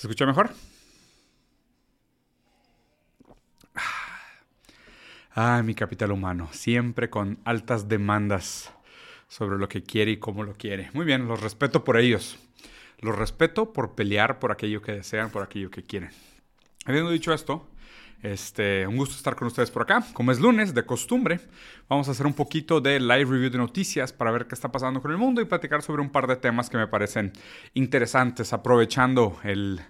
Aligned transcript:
¿Se 0.00 0.06
escucha 0.06 0.24
mejor? 0.24 0.48
Ah, 5.34 5.62
mi 5.62 5.74
capital 5.74 6.10
humano, 6.10 6.48
siempre 6.52 7.10
con 7.10 7.38
altas 7.44 7.86
demandas 7.86 8.72
sobre 9.28 9.58
lo 9.58 9.68
que 9.68 9.82
quiere 9.82 10.12
y 10.12 10.16
cómo 10.16 10.42
lo 10.42 10.54
quiere. 10.54 10.90
Muy 10.94 11.04
bien, 11.04 11.28
los 11.28 11.42
respeto 11.42 11.84
por 11.84 11.98
ellos. 11.98 12.38
Los 13.00 13.14
respeto 13.14 13.74
por 13.74 13.94
pelear 13.94 14.38
por 14.38 14.52
aquello 14.52 14.80
que 14.80 14.92
desean, 14.92 15.28
por 15.28 15.42
aquello 15.42 15.70
que 15.70 15.82
quieren. 15.82 16.08
Habiendo 16.86 17.10
dicho 17.10 17.34
esto, 17.34 17.68
este, 18.22 18.86
un 18.86 18.96
gusto 18.96 19.16
estar 19.16 19.34
con 19.36 19.48
ustedes 19.48 19.70
por 19.70 19.82
acá. 19.82 20.04
Como 20.12 20.32
es 20.32 20.40
lunes, 20.40 20.74
de 20.74 20.84
costumbre, 20.84 21.40
vamos 21.88 22.08
a 22.08 22.12
hacer 22.12 22.26
un 22.26 22.34
poquito 22.34 22.80
de 22.80 23.00
live 23.00 23.24
review 23.24 23.50
de 23.50 23.58
noticias 23.58 24.12
para 24.12 24.30
ver 24.30 24.46
qué 24.46 24.54
está 24.54 24.70
pasando 24.70 25.00
con 25.00 25.10
el 25.10 25.18
mundo 25.18 25.40
y 25.40 25.44
platicar 25.44 25.82
sobre 25.82 26.02
un 26.02 26.10
par 26.10 26.26
de 26.26 26.36
temas 26.36 26.70
que 26.70 26.76
me 26.76 26.86
parecen 26.86 27.32
interesantes, 27.74 28.52
aprovechando 28.52 29.38
el, 29.44 29.80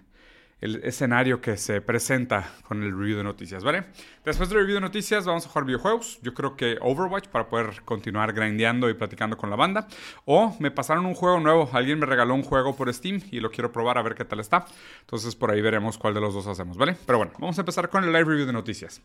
el 0.61 0.77
escenario 0.85 1.41
que 1.41 1.57
se 1.57 1.81
presenta 1.81 2.51
con 2.67 2.83
el 2.83 2.97
review 2.97 3.19
de 3.19 3.25
noticias, 3.25 3.65
¿vale? 3.65 3.85
Después 4.25 4.49
del 4.49 4.59
review 4.59 4.75
de 4.75 4.81
noticias 4.81 5.25
vamos 5.25 5.47
a 5.47 5.49
jugar 5.49 5.65
videojuegos. 5.65 6.19
Yo 6.23 6.35
creo 6.35 6.57
que 6.57 6.77
Overwatch 6.81 7.29
para 7.29 7.49
poder 7.49 7.83
continuar 7.85 8.33
grindeando 8.33 8.91
y 8.91 8.95
platicando 8.95 9.37
con 9.37 9.51
la 9.51 9.57
banda. 9.57 9.89
O 10.25 10.57
me 10.61 10.71
pasaron 10.71 11.07
un 11.07 11.15
juego 11.15 11.41
nuevo. 11.41 11.69
Alguien 11.73 11.99
me 11.99 12.07
regaló 12.07 12.35
un 12.35 12.43
juego 12.43 12.77
por 12.77 12.93
Steam 12.93 13.21
y 13.31 13.41
lo 13.41 13.51
quiero 13.51 13.73
probar 13.73 13.99
a 13.99 14.03
ver 14.03 14.15
qué 14.15 14.25
tal 14.25 14.41
está. 14.41 14.67
Entonces 15.01 15.35
por 15.35 15.51
ahí 15.51 15.61
veremos 15.61 15.97
cuál 15.99 16.15
de 16.15 16.21
los 16.21 16.35
dos 16.35 16.47
hacemos, 16.47 16.77
¿vale? 16.77 16.97
Pero 17.07 17.19
bueno, 17.19 17.33
vamos 17.39 17.59
a 17.59 17.63
empezar 17.63 17.89
con 17.89 18.05
el 18.05 18.13
live 18.13 18.25
review 18.25 18.47
de 18.47 18.53
noticias. 18.53 19.03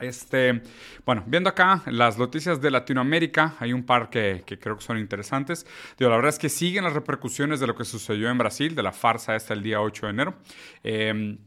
Este, 0.00 0.62
bueno, 1.04 1.22
viendo 1.26 1.48
acá 1.50 1.82
las 1.86 2.18
noticias 2.18 2.60
de 2.60 2.70
Latinoamérica, 2.70 3.54
hay 3.58 3.72
un 3.72 3.84
par 3.84 4.10
que, 4.10 4.44
creo 4.60 4.76
que 4.76 4.82
son 4.82 4.98
interesantes. 4.98 5.66
Digo, 5.98 6.10
la 6.10 6.16
verdad 6.16 6.30
es 6.30 6.38
que 6.38 6.48
siguen 6.48 6.84
las 6.84 6.92
repercusiones 6.92 7.60
de 7.60 7.66
lo 7.66 7.74
que 7.74 7.84
sucedió 7.84 8.30
en 8.30 8.38
Brasil, 8.38 8.74
de 8.74 8.82
la 8.82 8.92
farsa 8.92 9.36
esta 9.36 9.54
el 9.54 9.62
día 9.62 9.80
8 9.80 10.06
de 10.06 10.10
enero. 10.10 10.34
Eh, 10.82 11.38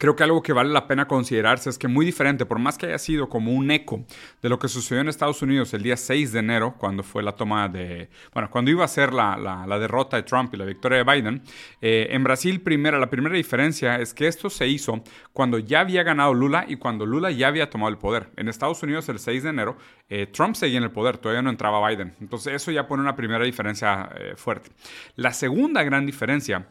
Creo 0.00 0.16
que 0.16 0.24
algo 0.24 0.42
que 0.42 0.54
vale 0.54 0.70
la 0.70 0.86
pena 0.86 1.06
considerarse 1.06 1.68
es 1.68 1.76
que 1.76 1.86
muy 1.86 2.06
diferente, 2.06 2.46
por 2.46 2.58
más 2.58 2.78
que 2.78 2.86
haya 2.86 2.96
sido 2.96 3.28
como 3.28 3.52
un 3.52 3.70
eco 3.70 4.06
de 4.40 4.48
lo 4.48 4.58
que 4.58 4.66
sucedió 4.66 5.02
en 5.02 5.10
Estados 5.10 5.42
Unidos 5.42 5.74
el 5.74 5.82
día 5.82 5.94
6 5.94 6.32
de 6.32 6.38
enero, 6.38 6.74
cuando 6.78 7.02
fue 7.02 7.22
la 7.22 7.32
toma 7.32 7.68
de, 7.68 8.08
bueno, 8.32 8.48
cuando 8.48 8.70
iba 8.70 8.82
a 8.82 8.88
ser 8.88 9.12
la, 9.12 9.36
la, 9.36 9.78
derrota 9.78 10.16
de 10.16 10.22
Trump 10.22 10.54
y 10.54 10.56
la 10.56 10.64
victoria 10.64 11.04
de 11.04 11.04
Biden, 11.04 11.42
eh, 11.82 12.08
en 12.12 12.24
Brasil 12.24 12.62
primera, 12.62 12.98
la 12.98 13.10
primera 13.10 13.36
diferencia 13.36 13.96
es 13.96 14.14
que 14.14 14.26
esto 14.26 14.48
se 14.48 14.66
hizo 14.68 15.04
cuando 15.34 15.58
ya 15.58 15.80
había 15.80 16.02
ganado 16.02 16.32
Lula 16.32 16.64
y 16.66 16.76
cuando 16.76 17.04
Lula 17.04 17.30
ya 17.30 17.48
había 17.48 17.68
tomado 17.68 17.90
el 17.90 17.98
poder. 17.98 18.30
En 18.38 18.48
Estados 18.48 18.82
Unidos 18.82 19.06
el 19.10 19.18
6 19.18 19.42
de 19.42 19.50
enero, 19.50 19.76
eh, 20.08 20.26
Trump 20.28 20.54
seguía 20.54 20.78
en 20.78 20.84
el 20.84 20.92
poder, 20.92 21.18
todavía 21.18 21.42
no 21.42 21.50
entraba 21.50 21.86
Biden. 21.86 22.14
Entonces 22.22 22.54
eso 22.54 22.70
ya 22.70 22.86
pone 22.86 23.02
una 23.02 23.16
primera 23.16 23.44
diferencia 23.44 24.08
eh, 24.18 24.32
fuerte. 24.34 24.70
La 25.16 25.34
segunda 25.34 25.82
gran 25.82 26.06
diferencia 26.06 26.66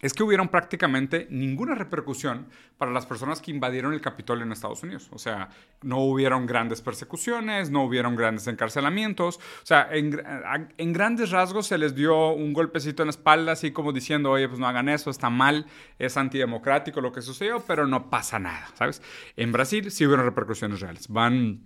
es 0.00 0.14
que 0.14 0.22
hubieron 0.22 0.48
prácticamente 0.48 1.26
ninguna 1.30 1.74
repercusión 1.74 2.46
para 2.78 2.90
las 2.90 3.06
personas 3.06 3.40
que 3.40 3.50
invadieron 3.50 3.92
el 3.92 4.00
Capitolio 4.00 4.44
en 4.44 4.52
Estados 4.52 4.82
Unidos. 4.82 5.08
O 5.12 5.18
sea, 5.18 5.50
no 5.82 5.98
hubieron 5.98 6.46
grandes 6.46 6.80
persecuciones, 6.80 7.70
no 7.70 7.84
hubieron 7.84 8.16
grandes 8.16 8.46
encarcelamientos. 8.46 9.36
O 9.36 9.66
sea, 9.66 9.88
en, 9.92 10.92
grandes 10.92 11.30
rasgos 11.30 11.66
se 11.66 11.76
les 11.76 11.94
dio 11.94 12.32
un 12.32 12.52
golpecito 12.52 13.02
en 13.02 13.08
la 13.08 13.10
espalda, 13.10 13.52
así 13.52 13.72
como 13.72 13.92
diciendo, 13.92 14.30
oye, 14.30 14.48
pues 14.48 14.58
no 14.58 14.66
hagan 14.66 14.88
eso, 14.88 15.10
está 15.10 15.28
mal, 15.28 15.66
es 15.98 16.16
antidemocrático 16.16 17.00
lo 17.00 17.12
que 17.12 17.20
sucedió, 17.20 17.62
pero 17.66 17.86
no 17.86 18.08
pasa 18.08 18.38
nada, 18.38 18.68
¿sabes? 18.74 19.02
En 19.36 19.52
Brasil 19.52 19.90
sí 19.90 20.06
hubieron 20.06 20.24
repercusiones 20.24 20.80
reales. 20.80 21.08
Van, 21.08 21.60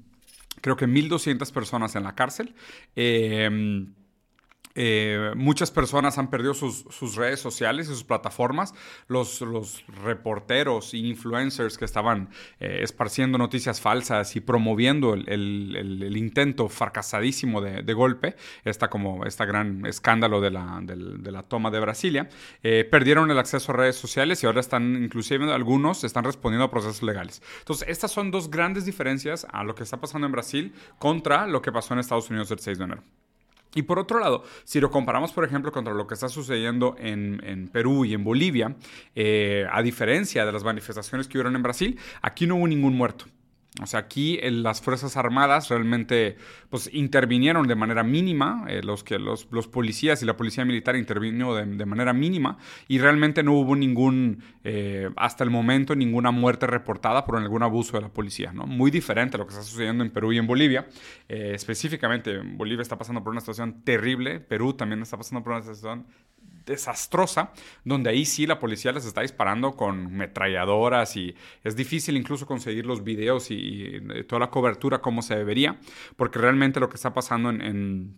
creo 0.61 0.77
que 0.77 0.87
1.200 0.87 1.53
personas 1.53 1.95
en 1.95 2.03
la 2.03 2.15
cárcel. 2.15 2.55
Eh, 2.97 3.87
eh, 4.75 5.33
muchas 5.37 5.71
personas 5.71 6.19
han 6.19 6.31
perdido 6.31 6.53
sus, 6.55 7.15
redes 7.15 7.41
sociales 7.41 7.87
y 7.87 7.91
sus 7.91 8.05
plataformas. 8.05 8.75
Los, 9.09 9.43
reporteros 10.05 10.95
e 10.95 10.99
influencers 10.99 11.79
que 11.79 11.85
estaban 11.85 12.29
eh, 12.59 12.81
esparciendo 12.83 13.39
noticias 13.39 13.81
falsas 13.81 14.37
y 14.37 14.41
promoviendo 14.41 15.15
el, 15.15 16.17
intento 16.17 16.69
fracasadísimo 16.69 17.61
de, 17.61 17.95
golpe, 17.95 18.37
esta 18.65 18.91
como 18.91 19.25
este 19.25 19.47
gran 19.47 19.87
escándalo 19.87 20.41
de 20.41 20.51
la, 20.51 20.81
de, 20.83 21.31
la 21.31 21.43
toma 21.43 21.71
de 21.71 21.81
Brasilia, 21.81 22.29
eh, 22.63 22.87
perdieron 22.91 23.31
el 23.31 23.39
acceso 23.39 23.73
a 23.73 23.77
redes 23.77 23.97
sociales 23.97 24.43
y 24.43 24.47
ahora 24.47 24.61
están, 24.61 25.03
inclusive 25.03 25.53
algunos, 25.53 26.05
están 26.05 26.25
respondiendo 26.25 26.65
a 26.65 26.71
procesos 26.71 27.03
legales. 27.03 27.43
Entonces, 27.61 27.89
estas 27.89 28.11
son 28.11 28.31
dos 28.31 28.51
grandes 28.51 28.85
diferencias 28.85 29.47
a 29.51 29.63
lo 29.65 29.75
que 29.75 29.83
está 29.83 30.01
pasando 30.01 30.27
en 30.27 30.33
Brasil 30.33 30.75
contra 30.99 31.47
lo 31.47 31.63
que 31.63 31.73
pasó 31.73 31.95
en 31.95 32.01
Estados 32.01 32.31
Unidos 32.31 32.51
el 32.51 32.59
6 32.59 32.79
de 32.79 32.85
enero. 32.85 33.24
Y 33.75 33.83
por 33.83 33.99
otro 33.99 34.19
lado, 34.21 34.45
si 34.65 34.81
lo 34.81 34.91
comparamos, 34.91 35.33
por 35.33 35.45
ejemplo, 35.45 35.73
contra 35.73 35.95
lo 35.95 36.07
que 36.07 36.15
está 36.15 36.29
sucediendo 36.29 36.97
en, 36.99 37.69
Perú 37.73 38.05
y 38.05 38.15
en 38.15 38.25
Bolivia, 38.25 38.77
eh, 39.15 39.67
a 39.71 39.83
diferencia 39.83 40.45
de 40.45 40.53
las 40.53 40.65
manifestaciones 40.65 41.29
que 41.29 41.39
hubieron 41.39 41.57
en 41.57 41.63
Brasil, 41.63 41.99
aquí 42.23 42.47
no 42.47 42.57
hubo 42.57 42.69
ningún 42.69 42.95
muerto. 42.95 43.27
O 43.83 43.87
sea, 43.87 43.99
aquí 43.99 44.39
las 44.41 44.81
Fuerzas 44.81 45.17
Armadas 45.17 45.69
realmente 45.69 46.37
pues, 46.71 46.89
intervinieron 46.93 47.67
de 47.67 47.75
manera 47.75 48.05
mínima, 48.05 48.65
eh, 48.69 48.83
los, 48.85 49.03
que, 49.03 49.19
los, 49.19 49.49
los, 49.51 49.67
policías 49.67 50.23
y 50.23 50.27
la 50.27 50.37
policía 50.37 50.65
militar 50.65 50.95
intervino 50.95 51.57
de, 51.57 51.85
manera 51.85 52.13
mínima 52.13 52.57
y 52.87 52.99
realmente 52.99 53.43
no 53.43 53.55
hubo 53.55 53.75
ningún, 53.75 54.45
eh, 54.63 55.11
hasta 55.17 55.43
el 55.43 55.51
momento, 55.51 55.97
ninguna 55.97 56.31
muerte 56.31 56.69
reportada 56.69 57.25
por 57.25 57.37
algún 57.37 57.65
abuso 57.65 57.97
de 57.97 58.03
la 58.03 58.11
policía. 58.11 58.53
¿no? 58.53 58.65
Muy 58.65 58.93
diferente 58.93 59.37
a 59.37 59.39
lo 59.39 59.47
que 59.47 59.55
está 59.55 59.65
sucediendo 59.65 60.05
en 60.05 60.11
Perú 60.11 60.33
y 60.33 60.39
en 60.39 60.47
Bolivia. 60.47 60.87
Eh, 61.29 61.51
específicamente, 61.53 62.39
Bolivia 62.39 62.83
está 62.83 62.97
pasando 62.97 63.25
por 63.25 63.33
una 63.33 63.41
situación 63.41 63.83
terrible, 63.83 64.39
Perú 64.39 64.75
también 64.75 65.03
está 65.03 65.17
pasando 65.17 65.43
por 65.43 65.53
una 65.53 65.63
situación 65.63 66.07
desastrosa, 66.67 67.53
donde 67.85 68.11
ahí 68.11 68.25
sí 68.25 68.47
la 68.47 68.59
policía 68.59 68.93
les 68.93 69.05
está 69.05 69.21
disparando 69.21 69.77
con 69.77 70.13
metralladoras 70.13 71.17
y 71.17 71.35
es 71.63 71.77
difícil 71.77 72.17
incluso 72.17 72.47
conseguir 72.47 72.87
los 72.87 73.05
videos 73.05 73.51
y, 73.51 74.01
toda 74.29 74.41
la 74.41 74.51
cobertura 74.51 75.01
como 75.01 75.23
se 75.23 75.37
debería, 75.37 75.79
porque 76.17 76.39
realmente 76.39 76.81
lo 76.81 76.89
que 76.89 76.97
está 76.97 77.13
pasando 77.13 77.51
en, 77.51 78.17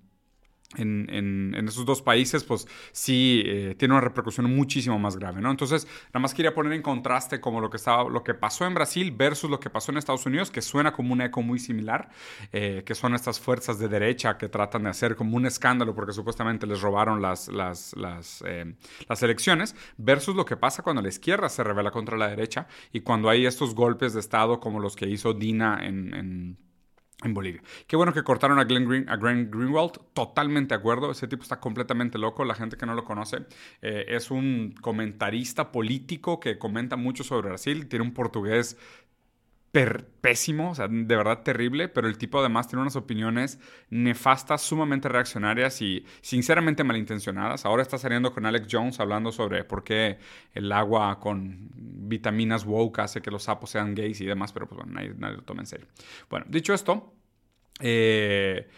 esos 0.74 1.84
dos 1.84 2.02
países, 2.02 2.42
pues 2.44 2.66
sí 2.92 3.42
eh, 3.46 3.74
tiene 3.78 3.94
una 3.94 4.00
repercusión 4.00 4.52
muchísimo 4.54 4.98
más 4.98 5.16
grave, 5.16 5.40
¿no? 5.40 5.50
Entonces, 5.50 5.86
nada 6.08 6.20
más 6.20 6.34
quería 6.34 6.54
poner 6.54 6.72
en 6.72 6.82
contraste 6.82 7.40
como 7.40 7.60
lo 7.60 7.70
que, 7.70 7.76
estaba, 7.76 8.08
lo 8.08 8.24
que 8.24 8.34
pasó 8.34 8.66
en 8.66 8.74
Brasil 8.74 9.12
versus 9.16 9.48
lo 9.48 9.60
que 9.60 9.70
pasó 9.70 9.92
en 9.92 9.98
Estados 9.98 10.26
Unidos, 10.26 10.50
que 10.50 10.62
suena 10.62 10.92
como 10.92 11.12
un 11.12 11.20
eco 11.20 11.42
muy 11.42 11.58
similar, 11.58 12.08
eh, 12.52 12.82
que 12.84 12.94
son 12.94 13.14
estas 13.14 13.38
fuerzas 13.38 13.78
de 13.78 13.88
derecha 13.88 14.36
que 14.38 14.48
tratan 14.48 14.84
de 14.84 14.90
hacer 14.90 15.14
como 15.14 15.36
un 15.36 15.46
escándalo 15.46 15.94
porque 15.94 16.12
supuestamente 16.12 16.66
les 16.66 16.80
robaron 16.80 17.22
las, 17.22 17.48
las, 17.48 17.96
las, 17.96 18.42
eh, 18.46 18.74
las 19.08 19.22
elecciones, 19.22 19.76
versus 19.96 20.34
lo 20.34 20.44
que 20.44 20.56
pasa 20.56 20.82
cuando 20.82 21.00
la 21.00 21.08
izquierda 21.08 21.48
se 21.48 21.62
revela 21.62 21.90
contra 21.90 22.16
la 22.16 22.28
derecha 22.28 22.66
y 22.92 23.00
cuando 23.00 23.28
hay 23.28 23.46
estos 23.46 23.74
golpes 23.74 24.14
de 24.14 24.20
Estado 24.20 24.58
como 24.58 24.80
los 24.80 24.96
que 24.96 25.06
hizo 25.06 25.32
Dina 25.32 25.78
en 25.82 26.06
en 26.14 26.65
Bolivia. 27.24 27.62
Qué 27.86 27.96
bueno 27.96 28.12
que 28.12 28.22
cortaron 28.22 28.58
a 28.58 28.64
Glenn, 28.64 28.86
Green, 28.86 29.08
a 29.08 29.16
Greenwald, 29.16 29.92
totalmente 30.12 30.74
de 30.74 30.78
acuerdo, 30.78 31.10
ese 31.10 31.26
tipo 31.26 31.42
está 31.42 31.60
completamente 31.60 32.18
loco, 32.18 32.44
la 32.44 32.54
gente 32.54 32.76
que 32.76 32.84
no 32.84 32.94
lo 32.94 33.04
conoce, 33.04 33.38
eh, 33.80 34.04
es 34.08 34.30
un 34.30 34.74
comentarista 34.80 35.72
político 35.72 36.40
que 36.40 36.58
comenta 36.58 36.96
mucho 36.96 37.24
sobre 37.24 37.48
Brasil, 37.48 37.88
tiene 37.88 38.04
un 38.04 38.12
portugués 38.12 38.76
pésimo, 40.20 40.70
o 40.70 40.74
sea, 40.74 40.88
de 40.88 41.16
verdad 41.16 41.42
terrible, 41.42 41.88
pero 41.88 42.08
el 42.08 42.16
tipo 42.16 42.40
además 42.40 42.68
tiene 42.68 42.82
unas 42.82 42.96
opiniones 42.96 43.58
nefastas, 43.90 44.62
sumamente 44.62 45.08
reaccionarias 45.08 45.82
y 45.82 46.04
sinceramente 46.20 46.84
malintencionadas. 46.84 47.66
Ahora 47.66 47.82
está 47.82 47.98
saliendo 47.98 48.32
con 48.32 48.46
Alex 48.46 48.68
Jones 48.70 49.00
hablando 49.00 49.32
sobre 49.32 49.64
por 49.64 49.84
qué 49.84 50.18
el 50.54 50.72
agua 50.72 51.18
con 51.20 51.70
vitaminas 51.74 52.64
woke 52.64 53.00
hace 53.00 53.20
que 53.20 53.30
los 53.30 53.44
sapos 53.44 53.70
sean 53.70 53.94
gays 53.94 54.20
y 54.20 54.26
demás, 54.26 54.52
pero 54.52 54.66
pues 54.66 54.78
bueno, 54.78 54.92
nadie, 54.94 55.36
lo 55.36 55.42
toma 55.42 55.62
en 55.62 55.66
serio. 55.66 55.86
Bueno, 56.30 56.46
dicho 56.48 56.72
esto, 56.72 57.12
eh, 57.80 58.68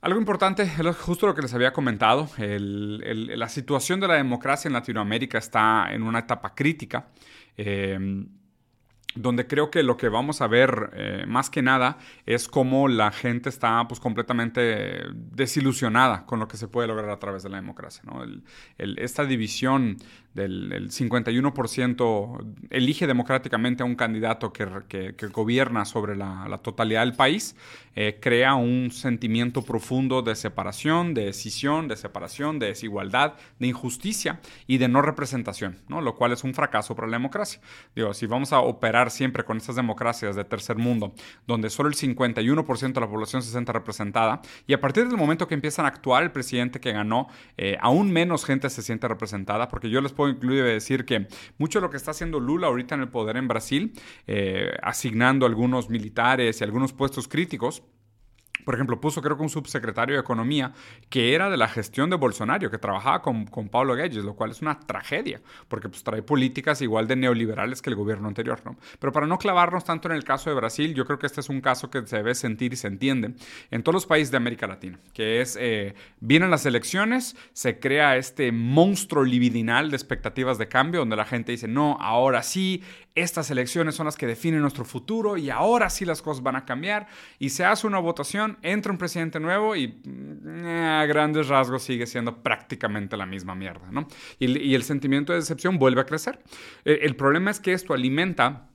algo 0.00 0.18
importante, 0.18 0.70
justo 0.94 1.26
lo 1.26 1.34
que 1.34 1.42
les 1.42 1.52
había 1.54 1.72
comentado, 1.72 2.28
la 2.38 3.48
situación 3.48 4.00
de 4.00 4.08
la 4.08 4.14
democracia 4.14 4.68
en 4.68 4.74
Latinoamérica 4.74 5.38
está 5.38 5.88
en 5.90 6.02
una 6.02 6.20
etapa 6.20 6.54
crítica. 6.54 7.08
Eh, 7.56 8.26
donde 9.14 9.46
creo 9.46 9.70
que 9.70 9.82
lo 9.82 9.96
que 9.96 10.08
vamos 10.08 10.40
a 10.40 10.46
ver 10.46 10.90
eh, 10.92 11.24
más 11.26 11.50
que 11.50 11.62
nada 11.62 11.98
es 12.26 12.46
cómo 12.46 12.88
la 12.88 13.10
gente 13.10 13.48
está 13.48 13.86
pues 13.88 14.00
completamente 14.00 15.02
desilusionada 15.14 16.26
con 16.26 16.38
lo 16.38 16.46
que 16.46 16.56
se 16.56 16.68
puede 16.68 16.88
lograr 16.88 17.10
a 17.10 17.18
través 17.18 17.42
de 17.42 17.48
la 17.48 17.56
democracia. 17.56 18.02
¿no? 18.06 18.22
esta 18.78 19.24
división 19.24 19.96
del 20.34 20.90
51% 20.90 22.54
elige 22.70 23.06
democráticamente 23.06 23.82
a 23.82 23.86
un 23.86 23.96
candidato 23.96 24.52
que, 24.52 25.14
gobierna 25.32 25.84
sobre 25.84 26.14
la, 26.14 26.60
totalidad 26.62 27.00
del 27.00 27.14
país, 27.14 27.56
eh, 27.96 28.18
crea 28.20 28.54
un 28.54 28.90
sentimiento 28.92 29.62
profundo 29.62 30.22
de 30.22 30.36
separación, 30.36 31.14
de 31.14 31.24
decisión, 31.26 31.88
de 31.88 31.96
separación, 31.96 32.58
de 32.58 32.66
desigualdad, 32.68 33.34
de 33.58 33.66
injusticia 33.66 34.40
y 34.66 34.78
de 34.78 34.86
no 34.86 35.02
representación, 35.02 35.78
¿no? 35.88 36.00
lo 36.00 36.14
cual 36.14 36.32
es 36.32 36.44
un 36.44 36.54
fracaso 36.54 36.94
para 36.94 37.08
la 37.08 37.16
democracia. 37.16 37.60
Digo, 37.96 38.14
si 38.14 38.26
vamos 38.26 38.52
a 38.52 38.60
operar 38.60 38.97
siempre 39.10 39.44
con 39.44 39.56
estas 39.56 39.76
democracias 39.76 40.36
de 40.36 40.44
tercer 40.44 40.76
mundo, 40.76 41.14
donde 41.46 41.70
solo 41.70 41.88
el 41.88 41.94
51% 41.94 42.92
de 42.92 43.00
la 43.00 43.08
población 43.08 43.42
se 43.42 43.50
siente 43.50 43.72
representada, 43.72 44.40
y 44.66 44.74
a 44.74 44.80
partir 44.80 45.08
del 45.08 45.16
momento 45.16 45.46
que 45.46 45.54
empiezan 45.54 45.84
a 45.84 45.88
actuar 45.88 46.22
el 46.22 46.32
presidente 46.32 46.80
que 46.80 46.92
ganó, 46.92 47.28
eh, 47.56 47.76
aún 47.80 48.10
menos 48.12 48.44
gente 48.44 48.68
se 48.70 48.82
siente 48.82 49.08
representada, 49.08 49.68
porque 49.68 49.90
yo 49.90 50.00
les 50.00 50.12
puedo 50.12 50.30
incluir 50.30 50.64
decir 50.64 51.04
que 51.04 51.28
mucho 51.58 51.78
de 51.78 51.86
lo 51.86 51.90
que 51.90 51.96
está 51.96 52.10
haciendo 52.10 52.40
Lula 52.40 52.66
ahorita 52.66 52.94
en 52.94 53.02
el 53.02 53.08
poder 53.08 53.36
en 53.36 53.48
Brasil, 53.48 53.92
eh, 54.26 54.72
asignando 54.82 55.46
algunos 55.46 55.88
militares 55.88 56.60
y 56.60 56.64
algunos 56.64 56.92
puestos 56.92 57.28
críticos, 57.28 57.82
por 58.64 58.74
ejemplo, 58.74 59.00
puso 59.00 59.22
creo 59.22 59.36
que 59.36 59.42
un 59.42 59.48
subsecretario 59.48 60.16
de 60.16 60.20
Economía 60.20 60.72
que 61.08 61.34
era 61.34 61.50
de 61.50 61.56
la 61.56 61.68
gestión 61.68 62.10
de 62.10 62.16
Bolsonaro, 62.16 62.70
que 62.70 62.78
trabajaba 62.78 63.22
con, 63.22 63.46
con 63.46 63.68
Pablo 63.68 63.94
Guedes, 63.94 64.24
lo 64.24 64.34
cual 64.34 64.50
es 64.50 64.62
una 64.62 64.78
tragedia, 64.78 65.40
porque 65.68 65.88
pues, 65.88 66.02
trae 66.02 66.22
políticas 66.22 66.82
igual 66.82 67.06
de 67.06 67.16
neoliberales 67.16 67.82
que 67.82 67.90
el 67.90 67.96
gobierno 67.96 68.28
anterior. 68.28 68.60
¿no? 68.64 68.76
Pero 68.98 69.12
para 69.12 69.26
no 69.26 69.38
clavarnos 69.38 69.84
tanto 69.84 70.08
en 70.08 70.14
el 70.14 70.24
caso 70.24 70.50
de 70.50 70.56
Brasil, 70.56 70.94
yo 70.94 71.04
creo 71.04 71.18
que 71.18 71.26
este 71.26 71.40
es 71.40 71.48
un 71.48 71.60
caso 71.60 71.90
que 71.90 72.06
se 72.06 72.16
debe 72.16 72.34
sentir 72.34 72.72
y 72.72 72.76
se 72.76 72.88
entiende 72.88 73.34
en 73.70 73.82
todos 73.82 73.94
los 73.94 74.06
países 74.06 74.30
de 74.30 74.36
América 74.36 74.66
Latina, 74.66 74.98
que 75.12 75.40
es, 75.40 75.56
eh, 75.60 75.94
vienen 76.20 76.50
las 76.50 76.66
elecciones, 76.66 77.36
se 77.52 77.78
crea 77.78 78.16
este 78.16 78.52
monstruo 78.52 79.24
libidinal 79.24 79.90
de 79.90 79.96
expectativas 79.96 80.58
de 80.58 80.68
cambio, 80.68 81.00
donde 81.00 81.16
la 81.16 81.24
gente 81.24 81.52
dice, 81.52 81.68
no, 81.68 81.96
ahora 82.00 82.42
sí, 82.42 82.82
estas 83.14 83.50
elecciones 83.50 83.96
son 83.96 84.06
las 84.06 84.16
que 84.16 84.26
definen 84.26 84.60
nuestro 84.60 84.84
futuro 84.84 85.36
y 85.36 85.50
ahora 85.50 85.90
sí 85.90 86.04
las 86.04 86.22
cosas 86.22 86.42
van 86.42 86.56
a 86.56 86.64
cambiar, 86.64 87.08
y 87.38 87.50
se 87.50 87.64
hace 87.64 87.86
una 87.86 87.98
votación 87.98 88.47
entra 88.62 88.92
un 88.92 88.98
presidente 88.98 89.40
nuevo 89.40 89.76
y 89.76 89.88
mm, 89.88 90.66
a 90.66 91.06
grandes 91.06 91.48
rasgos 91.48 91.82
sigue 91.82 92.06
siendo 92.06 92.42
prácticamente 92.42 93.16
la 93.16 93.26
misma 93.26 93.54
mierda, 93.54 93.90
¿no? 93.90 94.08
Y, 94.38 94.74
el 94.74 94.82
sentimiento 94.82 95.32
de 95.32 95.40
decepción 95.40 95.78
vuelve 95.78 96.00
a 96.00 96.06
crecer. 96.06 96.40
Eh, 96.84 97.00
el 97.02 97.16
problema 97.16 97.50
es 97.50 97.60
que 97.60 97.72
esto 97.72 97.94
alimenta 97.94 98.68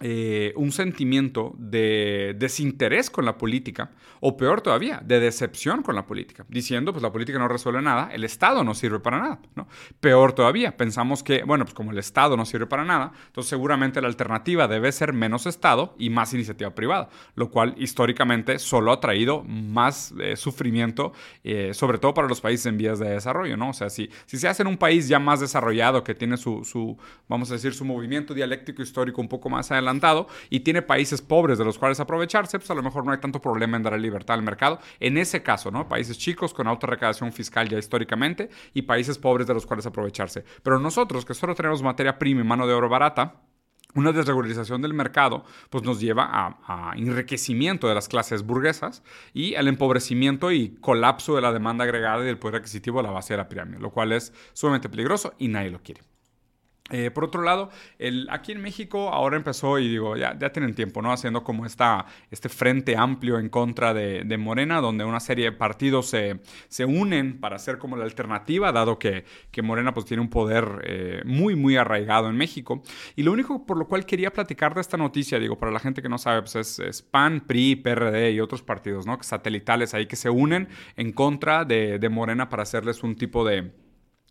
eh, 0.00 0.52
un 0.56 0.72
sentimiento 0.72 1.54
de 1.56 2.34
desinterés 2.36 3.10
con 3.10 3.24
la 3.24 3.38
política, 3.38 3.92
o 4.18 4.36
peor 4.36 4.60
todavía, 4.60 5.00
de 5.04 5.20
decepción 5.20 5.82
con 5.82 5.94
la 5.94 6.04
política, 6.04 6.44
diciendo, 6.48 6.92
pues 6.92 7.02
la 7.02 7.12
política 7.12 7.38
no 7.38 7.46
resuelve 7.46 7.80
nada, 7.80 8.08
el 8.12 8.24
Estado 8.24 8.64
no 8.64 8.74
sirve 8.74 8.98
para 8.98 9.20
nada, 9.20 9.38
¿no? 9.54 9.68
Peor 10.00 10.32
todavía, 10.32 10.76
pensamos 10.76 11.22
que, 11.22 11.44
bueno, 11.44 11.64
pues 11.64 11.74
como 11.74 11.92
el 11.92 11.98
Estado 11.98 12.36
no 12.36 12.44
sirve 12.44 12.66
para 12.66 12.84
nada, 12.84 13.12
entonces 13.26 13.50
seguramente 13.50 14.00
la 14.00 14.08
alternativa 14.08 14.66
debe 14.66 14.90
ser 14.90 15.12
menos 15.12 15.46
Estado 15.46 15.94
y 15.96 16.10
más 16.10 16.34
iniciativa 16.34 16.74
privada, 16.74 17.08
lo 17.36 17.50
cual 17.50 17.74
históricamente 17.78 18.58
solo 18.58 18.90
ha 18.90 19.00
traído 19.00 19.44
más 19.44 20.12
eh, 20.18 20.36
sufrimiento, 20.36 21.12
eh, 21.44 21.72
sobre 21.72 21.98
todo 21.98 22.14
para 22.14 22.26
los 22.26 22.40
países 22.40 22.66
en 22.66 22.78
vías 22.78 22.98
de 22.98 23.10
desarrollo, 23.10 23.56
¿no? 23.56 23.68
O 23.68 23.74
sea, 23.74 23.90
si, 23.90 24.10
si 24.26 24.38
se 24.38 24.48
hace 24.48 24.62
en 24.62 24.68
un 24.68 24.76
país 24.76 25.06
ya 25.06 25.20
más 25.20 25.38
desarrollado, 25.38 26.02
que 26.02 26.16
tiene 26.16 26.36
su, 26.36 26.64
su, 26.64 26.98
vamos 27.28 27.50
a 27.50 27.54
decir, 27.54 27.74
su 27.74 27.84
movimiento 27.84 28.34
dialéctico 28.34 28.82
histórico 28.82 29.20
un 29.20 29.28
poco 29.28 29.48
más 29.48 29.70
adelante, 29.70 29.84
y 30.50 30.60
tiene 30.60 30.82
países 30.82 31.22
pobres 31.22 31.58
de 31.58 31.64
los 31.64 31.78
cuales 31.78 32.00
aprovecharse, 32.00 32.58
pues 32.58 32.70
a 32.70 32.74
lo 32.74 32.82
mejor 32.82 33.04
no 33.04 33.12
hay 33.12 33.18
tanto 33.18 33.40
problema 33.40 33.76
en 33.76 33.82
darle 33.82 33.98
libertad 33.98 34.34
al 34.34 34.42
mercado. 34.42 34.78
En 35.00 35.18
ese 35.18 35.42
caso, 35.42 35.70
¿no? 35.70 35.88
Países 35.88 36.18
chicos 36.18 36.54
con 36.54 36.66
alta 36.66 36.86
recaudación 36.86 37.32
fiscal 37.32 37.68
ya 37.68 37.78
históricamente 37.78 38.50
y 38.72 38.82
países 38.82 39.18
pobres 39.18 39.46
de 39.46 39.54
los 39.54 39.66
cuales 39.66 39.86
aprovecharse. 39.86 40.44
Pero 40.62 40.78
nosotros, 40.78 41.24
que 41.24 41.34
solo 41.34 41.54
tenemos 41.54 41.82
materia 41.82 42.18
prima 42.18 42.40
y 42.40 42.44
mano 42.44 42.66
de 42.66 42.74
oro 42.74 42.88
barata, 42.88 43.40
una 43.94 44.10
desregularización 44.10 44.82
del 44.82 44.92
mercado 44.92 45.44
pues 45.70 45.84
nos 45.84 46.00
lleva 46.00 46.24
a, 46.24 46.90
a, 46.90 46.96
enriquecimiento 46.96 47.88
de 47.88 47.94
las 47.94 48.08
clases 48.08 48.44
burguesas 48.44 49.04
y 49.32 49.54
al 49.54 49.68
empobrecimiento 49.68 50.50
y 50.50 50.70
colapso 50.80 51.36
de 51.36 51.42
la 51.42 51.52
demanda 51.52 51.84
agregada 51.84 52.22
y 52.22 52.26
del 52.26 52.38
poder 52.38 52.56
adquisitivo 52.56 53.00
a 53.00 53.04
la 53.04 53.10
base 53.10 53.34
de 53.34 53.38
la 53.38 53.48
pirámide, 53.48 53.78
lo 53.78 53.90
cual 53.90 54.12
es 54.12 54.32
sumamente 54.52 54.88
peligroso 54.88 55.34
y 55.38 55.48
nadie 55.48 55.70
lo 55.70 55.80
quiere. 55.80 56.02
Eh, 56.90 57.10
por 57.10 57.24
otro 57.24 57.40
lado, 57.40 57.70
aquí 58.28 58.52
en 58.52 58.60
México 58.60 59.08
ahora 59.08 59.38
empezó, 59.38 59.78
y 59.78 59.88
digo, 59.88 60.18
ya, 60.18 60.36
tienen 60.52 60.74
tiempo, 60.74 61.00
¿no? 61.00 61.12
Haciendo 61.12 61.42
como 61.42 61.64
esta, 61.64 62.04
este 62.30 62.50
frente 62.50 62.94
amplio 62.94 63.38
en 63.38 63.48
contra 63.48 63.94
de, 63.94 64.36
Morena, 64.36 64.82
donde 64.82 65.02
una 65.02 65.18
serie 65.18 65.46
de 65.46 65.52
partidos 65.52 66.10
se, 66.10 66.40
se, 66.68 66.84
unen 66.84 67.40
para 67.40 67.56
hacer 67.56 67.78
como 67.78 67.96
la 67.96 68.04
alternativa, 68.04 68.70
dado 68.70 68.98
que, 68.98 69.24
que 69.50 69.62
Morena 69.62 69.94
pues 69.94 70.04
tiene 70.04 70.20
un 70.22 70.28
poder 70.28 70.82
eh, 70.84 71.22
muy, 71.24 71.56
muy 71.56 71.76
arraigado 71.76 72.28
en 72.28 72.36
México. 72.36 72.82
Y 73.16 73.22
lo 73.22 73.32
único 73.32 73.64
por 73.64 73.78
lo 73.78 73.88
cual 73.88 74.04
quería 74.04 74.30
platicar 74.30 74.74
de 74.74 74.82
esta 74.82 74.98
noticia, 74.98 75.38
digo, 75.38 75.58
para 75.58 75.72
la 75.72 75.80
gente 75.80 76.02
que 76.02 76.10
no 76.10 76.18
sabe, 76.18 76.42
pues 76.42 76.54
es, 76.56 76.78
es 76.80 77.00
PAN, 77.00 77.40
PRI, 77.46 77.76
PRD 77.76 78.32
y 78.32 78.40
otros 78.40 78.62
partidos, 78.62 79.06
¿no? 79.06 79.16
Satelitales 79.22 79.94
ahí 79.94 80.04
que 80.04 80.16
se 80.16 80.28
unen 80.28 80.68
en 80.96 81.12
contra 81.12 81.64
de 81.64 82.08
Morena 82.10 82.50
para 82.50 82.64
hacerles 82.64 83.02
un 83.02 83.16
tipo 83.16 83.42
de 83.46 83.72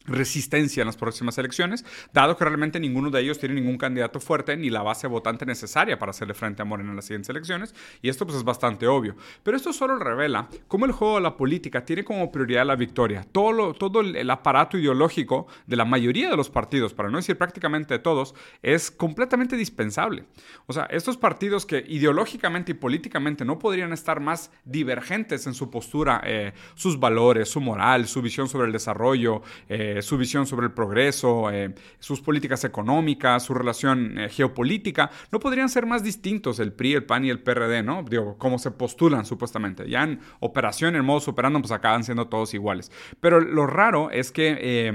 resistencia 0.05 0.81
en 0.81 0.87
las 0.87 0.97
próximas 0.97 1.37
elecciones, 1.37 1.85
dado 2.13 2.37
que 2.37 2.45
realmente 2.45 2.79
ninguno 2.79 3.09
de 3.09 3.21
ellos 3.21 3.39
tiene 3.39 3.55
ningún 3.55 3.77
candidato 3.77 4.19
fuerte 4.19 4.57
ni 4.57 4.69
la 4.69 4.83
base 4.83 5.07
votante 5.07 5.45
necesaria 5.45 5.97
para 5.97 6.11
hacerle 6.11 6.33
frente 6.33 6.61
a 6.61 6.65
Morena 6.65 6.89
en 6.91 6.95
las 6.95 7.05
siguientes 7.05 7.29
elecciones, 7.29 7.73
y 8.01 8.09
esto 8.09 8.25
pues 8.25 8.37
es 8.37 8.43
bastante 8.43 8.87
obvio. 8.87 9.15
Pero 9.43 9.57
esto 9.57 9.73
solo 9.73 9.97
revela 9.97 10.49
cómo 10.67 10.85
el 10.85 10.91
juego 10.91 11.15
de 11.15 11.21
la 11.21 11.37
política 11.37 11.85
tiene 11.85 12.03
como 12.03 12.31
prioridad 12.31 12.65
la 12.65 12.75
victoria. 12.75 13.25
Todo, 13.31 13.73
todo 13.73 14.01
el 14.01 14.29
aparato 14.29 14.77
ideológico 14.77 15.47
de 15.67 15.75
la 15.75 15.85
mayoría 15.85 16.29
de 16.29 16.37
los 16.37 16.49
partidos, 16.49 16.93
para 16.93 17.09
no 17.09 17.17
decir 17.17 17.37
prácticamente 17.37 17.93
de 17.93 17.99
todos, 17.99 18.35
es 18.61 18.91
completamente 18.91 19.55
dispensable. 19.55 20.25
O 20.65 20.73
sea, 20.73 20.85
estos 20.85 21.17
partidos 21.17 21.65
que 21.65 21.83
ideológicamente 21.87 22.71
y 22.71 22.75
políticamente 22.75 23.45
no 23.45 23.59
podrían 23.59 23.93
estar 23.93 24.19
más 24.19 24.51
divergentes 24.65 25.47
en 25.47 25.53
su 25.53 25.69
postura, 25.69 26.21
eh, 26.25 26.53
sus 26.75 26.99
valores, 26.99 27.49
su 27.49 27.61
moral, 27.61 28.07
su 28.07 28.21
visión 28.21 28.47
sobre 28.47 28.67
el 28.67 28.73
desarrollo, 28.73 29.41
eh, 29.69 29.92
eh, 29.97 30.01
su 30.01 30.17
visión 30.17 30.47
sobre 30.47 30.65
el 30.65 30.71
progreso, 30.71 31.51
eh, 31.51 31.75
sus 31.99 32.21
políticas 32.21 32.63
económicas, 32.63 33.43
su 33.43 33.53
relación 33.53 34.17
eh, 34.17 34.29
geopolítica, 34.29 35.11
no 35.31 35.39
podrían 35.39 35.69
ser 35.69 35.85
más 35.85 36.03
distintos 36.03 36.59
el 36.59 36.73
PRI, 36.73 36.93
el 36.93 37.05
PAN 37.05 37.25
y 37.25 37.29
el 37.29 37.41
PRD, 37.41 37.83
¿no? 37.83 38.03
Digo, 38.03 38.37
se 38.57 38.71
postulan 38.71 39.25
supuestamente. 39.25 39.87
Ya 39.87 40.03
en 40.03 40.19
operación, 40.39 40.95
en 40.95 41.05
modo 41.05 41.23
operando, 41.29 41.59
pues 41.59 41.71
acaban 41.71 42.03
siendo 42.03 42.27
todos 42.27 42.53
iguales. 42.53 42.91
Pero 43.19 43.39
lo 43.39 43.67
raro 43.67 44.09
es 44.09 44.31
que 44.31 44.87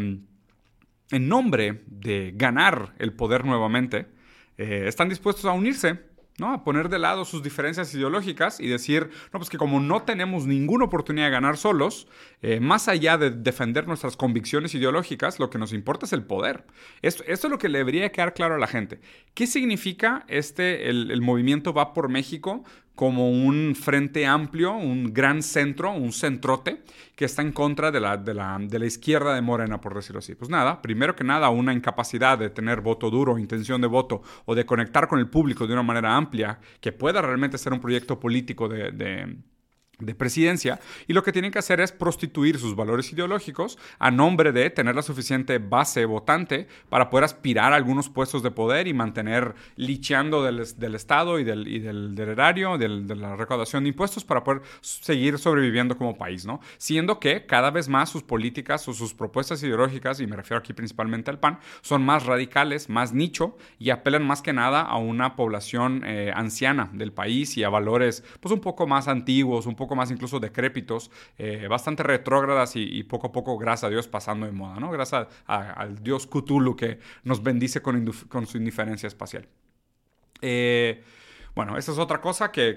en 1.10 1.28
nombre 1.28 1.84
de 1.86 2.32
ganar 2.34 2.94
el 2.98 3.12
poder 3.12 3.44
nuevamente, 3.44 4.08
están 4.56 5.08
dispuestos 5.08 5.44
a 5.44 5.52
unirse 5.52 6.07
¿no? 6.38 6.52
A 6.52 6.64
poner 6.64 6.88
de 6.88 6.98
lado 6.98 7.24
sus 7.24 7.42
diferencias 7.42 7.92
ideológicas 7.94 8.60
y 8.60 8.68
decir, 8.68 9.10
no, 9.32 9.38
pues 9.38 9.50
que 9.50 9.58
como 9.58 9.80
no 9.80 10.02
tenemos 10.02 10.46
ninguna 10.46 10.84
oportunidad 10.84 11.26
de 11.26 11.32
ganar 11.32 11.56
solos, 11.56 12.06
eh, 12.42 12.60
más 12.60 12.88
allá 12.88 13.18
de 13.18 13.30
defender 13.30 13.86
nuestras 13.86 14.16
convicciones 14.16 14.74
ideológicas, 14.74 15.38
lo 15.38 15.50
que 15.50 15.58
nos 15.58 15.72
importa 15.72 16.06
es 16.06 16.12
el 16.12 16.22
poder. 16.22 16.64
Esto, 17.02 17.24
esto 17.26 17.48
es 17.48 17.50
lo 17.50 17.58
que 17.58 17.68
le 17.68 17.78
debería 17.78 18.10
quedar 18.12 18.34
claro 18.34 18.54
a 18.54 18.58
la 18.58 18.66
gente. 18.66 19.00
¿Qué 19.34 19.46
significa 19.46 20.24
este, 20.28 20.88
el, 20.88 21.10
el 21.10 21.20
movimiento 21.20 21.72
Va 21.72 21.92
por 21.92 22.08
México 22.08 22.64
como 22.98 23.30
un 23.30 23.76
frente 23.76 24.26
amplio, 24.26 24.72
un 24.72 25.14
gran 25.14 25.44
centro, 25.44 25.92
un 25.92 26.12
centrote, 26.12 26.82
que 27.14 27.26
está 27.26 27.42
en 27.42 27.52
contra 27.52 27.92
de 27.92 28.00
la, 28.00 28.16
de, 28.16 28.34
la, 28.34 28.58
de 28.60 28.76
la, 28.76 28.86
izquierda 28.86 29.36
de 29.36 29.40
Morena, 29.40 29.80
por 29.80 29.94
decirlo 29.94 30.18
así. 30.18 30.34
Pues 30.34 30.50
nada, 30.50 30.82
primero 30.82 31.14
que 31.14 31.22
nada, 31.22 31.48
una 31.50 31.72
incapacidad 31.72 32.36
de 32.36 32.50
tener 32.50 32.80
voto 32.80 33.08
duro, 33.08 33.38
intención 33.38 33.80
de 33.80 33.86
voto, 33.86 34.22
o 34.46 34.56
de 34.56 34.66
conectar 34.66 35.06
con 35.06 35.20
el 35.20 35.30
público 35.30 35.68
de 35.68 35.74
una 35.74 35.84
manera 35.84 36.16
amplia, 36.16 36.58
que 36.80 36.90
pueda 36.90 37.22
realmente 37.22 37.56
ser 37.56 37.72
un 37.72 37.78
proyecto 37.78 38.18
político 38.18 38.68
de, 38.68 38.90
de 38.90 39.36
de 39.98 40.14
presidencia 40.14 40.80
y 41.08 41.12
lo 41.12 41.22
que 41.22 41.32
tienen 41.32 41.50
que 41.50 41.58
hacer 41.58 41.80
es 41.80 41.90
prostituir 41.90 42.58
sus 42.58 42.76
valores 42.76 43.12
ideológicos 43.12 43.78
a 43.98 44.10
nombre 44.10 44.52
de 44.52 44.70
tener 44.70 44.94
la 44.94 45.02
suficiente 45.02 45.58
base 45.58 46.04
votante 46.04 46.68
para 46.88 47.10
poder 47.10 47.24
aspirar 47.24 47.72
a 47.72 47.76
algunos 47.76 48.08
puestos 48.08 48.42
de 48.42 48.52
poder 48.52 48.86
y 48.86 48.94
mantener 48.94 49.54
licheando 49.76 50.44
del, 50.44 50.64
del 50.76 50.94
Estado 50.94 51.40
y 51.40 51.44
del, 51.44 51.66
y 51.66 51.80
del, 51.80 52.18
erario, 52.18 52.78
de 52.78 52.88
la 52.88 53.34
recaudación 53.34 53.84
de 53.84 53.90
impuestos 53.90 54.24
para 54.24 54.44
poder 54.44 54.62
seguir 54.80 55.38
sobreviviendo 55.38 55.96
como 55.96 56.16
país, 56.16 56.46
¿no? 56.46 56.60
Siendo 56.76 57.18
que 57.18 57.46
cada 57.46 57.70
vez 57.70 57.88
más 57.88 58.08
sus 58.08 58.22
políticas 58.22 58.86
o 58.88 58.92
sus 58.92 59.14
propuestas 59.14 59.62
ideológicas, 59.62 60.20
y 60.20 60.26
me 60.26 60.36
refiero 60.36 60.58
aquí 60.58 60.72
principalmente 60.72 61.30
al 61.30 61.40
PAN, 61.40 61.58
son 61.80 62.04
más 62.04 62.24
radicales, 62.24 62.88
más 62.88 63.12
nicho 63.12 63.56
y 63.78 63.90
apelan 63.90 64.26
más 64.26 64.42
que 64.42 64.52
nada 64.52 64.82
a 64.82 64.96
una 64.96 65.34
población 65.34 66.02
eh, 66.04 66.32
anciana 66.34 66.90
del 66.92 67.12
país 67.12 67.56
y 67.56 67.64
a 67.64 67.68
valores 67.68 68.22
pues 68.40 68.52
un 68.52 68.60
poco 68.60 68.86
más 68.86 69.08
antiguos, 69.08 69.66
un 69.66 69.74
poco 69.74 69.87
más 69.94 70.10
incluso 70.10 70.40
decrépitos, 70.40 71.10
eh, 71.38 71.66
bastante 71.68 72.02
retrógradas 72.02 72.72
y, 72.76 73.02
poco 73.04 73.28
a 73.28 73.32
poco, 73.32 73.58
gracias 73.58 73.84
a 73.84 73.90
Dios, 73.90 74.08
pasando 74.08 74.46
de 74.46 74.52
moda, 74.52 74.80
¿no? 74.80 74.90
Gracias 74.90 75.26
al 75.46 76.02
dios 76.02 76.26
Cthulhu 76.26 76.76
que 76.76 76.98
nos 77.24 77.42
bendice 77.42 77.82
con, 77.82 78.46
su 78.46 78.58
indiferencia 78.58 79.06
espacial. 79.06 79.48
Eh, 80.40 81.02
bueno, 81.58 81.76
esa 81.76 81.90
es 81.90 81.98
otra 81.98 82.20
cosa 82.20 82.52
que, 82.52 82.76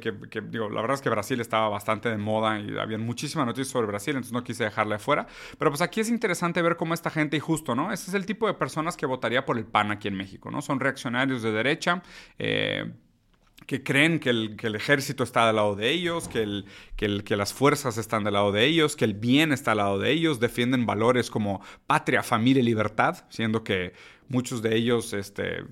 digo, 0.49 0.67
la 0.67 0.81
verdad 0.81 0.95
es 0.95 1.01
que 1.01 1.09
Brasil 1.11 1.39
estaba 1.39 1.69
bastante 1.69 2.09
de 2.09 2.17
moda 2.17 2.59
y 2.59 2.77
había 2.79 2.97
muchísimas 2.97 3.45
noticias 3.45 3.67
sobre 3.67 3.85
Brasil, 3.85 4.15
entonces 4.15 4.33
no 4.33 4.43
quise 4.43 4.63
dejarle 4.63 4.95
afuera. 4.95 5.27
Pero 5.59 5.69
pues 5.69 5.81
aquí 5.81 5.99
es 5.99 6.09
interesante 6.09 6.63
ver 6.63 6.77
cómo 6.77 6.95
esta 6.95 7.11
gente, 7.11 7.37
y 7.37 7.39
justo, 7.39 7.75
¿no? 7.75 7.93
Ese 7.93 8.09
es 8.09 8.15
el 8.15 8.25
tipo 8.25 8.47
de 8.47 8.55
personas 8.55 8.97
que 8.97 9.05
votaría 9.05 9.45
por 9.45 9.59
el 9.59 9.65
PAN 9.65 9.91
aquí 9.91 10.07
en 10.07 10.15
México, 10.15 10.49
¿no? 10.49 10.63
Son 10.63 10.79
reaccionarios 10.79 11.43
de 11.43 11.51
derecha. 11.51 12.01
Eh, 12.39 12.91
que 13.65 13.83
creen 13.83 14.19
que 14.19 14.29
el, 14.29 14.55
que 14.55 14.67
el, 14.67 14.75
ejército 14.75 15.23
está 15.23 15.47
del 15.47 15.55
lado 15.55 15.75
de 15.75 15.89
ellos, 15.89 16.27
que, 16.27 16.41
el, 16.41 16.65
que, 16.95 17.05
el, 17.05 17.23
que, 17.23 17.35
las 17.35 17.53
fuerzas 17.53 17.97
están 17.97 18.23
del 18.23 18.33
lado 18.33 18.51
de 18.51 18.65
ellos, 18.65 18.95
que 18.95 19.05
el 19.05 19.13
bien 19.13 19.51
está 19.53 19.71
al 19.71 19.77
lado 19.77 19.99
de 19.99 20.11
ellos, 20.11 20.39
defienden 20.39 20.85
valores 20.85 21.29
como 21.29 21.61
patria, 21.87 22.23
familia 22.23 22.61
y 22.61 22.65
libertad, 22.65 23.23
siendo 23.29 23.63
que 23.63 23.93
muchos 24.27 24.61
de 24.61 24.75
ellos, 24.75 25.13
este, 25.13 25.63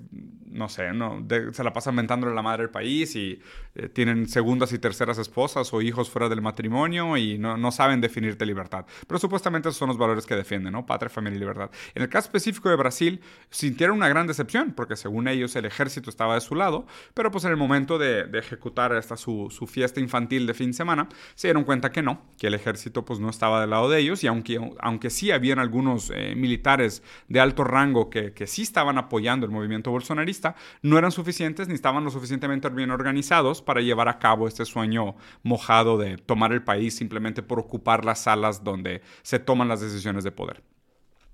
no 0.50 0.70
sé, 0.70 0.94
no, 0.94 1.26
se 1.52 1.64
la 1.64 1.74
pasan 1.74 1.96
mentándole 1.96 2.34
la 2.34 2.42
madre 2.42 2.64
del 2.64 2.72
país 2.72 3.16
y 3.16 3.40
eh, 3.76 3.90
tienen 3.90 4.28
segundas 4.28 4.74
y 4.74 4.80
terceras 4.80 5.18
esposas 5.18 5.74
o 5.74 5.82
hijos 5.82 6.10
fuera 6.10 6.30
del 6.30 6.42
matrimonio 6.42 7.18
y 7.18 7.38
no, 7.38 7.58
no, 7.58 7.72
saben 7.72 8.02
definirte 8.02 8.46
libertad. 8.46 8.86
Pero 9.08 9.20
supuestamente 9.20 9.70
esos 9.70 9.78
son 9.78 9.90
los 9.90 9.98
valores 9.98 10.26
que 10.26 10.36
defienden, 10.36 10.74
¿no? 10.74 10.86
Patria, 10.86 11.10
familia 11.10 11.38
y 11.38 11.40
libertad. 11.40 11.70
En 11.94 12.02
el 12.02 12.10
caso 12.10 12.28
específico 12.28 12.70
de 12.70 12.76
Brasil, 12.76 13.22
sintieron 13.50 13.98
una 13.98 14.10
gran 14.10 14.28
decepción 14.28 14.74
porque 14.74 14.96
según 14.96 15.28
ellos 15.28 15.56
el 15.56 15.66
ejército 15.66 16.10
estaba 16.10 16.36
de 16.36 16.42
su 16.42 16.56
lado, 16.56 16.88
pero 17.14 17.32
pues 17.32 17.46
en 17.46 17.52
el 17.52 17.58
momento 17.58 17.98
de, 17.98 18.30
ejecutar 18.40 18.94
esta 18.94 19.18
su, 19.18 19.48
su, 19.50 19.68
fiesta 19.68 20.00
infantil 20.00 20.48
de 20.48 20.54
fin 20.54 20.68
de 20.68 20.74
semana, 20.74 21.10
se 21.36 21.48
dieron 21.48 21.64
cuenta 21.64 21.92
que 21.92 22.02
no, 22.02 22.22
que 22.38 22.48
el 22.48 22.54
ejército 22.54 23.04
pues 23.06 23.20
no 23.20 23.30
estaba 23.30 23.62
del 23.62 23.72
lado 23.72 23.90
de 23.90 24.00
ellos 24.00 24.24
y 24.24 24.28
aunque, 24.28 24.60
aunque 24.80 25.10
sí 25.10 25.32
habían 25.32 25.60
algunos 25.60 26.12
eh, 26.16 26.36
militares 26.36 27.04
de 27.28 27.40
alto 27.40 27.64
rango 27.64 28.10
que, 28.10 28.34
que 28.34 28.48
sí 28.48 28.62
estaban 28.62 28.98
apoyando 28.98 29.46
el 29.46 29.52
movimiento 29.52 29.92
bolsonarista, 29.92 30.39
no 30.82 30.98
eran 30.98 31.12
suficientes 31.12 31.68
ni 31.68 31.74
estaban 31.74 32.04
lo 32.04 32.12
suficientemente 32.12 32.70
bien 32.70 32.92
organizados 32.92 33.62
para 33.62 33.82
llevar 33.82 34.08
a 34.08 34.20
cabo 34.20 34.48
este 34.48 34.66
sueño 34.66 35.16
mojado 35.44 35.98
de 35.98 36.18
tomar 36.18 36.54
el 36.54 36.64
país 36.64 36.96
simplemente 36.96 37.44
por 37.44 37.60
ocupar 37.60 38.06
las 38.06 38.20
salas 38.20 38.64
donde 38.64 39.02
se 39.22 39.40
toman 39.40 39.68
las 39.68 39.82
decisiones 39.82 40.24
de 40.24 40.32
poder. 40.32 40.64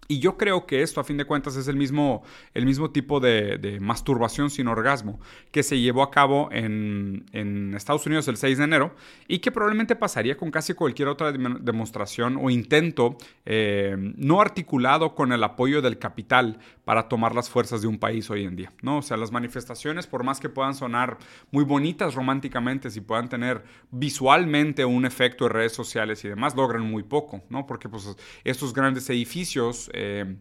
Y 0.08 0.20
yo 0.20 0.38
creo 0.38 0.68
que 0.68 0.84
esto, 0.84 1.02
a 1.02 1.04
fin 1.04 1.18
de 1.18 1.26
cuentas, 1.26 1.56
es 1.56 1.68
el 1.68 1.78
mismo, 1.78 2.24
el 2.54 2.66
mismo 2.66 2.92
tipo 2.92 3.20
de, 3.20 3.80
masturbación 3.82 4.50
sin 4.50 4.68
orgasmo 4.68 5.20
que 5.52 5.64
se 5.64 5.80
llevó 5.80 6.04
a 6.04 6.12
cabo 6.12 6.50
en, 6.52 7.26
Estados 7.76 8.06
Unidos 8.06 8.28
el 8.28 8.38
6 8.38 8.58
de 8.58 8.64
enero 8.64 8.96
y 9.28 9.40
que 9.40 9.52
probablemente 9.52 9.96
pasaría 9.96 10.38
con 10.38 10.52
casi 10.52 10.74
cualquier 10.74 11.08
otra 11.08 11.32
demostración 11.32 12.38
o 12.40 12.50
intento 12.50 13.18
eh, 13.46 13.96
no 14.16 14.42
articulado 14.42 15.14
con 15.14 15.32
el 15.32 15.44
apoyo 15.44 15.82
del 15.82 16.00
capital 16.00 16.60
para 16.86 17.10
tomar 17.10 17.36
las 17.36 17.50
fuerzas 17.50 17.82
de 17.82 17.88
un 17.88 17.98
país 17.98 18.30
hoy 18.30 18.46
en 18.46 18.56
día. 18.56 18.72
¿no? 18.82 19.00
O 19.00 19.01
sea, 19.01 19.18
las 19.18 19.32
manifestaciones, 19.32 20.08
por 20.08 20.24
más 20.24 20.39
que 20.39 20.50
puedan 20.50 20.75
sonar 20.75 21.18
muy 21.51 21.63
bonitas 21.65 22.15
románticamente, 22.15 22.89
si 22.89 23.01
puedan 23.01 23.27
tener 23.27 23.63
visualmente 23.92 24.86
un 24.86 25.06
efecto 25.06 25.46
en 25.48 25.51
redes 25.51 25.74
sociales 25.74 26.24
y 26.24 26.30
demás, 26.30 26.56
logran 26.56 26.84
muy 26.84 27.04
poco, 27.04 27.44
¿no? 27.50 27.65
porque 27.65 27.89
pues, 27.89 28.15
estos 28.44 28.74
grandes 28.74 29.10
edificios 29.10 29.89
eh, 29.94 30.38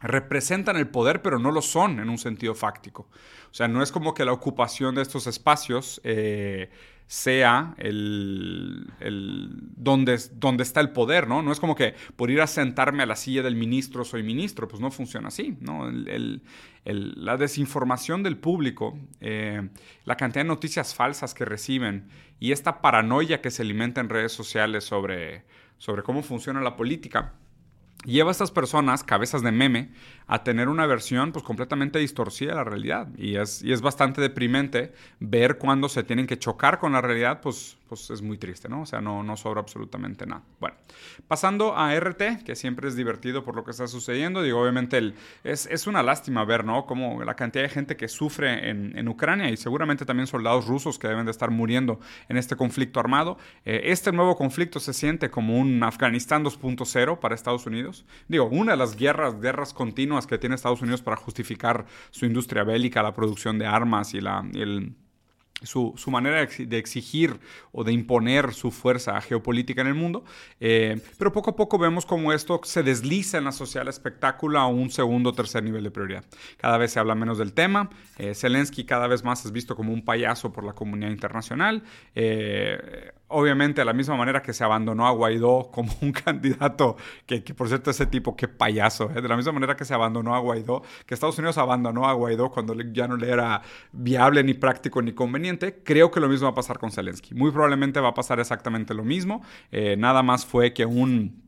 representan 0.00 0.76
el 0.76 0.88
poder, 0.88 1.22
pero 1.22 1.38
no 1.38 1.50
lo 1.50 1.62
son 1.62 2.00
en 2.00 2.08
un 2.08 2.18
sentido 2.18 2.54
fáctico. 2.54 3.08
O 3.50 3.54
sea, 3.54 3.68
no 3.68 3.82
es 3.82 3.92
como 3.92 4.14
que 4.14 4.24
la 4.24 4.32
ocupación 4.32 4.94
de 4.94 5.02
estos 5.02 5.26
espacios 5.26 6.00
eh, 6.04 6.70
sea 7.08 7.74
el, 7.78 8.86
donde, 9.00 10.18
donde, 10.34 10.62
está 10.62 10.80
el 10.80 10.90
poder, 10.90 11.26
¿no? 11.26 11.42
No 11.42 11.52
es 11.52 11.58
como 11.58 11.74
que 11.74 11.94
por 12.16 12.30
ir 12.30 12.42
a 12.42 12.46
sentarme 12.46 13.02
a 13.02 13.06
la 13.06 13.16
silla 13.16 13.42
del 13.42 13.56
ministro 13.56 14.04
soy 14.04 14.22
ministro, 14.22 14.68
pues 14.68 14.80
no 14.80 14.90
funciona 14.90 15.28
así, 15.28 15.56
¿no? 15.60 15.90
la 16.84 17.36
desinformación 17.36 18.22
del 18.22 18.36
público, 18.36 18.98
eh, 19.20 19.68
la 20.04 20.16
cantidad 20.16 20.44
de 20.44 20.48
noticias 20.48 20.94
falsas 20.94 21.34
que 21.34 21.44
reciben 21.44 22.08
y 22.40 22.52
esta 22.52 22.80
paranoia 22.80 23.40
que 23.40 23.50
se 23.50 23.62
alimenta 23.62 24.00
en 24.00 24.08
redes 24.08 24.32
sociales 24.32 24.84
sobre, 24.84 25.44
sobre 25.78 26.02
cómo 26.02 26.22
funciona 26.22 26.60
la 26.60 26.76
política, 26.76 27.34
lleva 28.04 28.30
a 28.30 28.32
estas 28.32 28.50
personas, 28.50 29.04
cabezas 29.04 29.42
de 29.42 29.52
meme, 29.52 29.90
a 30.28 30.44
tener 30.44 30.68
una 30.68 30.86
versión 30.86 31.32
pues 31.32 31.44
completamente 31.44 31.98
distorcida 31.98 32.50
de 32.50 32.56
la 32.56 32.64
realidad. 32.64 33.08
Y 33.16 33.36
es, 33.36 33.62
y 33.62 33.72
es 33.72 33.80
bastante 33.80 34.20
deprimente 34.20 34.92
ver 35.18 35.58
cuando 35.58 35.88
se 35.88 36.04
tienen 36.04 36.26
que 36.26 36.38
chocar 36.38 36.78
con 36.78 36.92
la 36.92 37.00
realidad, 37.00 37.40
pues 37.40 37.78
pues 37.88 38.10
es 38.10 38.22
muy 38.22 38.38
triste, 38.38 38.68
¿no? 38.68 38.82
O 38.82 38.86
sea, 38.86 39.00
no, 39.00 39.22
no 39.22 39.36
sobra 39.36 39.60
absolutamente 39.60 40.26
nada. 40.26 40.42
Bueno, 40.60 40.76
pasando 41.26 41.76
a 41.76 41.98
RT, 41.98 42.44
que 42.44 42.54
siempre 42.54 42.88
es 42.88 42.96
divertido 42.96 43.44
por 43.44 43.56
lo 43.56 43.64
que 43.64 43.70
está 43.70 43.86
sucediendo, 43.88 44.42
digo, 44.42 44.60
obviamente 44.60 44.98
el, 44.98 45.14
es, 45.42 45.66
es, 45.66 45.86
una 45.86 46.02
lástima 46.02 46.44
ver, 46.44 46.64
¿no? 46.64 46.84
Como 46.86 47.24
la 47.24 47.34
cantidad 47.34 47.64
de 47.64 47.70
gente 47.70 47.96
que 47.96 48.08
sufre 48.08 48.68
en, 48.68 48.96
en, 48.96 49.08
Ucrania 49.08 49.50
y 49.50 49.56
seguramente 49.56 50.04
también 50.04 50.26
soldados 50.26 50.66
rusos 50.66 50.98
que 50.98 51.08
deben 51.08 51.24
de 51.24 51.30
estar 51.30 51.50
muriendo 51.50 51.98
en 52.28 52.36
este 52.36 52.56
conflicto 52.56 53.00
armado. 53.00 53.38
Eh, 53.64 53.82
este 53.84 54.12
nuevo 54.12 54.36
conflicto 54.36 54.80
se 54.80 54.92
siente 54.92 55.30
como 55.30 55.58
un 55.58 55.82
Afganistán 55.82 56.44
2.0 56.44 57.18
para 57.18 57.34
Estados 57.34 57.66
Unidos. 57.66 58.04
Digo, 58.28 58.44
una 58.46 58.72
de 58.72 58.78
las 58.78 58.96
guerras, 58.96 59.40
guerras 59.40 59.72
continuas 59.72 60.17
que 60.26 60.38
tiene 60.38 60.54
Estados 60.54 60.82
Unidos 60.82 61.02
para 61.02 61.16
justificar 61.16 61.86
su 62.10 62.26
industria 62.26 62.64
bélica, 62.64 63.02
la 63.02 63.14
producción 63.14 63.58
de 63.58 63.66
armas 63.66 64.14
y 64.14 64.20
la... 64.20 64.44
el, 64.54 64.94
su, 65.62 65.94
manera 66.10 66.46
de 66.46 66.78
exigir 66.78 67.40
o 67.72 67.84
de 67.84 67.92
imponer 67.92 68.54
su 68.54 68.70
fuerza 68.70 69.20
geopolítica 69.20 69.80
en 69.80 69.88
el 69.88 69.94
mundo. 69.94 70.24
Eh, 70.60 71.00
pero 71.18 71.32
poco 71.32 71.50
a 71.50 71.56
poco 71.56 71.78
vemos 71.78 72.06
cómo 72.06 72.32
esto 72.32 72.60
se 72.64 72.82
desliza 72.82 73.38
en 73.38 73.44
la 73.44 73.52
social 73.52 73.88
espectáculo 73.88 74.58
a 74.58 74.66
un 74.66 74.90
segundo 74.90 75.30
o 75.30 75.32
tercer 75.32 75.62
nivel 75.64 75.84
de 75.84 75.90
prioridad. 75.90 76.24
Cada 76.56 76.78
vez 76.78 76.92
se 76.92 77.00
habla 77.00 77.14
menos 77.14 77.38
del 77.38 77.52
tema. 77.52 77.90
Eh, 78.18 78.34
Zelensky 78.34 78.84
cada 78.84 79.06
vez 79.06 79.24
más 79.24 79.44
es 79.44 79.52
visto 79.52 79.74
como 79.74 79.92
un 79.92 80.04
payaso 80.04 80.52
por 80.52 80.64
la 80.64 80.74
comunidad 80.74 81.10
internacional. 81.10 81.82
Eh, 82.14 83.12
obviamente 83.28 83.80
de 83.80 83.84
la 83.84 83.92
misma 83.92 84.16
manera 84.16 84.42
que 84.42 84.52
se 84.52 84.64
abandonó 84.64 85.06
a 85.06 85.10
Guaidó 85.10 85.70
como 85.70 85.92
un 86.00 86.12
candidato, 86.24 86.96
que, 87.26 87.40
por 87.54 87.68
cierto 87.68 87.90
ese 87.90 88.06
tipo, 88.06 88.36
qué 88.36 88.48
payaso, 88.48 89.10
¿eh? 89.14 89.20
de 89.20 89.28
la 89.28 89.36
misma 89.36 89.52
manera 89.52 89.76
que 89.76 89.84
se 89.84 89.94
abandonó 89.94 90.34
a 90.34 90.38
Guaidó, 90.38 90.82
que 91.06 91.14
Estados 91.14 91.38
Unidos 91.38 91.58
abandonó 91.58 92.06
a 92.06 92.12
Guaidó 92.12 92.50
cuando 92.50 92.74
ya 92.74 93.06
no 93.06 93.16
le 93.16 93.30
era 93.30 93.62
viable 93.92 94.42
ni 94.42 94.54
práctico 94.54 95.02
ni 95.02 95.12
conveniente, 95.12 95.82
creo 95.84 96.10
que 96.10 96.20
lo 96.20 96.28
mismo 96.28 96.46
va 96.46 96.52
a 96.52 96.54
pasar 96.54 96.78
con 96.78 96.90
Zelensky. 96.90 97.34
Muy 97.34 97.50
probablemente 97.50 98.00
va 98.00 98.08
a 98.08 98.14
pasar 98.14 98.40
exactamente 98.40 98.94
lo 98.94 99.04
mismo, 99.04 99.42
eh, 99.70 99.96
nada 99.96 100.22
más 100.22 100.46
fue 100.46 100.72
que 100.72 100.86
un 100.86 101.47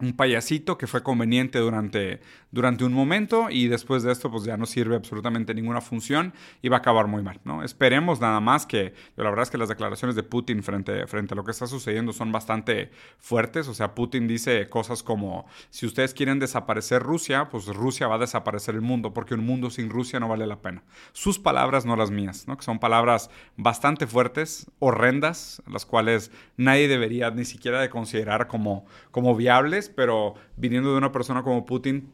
un 0.00 0.14
payasito 0.14 0.78
que 0.78 0.86
fue 0.86 1.02
conveniente 1.02 1.58
durante, 1.58 2.20
durante 2.50 2.84
un 2.84 2.92
momento 2.92 3.48
y 3.50 3.68
después 3.68 4.02
de 4.02 4.12
esto 4.12 4.30
pues 4.30 4.44
ya 4.44 4.56
no 4.56 4.66
sirve 4.66 4.96
absolutamente 4.96 5.54
ninguna 5.54 5.80
función 5.80 6.32
y 6.62 6.68
va 6.68 6.78
a 6.78 6.80
acabar 6.80 7.06
muy 7.06 7.22
mal, 7.22 7.40
¿no? 7.44 7.62
Esperemos 7.62 8.20
nada 8.20 8.40
más 8.40 8.66
que, 8.66 8.94
la 9.16 9.30
verdad 9.30 9.44
es 9.44 9.50
que 9.50 9.58
las 9.58 9.68
declaraciones 9.68 10.16
de 10.16 10.22
Putin 10.22 10.62
frente, 10.62 11.06
frente 11.06 11.34
a 11.34 11.36
lo 11.36 11.44
que 11.44 11.50
está 11.50 11.66
sucediendo 11.66 12.12
son 12.12 12.32
bastante 12.32 12.90
fuertes, 13.18 13.68
o 13.68 13.74
sea, 13.74 13.94
Putin 13.94 14.26
dice 14.26 14.68
cosas 14.68 15.02
como, 15.02 15.46
si 15.70 15.86
ustedes 15.86 16.14
quieren 16.14 16.38
desaparecer 16.38 17.02
Rusia, 17.02 17.48
pues 17.50 17.66
Rusia 17.66 18.08
va 18.08 18.16
a 18.16 18.18
desaparecer 18.18 18.74
el 18.74 18.80
mundo, 18.80 19.12
porque 19.12 19.34
un 19.34 19.44
mundo 19.44 19.70
sin 19.70 19.90
Rusia 19.90 20.20
no 20.20 20.28
vale 20.28 20.46
la 20.46 20.62
pena. 20.62 20.82
Sus 21.12 21.38
palabras, 21.38 21.84
no 21.84 21.96
las 21.96 22.10
mías, 22.10 22.48
¿no? 22.48 22.56
Que 22.56 22.64
son 22.64 22.78
palabras 22.78 23.30
bastante 23.56 24.06
fuertes, 24.06 24.70
horrendas, 24.78 25.62
las 25.66 25.86
cuales 25.86 26.30
nadie 26.56 26.88
debería 26.88 27.30
ni 27.30 27.44
siquiera 27.44 27.80
de 27.80 27.90
considerar 27.90 28.46
como, 28.46 28.86
como 29.10 29.36
viables, 29.36 29.89
pero 29.94 30.34
viniendo 30.56 30.92
de 30.92 30.98
una 30.98 31.12
persona 31.12 31.42
como 31.42 31.64
Putin, 31.66 32.10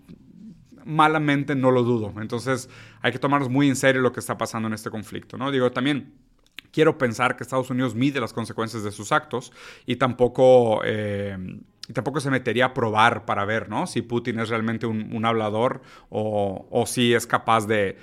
malamente 0.85 1.55
no 1.55 1.71
lo 1.71 1.83
dudo. 1.83 2.15
Entonces 2.21 2.71
hay 3.03 3.13
que 3.13 3.19
tomarnos 3.19 3.51
muy 3.51 3.69
en 3.69 3.77
serio 3.77 4.01
lo 4.01 4.13
que 4.13 4.21
está 4.21 4.39
pasando 4.39 4.69
en 4.69 4.75
este 4.75 4.91
conflicto, 4.91 5.37
¿no? 5.37 5.51
Digo, 5.51 5.71
también 5.73 6.15
quiero 6.71 6.97
pensar 6.99 7.37
que 7.37 7.43
Estados 7.43 7.71
Unidos 7.71 7.95
mide 7.95 8.21
las 8.21 8.33
consecuencias 8.33 8.83
de 8.85 8.93
sus 8.93 9.13
actos 9.13 9.53
y 9.85 9.97
tampoco... 9.97 10.81
Eh, 10.85 11.37
tampoco 11.93 12.21
se 12.21 12.31
metería 12.31 12.67
a 12.67 12.75
probar 12.75 13.25
para 13.25 13.45
ver, 13.45 13.69
¿no? 13.69 13.87
Si 13.87 14.03
Putin 14.03 14.41
es 14.41 14.49
realmente 14.49 14.87
un, 14.87 15.25
hablador 15.25 15.83
o, 16.11 16.85
si 16.87 17.15
es 17.15 17.27
capaz 17.27 17.67
de, 17.67 17.97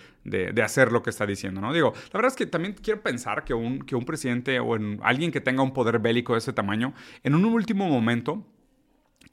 hacer 0.63 0.91
lo 0.91 1.03
que 1.03 1.09
está 1.09 1.25
diciendo, 1.25 1.59
¿no? 1.61 1.73
Digo, 1.73 1.93
la 2.13 2.17
verdad 2.17 2.31
es 2.31 2.37
que 2.37 2.45
también 2.45 2.75
quiero 2.81 3.01
pensar 3.01 3.43
que 3.43 3.53
un, 3.53 3.79
que 3.79 3.95
un 3.95 4.05
presidente 4.05 4.59
o 4.59 4.75
en 4.75 4.99
alguien 5.03 5.31
que 5.31 5.41
tenga 5.41 5.63
un 5.63 5.73
poder 5.73 5.99
bélico 5.99 6.33
de 6.33 6.39
ese 6.39 6.53
tamaño, 6.53 6.93
en 7.23 7.35
un 7.35 7.45
último 7.45 7.89
momento 7.89 8.45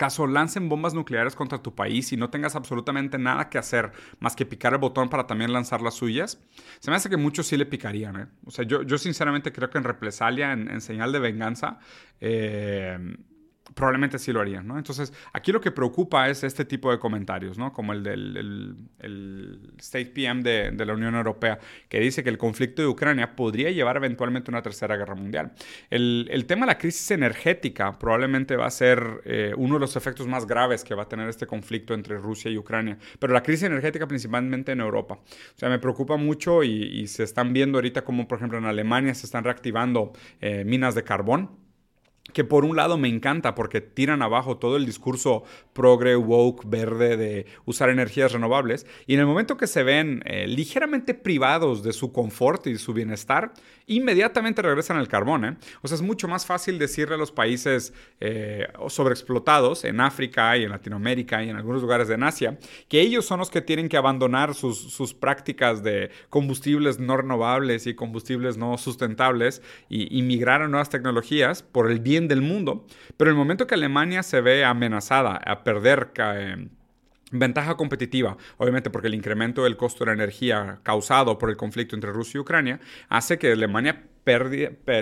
caso 0.01 0.27
lancen 0.27 0.71
bombas 0.71 0.95
nucleares 0.95 1.37
contra 1.37 1.59
tu 1.59 1.75
país 1.75 2.11
y 2.15 2.17
no 2.17 2.31
tengas 2.31 2.57
absolutamente 2.57 3.19
nada 3.19 3.51
que 3.51 3.59
hacer 3.59 3.93
más 4.19 4.35
que 4.35 4.47
picar 4.47 4.73
el 4.73 4.79
botón 4.79 5.11
para 5.11 5.27
también 5.27 5.53
lanzar 5.53 5.83
las 5.83 5.93
suyas, 5.93 6.41
se 6.79 6.91
me 6.91 6.97
hace 6.97 7.11
que 7.11 7.19
muchos 7.19 7.47
sí 7.47 7.59
le 7.59 7.67
picarían. 7.67 8.17
¿eh? 8.17 8.27
O 8.47 8.51
sea, 8.51 8.65
yo, 8.65 8.81
yo 8.83 8.97
sinceramente 8.97 9.53
creo 9.53 9.69
que 9.69 9.77
en 9.77 9.85
represalia, 9.85 10.55
en, 10.55 10.71
en 10.71 10.81
señal 10.81 11.13
de 11.13 11.19
venganza, 11.19 11.81
eh, 12.19 12.99
probablemente 13.75 14.19
sí 14.19 14.33
lo 14.33 14.41
harían, 14.41 14.67
¿no? 14.67 14.79
Entonces, 14.79 15.13
aquí 15.33 15.53
lo 15.53 15.61
que 15.61 15.71
preocupa 15.71 16.29
es 16.29 16.45
este 16.45 16.65
tipo 16.65 16.91
de 16.91 16.99
comentarios, 16.99 17.59
¿no? 17.59 17.73
Como 17.73 17.93
el 17.93 18.03
del 18.03 18.77
el, 18.99 19.73
State 19.79 20.07
PM 20.07 20.43
de, 20.43 20.85
la 20.85 20.95
Unión 20.95 21.15
Europea, 21.15 21.59
que 21.89 22.01
dice 22.01 22.23
que 22.23 22.31
el 22.31 22.39
conflicto 22.39 22.83
de 22.83 22.89
Ucrania 22.89 23.37
podría 23.37 23.71
llevar 23.71 23.97
eventualmente 23.97 24.51
a 24.51 24.53
una 24.53 24.63
tercera 24.63 24.97
guerra 24.97 25.15
mundial. 25.15 25.53
El, 25.89 26.29
el, 26.31 26.47
tema 26.47 26.67
de 26.67 26.73
la 26.73 26.79
crisis 26.79 27.11
energética 27.11 27.99
probablemente 27.99 28.57
va 28.57 28.67
a 28.67 28.71
ser 28.71 29.23
eh, 29.25 29.53
uno 29.57 29.75
de 29.75 29.81
los 29.81 29.97
efectos 29.97 30.27
más 30.27 30.47
graves 30.47 30.85
que 30.85 30.95
va 30.95 31.05
a 31.05 31.09
tener 31.09 31.29
este 31.29 31.47
conflicto 31.47 31.95
entre 31.95 32.19
Rusia 32.19 32.51
y 32.51 32.59
Ucrania, 32.59 32.99
pero 33.19 33.33
la 33.33 33.43
crisis 33.43 33.65
energética 33.65 34.07
principalmente 34.07 34.73
en 34.73 34.81
Europa. 34.81 35.15
O 35.15 35.59
sea, 35.59 35.69
me 35.69 35.79
preocupa 35.79 36.17
mucho 36.17 36.63
y, 36.63 37.07
se 37.07 37.25
están 37.25 37.53
viendo 37.53 37.79
ahorita 37.79 38.03
como, 38.03 38.29
por 38.29 38.39
ejemplo, 38.39 38.59
en 38.59 38.67
Alemania 38.67 39.15
se 39.15 39.27
están 39.27 39.43
reactivando 39.43 40.13
eh, 40.41 40.65
minas 40.65 40.95
de 40.95 41.03
carbón 41.03 41.51
que 42.33 42.45
por 42.45 42.65
un 42.65 42.77
lado 42.77 42.99
me 42.99 43.09
encanta 43.09 43.55
porque 43.55 43.81
tiran 43.81 44.23
abajo 44.23 44.59
todo 44.59 44.77
el 44.77 44.87
discurso 44.87 45.45
progre, 45.73 46.17
woke, 46.17 46.65
verde 46.67 47.17
de 47.17 47.47
usar 47.65 47.91
energías 47.91 48.33
renovables 48.33 48.87
y 49.07 49.15
en 49.15 49.21
el 49.21 49.27
momento 49.27 49.57
que 49.57 49.67
se 49.67 49.83
ven 49.83 50.23
eh, 50.27 50.47
ligeramente 50.47 51.15
privados 51.15 51.83
de 51.83 51.93
su 51.93 52.13
confort 52.13 52.67
y 52.67 52.77
su 52.77 52.93
bienestar, 52.93 53.53
inmediatamente 53.87 54.63
regresan 54.63 54.97
al 54.97 55.09
carbón. 55.09 55.45
¿eh? 55.45 55.57
O 55.83 55.89
sea, 55.89 55.97
es 55.97 56.03
mucho 56.03 56.29
más 56.29 56.47
fácil 56.47 56.79
decirle 56.79 57.15
a 57.15 57.19
los 57.19 57.33
países 57.33 57.93
eh, 58.21 58.69
sobreexplotados 58.89 59.85
en 59.85 60.01
África 60.01 60.57
y 60.57 60.65
en 60.65 60.71
Latinoamérica 60.71 61.43
y 61.43 61.51
en 61.51 61.57
algunos 61.57 61.83
lugares 61.83 62.09
de 62.09 62.21
Asia 62.21 62.59
que 62.89 63.01
ellos 63.01 63.25
son 63.25 63.39
los 63.39 63.51
que 63.51 63.61
tienen 63.61 63.89
que 63.89 63.97
abandonar 63.97 64.55
sus, 64.55 65.15
prácticas 65.15 65.83
de 65.83 66.11
combustibles 66.29 66.99
no 66.99 67.17
renovables 67.17 67.87
y 67.87 67.95
combustibles 67.95 68.57
no 68.57 68.77
sustentables 68.79 69.63
y, 69.89 70.17
y 70.17 70.23
migrar 70.23 70.63
a 70.63 70.69
nuevas 70.69 70.91
tecnologías 70.91 71.63
por 71.63 71.91
el 71.91 72.01
bien 72.01 72.29
del 72.29 72.43
mundo, 72.43 72.87
pero 73.17 73.31
el 73.31 73.37
momento 73.37 73.67
que 73.67 73.75
Alemania 73.75 74.23
se 74.23 74.41
ve 74.41 74.65
amenazada 74.65 75.37
a 75.37 75.65
perder... 75.65 76.13
Eh, 76.17 76.69
ventaja 77.31 77.77
competitiva, 77.77 78.37
obviamente 78.57 78.91
porque 78.91 79.09
el 79.09 79.15
incremento 79.15 79.65
del 79.65 79.77
costo 79.77 80.05
de 80.05 80.11
la 80.11 80.15
energía 80.15 80.81
causado 80.83 81.39
por 81.39 81.51
el 81.51 81.57
conflicto 81.57 81.95
entre 81.95 82.13
Rusia 82.13 82.39
y 82.39 82.41
Ucrania 82.41 82.81
hace 83.09 83.39
que 83.39 83.53
Alemania 83.53 84.05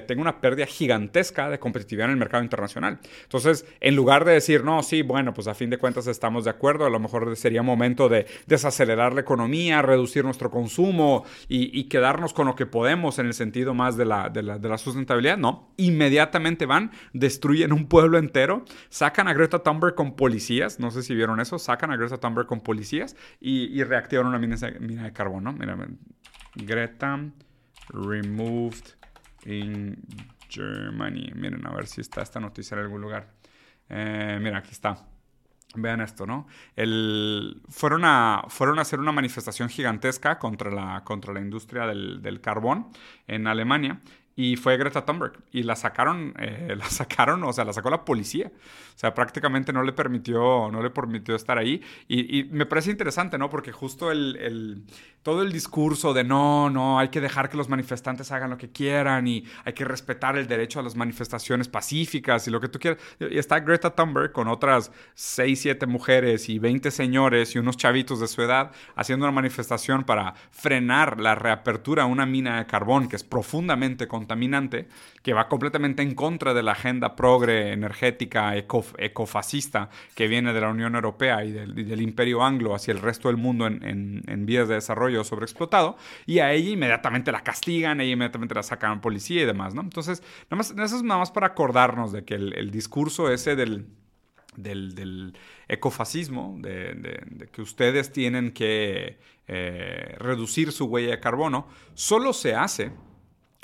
tenga 0.07 0.21
una 0.21 0.41
pérdida 0.41 0.67
gigantesca 0.67 1.49
de 1.49 1.59
competitividad 1.59 2.07
en 2.07 2.13
el 2.13 2.17
mercado 2.17 2.43
internacional. 2.43 2.99
Entonces, 3.23 3.67
en 3.81 3.97
lugar 3.97 4.25
de 4.25 4.33
decir, 4.33 4.65
no, 4.65 4.83
sí, 4.83 5.03
bueno, 5.03 5.35
pues 5.35 5.49
a 5.49 5.55
fin 5.55 5.71
de 5.71 5.79
cuentas 5.79 6.07
estamos 6.07 6.45
de 6.45 6.51
acuerdo, 6.51 6.87
a 6.87 6.91
lo 6.91 7.01
mejor 7.01 7.37
sería 7.37 7.63
momento 7.63 8.09
de 8.09 8.27
desacelerar 8.47 9.13
la 9.13 9.21
economía, 9.21 9.83
reducir 9.83 10.25
nuestro 10.25 10.51
consumo 10.51 11.25
y, 11.49 11.89
quedarnos 11.89 12.35
con 12.35 12.47
lo 12.47 12.55
que 12.55 12.67
podemos 12.67 13.19
en 13.19 13.27
el 13.27 13.35
sentido 13.35 13.73
más 13.73 13.97
de 13.97 14.05
la, 14.05 14.29
de 14.29 14.43
la, 14.43 14.79
sustentabilidad, 14.79 15.39
no, 15.39 15.73
inmediatamente 15.77 16.67
van, 16.67 16.91
destruyen 17.13 17.73
un 17.73 17.87
pueblo 17.89 18.19
entero, 18.19 18.65
sacan 18.91 19.27
a 19.29 19.33
Greta 19.33 19.63
Thunberg 19.63 19.95
con 19.95 20.17
policías, 20.17 20.79
no 20.81 20.91
sé 20.91 21.03
si 21.03 21.15
vieron 21.15 21.41
eso, 21.41 21.59
sacan 21.59 21.91
a 21.91 21.97
Greta 21.97 22.19
Thunberg 22.19 22.47
con 22.47 22.61
policías 22.61 23.17
y, 23.41 23.83
reactivan 23.83 24.27
una 24.27 24.39
mina, 24.39 24.57
mina 24.81 25.05
de 25.05 25.13
carbono. 25.13 25.53
Mira, 25.53 25.77
Greta 26.57 27.31
removed 27.93 28.98
in 29.49 29.97
Germany. 30.49 31.33
Miren, 31.35 31.67
a 31.67 31.71
ver 31.71 31.87
si 31.87 32.01
está 32.01 32.23
esta 32.23 32.41
noticia 32.41 32.77
en 32.77 32.85
algún 32.85 33.01
lugar. 33.01 33.29
Eh, 33.89 34.39
mira, 34.41 34.59
aquí 34.59 34.71
está. 34.71 35.07
Vean 35.75 36.01
esto, 36.01 36.27
¿no? 36.27 36.47
El, 36.77 37.61
fueron, 37.69 38.05
a, 38.05 38.45
fueron 38.49 38.79
a 38.79 38.83
hacer 38.83 39.01
una 39.01 39.13
manifestación 39.13 39.69
gigantesca 39.69 40.39
contra 40.39 40.71
la, 40.71 41.05
contra 41.05 41.35
la 41.35 41.41
industria 41.41 41.87
del, 41.87 42.23
del 42.23 42.41
carbón 42.41 42.89
en 43.27 43.47
Alemania 43.47 44.01
y 44.39 44.55
fue 44.55 44.77
Greta 44.77 45.05
Thunberg 45.05 45.33
y 45.51 45.65
la 45.65 45.75
sacaron, 45.75 46.33
eh, 46.39 46.73
la 46.79 46.89
sacaron, 46.89 47.43
o 47.43 47.53
sea, 47.53 47.65
la 47.65 47.73
sacó 47.73 47.91
la 47.91 48.05
policía. 48.05 48.53
O 48.55 49.01
sea, 49.01 49.13
prácticamente 49.13 49.73
no 49.73 49.83
le 49.83 49.93
permitió, 49.93 50.71
no 50.71 50.81
le 50.81 50.91
permitió 50.91 51.35
estar 51.35 51.59
ahí. 51.59 51.83
Y, 52.07 52.45
me 52.45 52.65
parece 52.65 52.93
interesante, 52.93 53.37
¿no? 53.37 53.51
Porque 53.51 53.73
justo 53.73 54.13
el, 54.13 54.85
todo 55.23 55.43
el 55.43 55.51
discurso 55.51 56.15
de 56.15 56.23
no, 56.23 56.71
no, 56.71 57.01
hay 57.01 57.09
que 57.09 57.21
dejar 57.21 57.49
que 57.49 57.57
los 57.57 57.69
manifestantes 57.69 58.31
hagan 58.31 58.51
lo 58.51 58.59
que 58.59 58.71
quieran 58.71 59.27
y 59.27 59.45
hay 59.65 59.73
que 59.73 59.85
respetar 59.85 60.37
el 60.37 60.47
derecho 60.47 60.79
a 60.79 60.85
las 60.85 60.95
manifestaciones 60.95 61.67
pacíficas 61.67 62.47
y 62.47 62.53
lo 62.53 62.61
que 62.61 62.69
tú 62.69 62.79
quieras. 62.79 63.03
Y 63.19 63.39
está 63.39 63.59
Greta 63.59 63.95
Thunberg 63.97 64.31
con 64.31 64.47
otras 64.47 64.93
6, 65.15 65.61
7 65.61 65.87
mujeres 65.87 66.49
y 66.49 66.61
20 66.61 66.93
señores 66.93 67.57
y 67.57 67.59
unos 67.59 67.77
chavitos 67.77 68.21
de 68.21 68.29
su 68.29 68.41
edad 68.43 68.71
haciendo 68.95 69.27
una 69.27 69.33
manifestación 69.33 70.05
para 70.05 70.35
frenar 70.53 71.21
la 71.21 71.35
reapertura 71.35 72.05
a 72.05 72.07
una 72.07 72.25
mina 72.25 72.59
de 72.59 72.67
carbón 72.67 73.09
que 73.09 73.17
es 73.17 73.25
profundamente 73.25 74.07
contra 74.07 74.28
contaminante 74.29 74.89
que 75.23 75.33
va 75.33 75.49
completamente 75.49 76.03
en 76.03 76.15
contra 76.15 76.53
de 76.53 76.63
la 76.63 76.73
agenda 76.73 77.17
progre 77.17 77.73
energética 77.73 78.55
ecofascista 78.57 79.89
que 80.15 80.29
viene 80.29 80.53
de 80.53 80.61
la 80.61 80.69
Unión 80.69 80.95
Europea 80.95 81.45
y 81.45 81.53
del, 81.53 82.03
imperio 82.03 82.45
anglo 82.45 82.75
hacia 82.75 82.93
el 82.93 83.01
resto 83.01 83.29
del 83.29 83.39
mundo 83.39 83.67
en, 83.67 84.47
vías 84.47 84.69
de 84.69 84.75
desarrollo 84.75 85.25
sobreexplotado, 85.25 85.97
y 86.27 86.39
a 86.41 86.53
ella 86.53 86.71
inmediatamente 86.71 87.33
la 87.33 87.43
castigan, 87.43 88.01
ella 88.01 88.13
inmediatamente 88.13 88.55
la 88.55 88.63
sacan 88.63 88.99
a 88.99 89.01
policía 89.01 89.43
y 89.43 89.47
demás, 89.47 89.75
¿no? 89.75 89.81
Entonces, 89.83 90.23
nada 90.51 90.57
más, 90.57 90.71
eso 90.71 90.97
es 90.97 91.03
nada 91.03 91.21
más 91.21 91.31
para 91.31 91.49
acordarnos 91.49 92.13
de 92.13 92.25
que 92.25 92.35
el, 92.35 92.71
discurso 92.71 93.31
ese 93.31 93.57
del, 93.57 93.87
ecofascismo, 95.69 96.57
de, 96.61 97.49
que 97.53 97.63
ustedes 97.63 98.13
tienen 98.13 98.53
que 98.53 99.19
eh, 99.49 100.15
reducir 100.19 100.73
su 100.73 100.87
huella 100.87 101.11
de 101.11 101.21
carbono, 101.21 101.67
solo 101.95 102.33
se 102.33 102.55
hace 102.55 102.93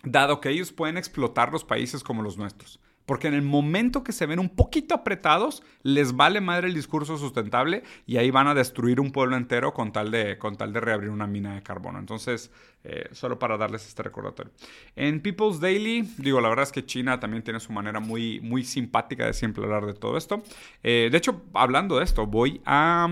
dado 0.05 0.41
que 0.41 0.51
ellos 0.51 0.73
pueden 0.73 0.97
explotar 0.97 1.53
los 1.53 1.65
países 1.65 2.03
como 2.03 2.23
los 2.23 2.39
nuestros. 2.39 2.81
Porque 3.07 3.29
en 3.29 3.35
el 3.35 3.43
momento 3.43 4.03
que 4.03 4.13
se 4.13 4.25
ven 4.25 4.39
un 4.39 4.49
poquito 4.49 4.95
apretados, 4.95 5.63
les 5.83 6.17
vale 6.17 6.41
madre 6.41 6.69
el 6.69 6.75
discurso 6.75 7.19
sustentable 7.19 7.83
y 8.07 8.17
ahí 8.17 8.31
van 8.31 8.49
a 8.49 8.55
destruir 8.55 8.99
un 8.99 9.13
pueblo 9.13 9.37
entero 9.37 9.75
con 9.75 9.93
tal 9.93 10.11
de, 10.11 10.39
con 10.39 10.57
tal 10.57 10.73
de 10.73 10.81
reabrir 10.81 11.11
una 11.11 11.27
mina 11.27 11.55
de 11.55 11.63
carbono. 11.63 11.99
Entonces, 11.99 12.51
eh, 12.83 13.09
solo 13.13 13.39
para 13.39 13.59
darles 13.59 13.87
este 13.87 14.03
recordatorio. 14.03 14.53
En 14.97 15.21
People's 15.21 15.61
Daily, 15.61 16.09
digo, 16.17 16.41
la 16.41 16.49
verdad 16.49 16.63
es 16.63 16.73
que 16.73 16.87
China 16.87 17.21
también 17.21 17.43
tiene 17.43 17.61
su 17.61 17.73
manera 17.73 18.01
muy, 18.01 18.41
muy 18.41 18.65
simpática 18.65 19.27
de 19.27 19.35
siempre 19.35 19.65
hablar 19.65 19.85
de 19.85 19.95
todo 19.95 20.17
esto. 20.17 20.43
Eh, 20.83 21.09
de 21.13 21.19
hecho, 21.19 21.43
hablando 21.53 21.99
de 21.99 22.05
esto, 22.05 22.27
voy 22.27 22.63
a... 22.65 23.09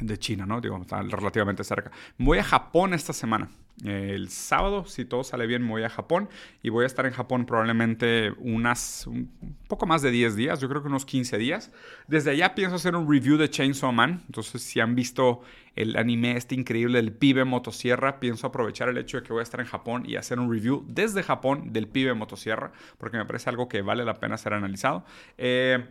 De 0.00 0.18
China, 0.18 0.46
¿no? 0.46 0.60
Digo, 0.60 0.78
está 0.80 1.00
relativamente 1.02 1.62
cerca. 1.62 1.92
Voy 2.18 2.38
a 2.38 2.42
Japón 2.42 2.92
esta 2.92 3.12
semana 3.12 3.50
el 3.84 4.28
sábado, 4.28 4.84
si 4.84 5.04
todo 5.04 5.24
sale 5.24 5.46
bien, 5.46 5.62
me 5.62 5.70
voy 5.70 5.82
a 5.82 5.88
Japón 5.88 6.28
y 6.62 6.68
voy 6.68 6.84
a 6.84 6.86
estar 6.86 7.04
en 7.04 7.12
Japón 7.12 7.46
probablemente 7.46 8.30
unas, 8.38 9.06
un 9.06 9.28
poco 9.66 9.86
más 9.86 10.02
de 10.02 10.10
10 10.10 10.36
días, 10.36 10.60
yo 10.60 10.68
creo 10.68 10.82
que 10.82 10.88
unos 10.88 11.04
15 11.04 11.36
días. 11.38 11.72
Desde 12.06 12.30
allá 12.30 12.54
pienso 12.54 12.76
hacer 12.76 12.94
un 12.94 13.10
review 13.10 13.36
de 13.36 13.50
Chainsaw 13.50 13.92
Man, 13.92 14.22
entonces 14.26 14.62
si 14.62 14.78
han 14.78 14.94
visto 14.94 15.40
el 15.74 15.96
anime 15.96 16.36
este 16.36 16.54
increíble 16.54 16.98
del 16.98 17.12
pibe 17.12 17.44
motosierra, 17.44 18.20
pienso 18.20 18.46
aprovechar 18.46 18.88
el 18.88 18.98
hecho 18.98 19.16
de 19.16 19.24
que 19.24 19.32
voy 19.32 19.40
a 19.40 19.42
estar 19.42 19.60
en 19.60 19.66
Japón 19.66 20.04
y 20.06 20.16
hacer 20.16 20.38
un 20.38 20.52
review 20.52 20.84
desde 20.88 21.22
Japón 21.22 21.72
del 21.72 21.88
pibe 21.88 22.14
motosierra, 22.14 22.72
porque 22.98 23.16
me 23.16 23.24
parece 23.24 23.50
algo 23.50 23.68
que 23.68 23.82
vale 23.82 24.04
la 24.04 24.14
pena 24.14 24.36
ser 24.36 24.54
analizado. 24.54 25.04
Eh, 25.38 25.84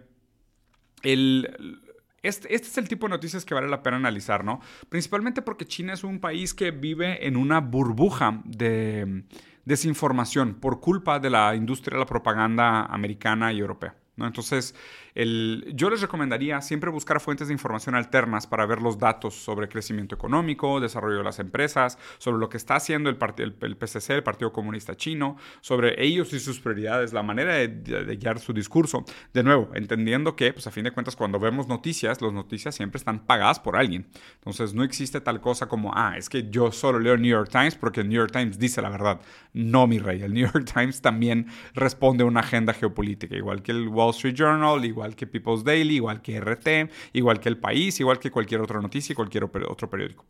el 1.03 1.81
este, 2.23 2.53
este, 2.53 2.67
es 2.67 2.77
el 2.77 2.87
tipo 2.87 3.07
de 3.07 3.11
noticias 3.11 3.45
que 3.45 3.53
vale 3.53 3.67
la 3.67 3.81
pena 3.83 3.97
analizar, 3.97 4.43
¿no? 4.43 4.61
Principalmente 4.89 5.41
porque 5.41 5.65
China 5.65 5.93
es 5.93 6.03
un 6.03 6.19
país 6.19 6.53
que 6.53 6.71
vive 6.71 7.25
en 7.25 7.35
una 7.35 7.59
burbuja 7.59 8.41
de 8.45 9.23
desinformación 9.65 10.55
por 10.55 10.79
culpa 10.79 11.19
de 11.19 11.29
la 11.29 11.55
industria 11.55 11.95
de 11.95 11.99
la 11.99 12.05
propaganda 12.05 12.85
americana 12.85 13.53
y 13.53 13.59
europea. 13.59 13.95
¿no? 14.15 14.27
Entonces, 14.27 14.75
yo 15.15 15.89
les 15.89 16.01
recomendaría 16.01 16.61
siempre 16.61 16.89
buscar 16.89 17.19
fuentes 17.19 17.47
de 17.47 17.53
información 17.53 17.95
alternas 17.95 18.47
para 18.47 18.65
ver 18.65 18.81
los 18.81 18.97
datos 18.97 19.35
sobre 19.35 19.67
crecimiento 19.67 20.15
económico, 20.15 20.79
desarrollo 20.79 21.17
de 21.17 21.23
las 21.23 21.39
empresas, 21.39 21.97
sobre 22.17 22.39
lo 22.39 22.49
que 22.49 22.57
está 22.57 22.75
haciendo 22.75 23.09
el, 23.09 23.17
el, 23.37 23.77
PCC, 23.77 24.11
el 24.11 24.23
Partido 24.23 24.53
Comunista 24.53 24.95
Chino, 24.95 25.37
sobre 25.59 26.03
ellos 26.03 26.31
y 26.33 26.39
sus 26.39 26.59
prioridades, 26.59 27.13
la 27.13 27.23
manera 27.23 27.55
de, 27.55 28.17
guiar 28.17 28.39
su 28.39 28.53
discurso. 28.53 29.03
De 29.33 29.43
nuevo, 29.43 29.69
entendiendo 29.73 30.35
que, 30.35 30.53
pues 30.53 30.67
a 30.67 30.71
fin 30.71 30.83
de 30.83 30.91
cuentas, 30.91 31.15
cuando 31.15 31.39
vemos 31.39 31.67
noticias, 31.67 32.21
las 32.21 32.33
noticias 32.33 32.75
siempre 32.75 32.97
están 32.97 33.25
pagadas 33.25 33.59
por 33.59 33.75
alguien. 33.75 34.07
Entonces, 34.35 34.73
no 34.73 34.83
existe 34.83 35.19
tal 35.21 35.41
cosa 35.41 35.67
como, 35.67 35.91
ah, 35.93 36.15
es 36.17 36.29
que 36.29 36.49
yo 36.49 36.71
solo 36.71 36.99
leo 36.99 37.13
el 37.13 37.21
New 37.21 37.31
York 37.31 37.49
Times 37.49 37.75
porque 37.75 38.01
el 38.01 38.09
New 38.09 38.17
York 38.17 38.31
Times 38.31 38.57
dice 38.57 38.81
la 38.81 38.89
verdad. 38.89 39.19
No, 39.53 39.87
mi 39.87 39.99
rey, 39.99 40.21
el 40.21 40.33
New 40.33 40.49
York 40.51 40.65
Times 40.73 41.01
también 41.01 41.47
responde 41.73 42.23
a 42.23 42.27
una 42.27 42.39
agenda 42.39 42.73
geopolítica, 42.73 43.35
igual 43.35 43.61
que 43.61 43.71
el 43.71 43.87
Wall 43.87 44.11
Street 44.11 44.35
Journal, 44.35 44.83
igual 44.85 45.00
igual 45.01 45.15
que 45.15 45.25
People's 45.25 45.63
Daily, 45.63 45.95
igual 45.95 46.21
que 46.21 46.39
RT, 46.39 46.91
igual 47.13 47.39
que 47.39 47.49
El 47.49 47.57
País, 47.57 47.99
igual 47.99 48.19
que 48.19 48.29
cualquier 48.29 48.61
otra 48.61 48.79
noticia 48.79 49.13
y 49.13 49.15
cualquier 49.15 49.45
otro 49.45 49.89
periódico. 49.89 50.25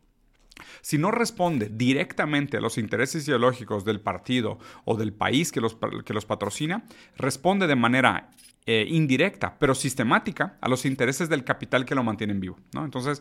Si 0.80 0.96
no 0.96 1.10
responde 1.10 1.68
directamente 1.70 2.56
a 2.56 2.60
los 2.60 2.78
intereses 2.78 3.28
ideológicos 3.28 3.84
del 3.84 4.00
partido 4.00 4.58
o 4.84 4.96
del 4.96 5.12
país 5.12 5.52
que 5.52 5.60
los, 5.60 5.76
que 6.04 6.14
los 6.14 6.24
patrocina, 6.24 6.84
responde 7.16 7.66
de 7.66 7.76
manera 7.76 8.30
eh, 8.64 8.86
indirecta, 8.88 9.56
pero 9.58 9.74
sistemática, 9.74 10.56
a 10.60 10.68
los 10.68 10.84
intereses 10.84 11.28
del 11.28 11.42
capital 11.42 11.84
que 11.84 11.96
lo 11.96 12.04
mantienen 12.04 12.38
vivo. 12.38 12.60
Entonces, 12.76 13.20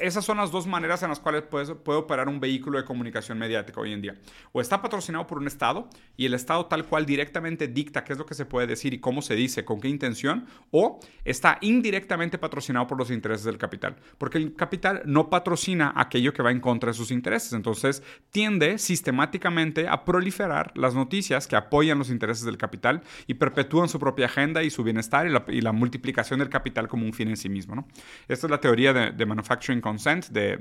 esas 0.00 0.22
son 0.22 0.36
las 0.36 0.50
dos 0.50 0.66
maneras 0.66 1.02
en 1.02 1.08
las 1.08 1.18
cuales 1.18 1.44
puede, 1.44 1.74
puede, 1.74 1.98
operar 1.98 2.28
un 2.28 2.40
vehículo 2.40 2.78
de 2.78 2.84
comunicación 2.84 3.38
mediática 3.38 3.80
hoy 3.80 3.94
en 3.94 4.02
día. 4.02 4.16
O 4.52 4.60
está 4.60 4.82
patrocinado 4.82 5.26
por 5.26 5.38
un 5.38 5.46
Estado 5.46 5.88
y 6.14 6.26
el 6.26 6.34
Estado 6.34 6.66
tal 6.66 6.84
cual 6.84 7.06
directamente 7.06 7.68
dicta 7.68 8.04
qué 8.04 8.12
es 8.12 8.18
lo 8.18 8.26
que 8.26 8.34
se 8.34 8.44
puede 8.44 8.66
decir 8.66 8.92
y 8.92 8.98
cómo 8.98 9.22
se 9.22 9.34
dice, 9.34 9.64
con 9.64 9.80
qué 9.80 9.88
intención, 9.88 10.44
o 10.70 11.00
está 11.24 11.56
indirectamente 11.62 12.36
patrocinado 12.36 12.86
por 12.86 12.98
los 12.98 13.10
intereses 13.10 13.46
del 13.46 13.56
capital, 13.56 13.96
porque 14.18 14.36
el 14.36 14.54
capital 14.54 15.00
no 15.06 15.30
patrocina 15.30 15.94
aquello 15.96 16.34
que 16.34 16.42
va 16.42 16.50
en 16.50 16.60
contra 16.60 16.90
de 16.90 16.94
sus 16.94 17.10
intereses. 17.10 17.54
Entonces, 17.54 18.02
tiende 18.30 18.76
sistemáticamente 18.76 19.88
a 19.88 20.04
proliferar 20.04 20.70
las 20.74 20.94
noticias 20.94 21.46
que 21.46 21.56
apoyan 21.56 21.98
los 21.98 22.10
intereses 22.10 22.44
del 22.44 22.58
capital 22.58 23.02
y 23.26 23.34
perpetúan 23.34 23.88
su 23.88 23.98
propia 23.98 24.26
agenda 24.26 24.62
y 24.62 24.68
su 24.68 24.81
bienestar 24.82 25.26
y 25.48 25.60
la, 25.60 25.72
multiplicación 25.72 26.38
del 26.38 26.48
capital 26.48 26.88
como 26.88 27.06
un 27.06 27.12
fin 27.12 27.28
en 27.28 27.36
sí 27.36 27.48
mismo. 27.48 27.74
¿no? 27.74 27.86
Esta 28.28 28.46
es 28.46 28.50
la 28.50 28.60
teoría 28.60 28.92
de, 28.92 29.26
Manufacturing 29.26 29.80
Consent 29.80 30.28
de, 30.28 30.56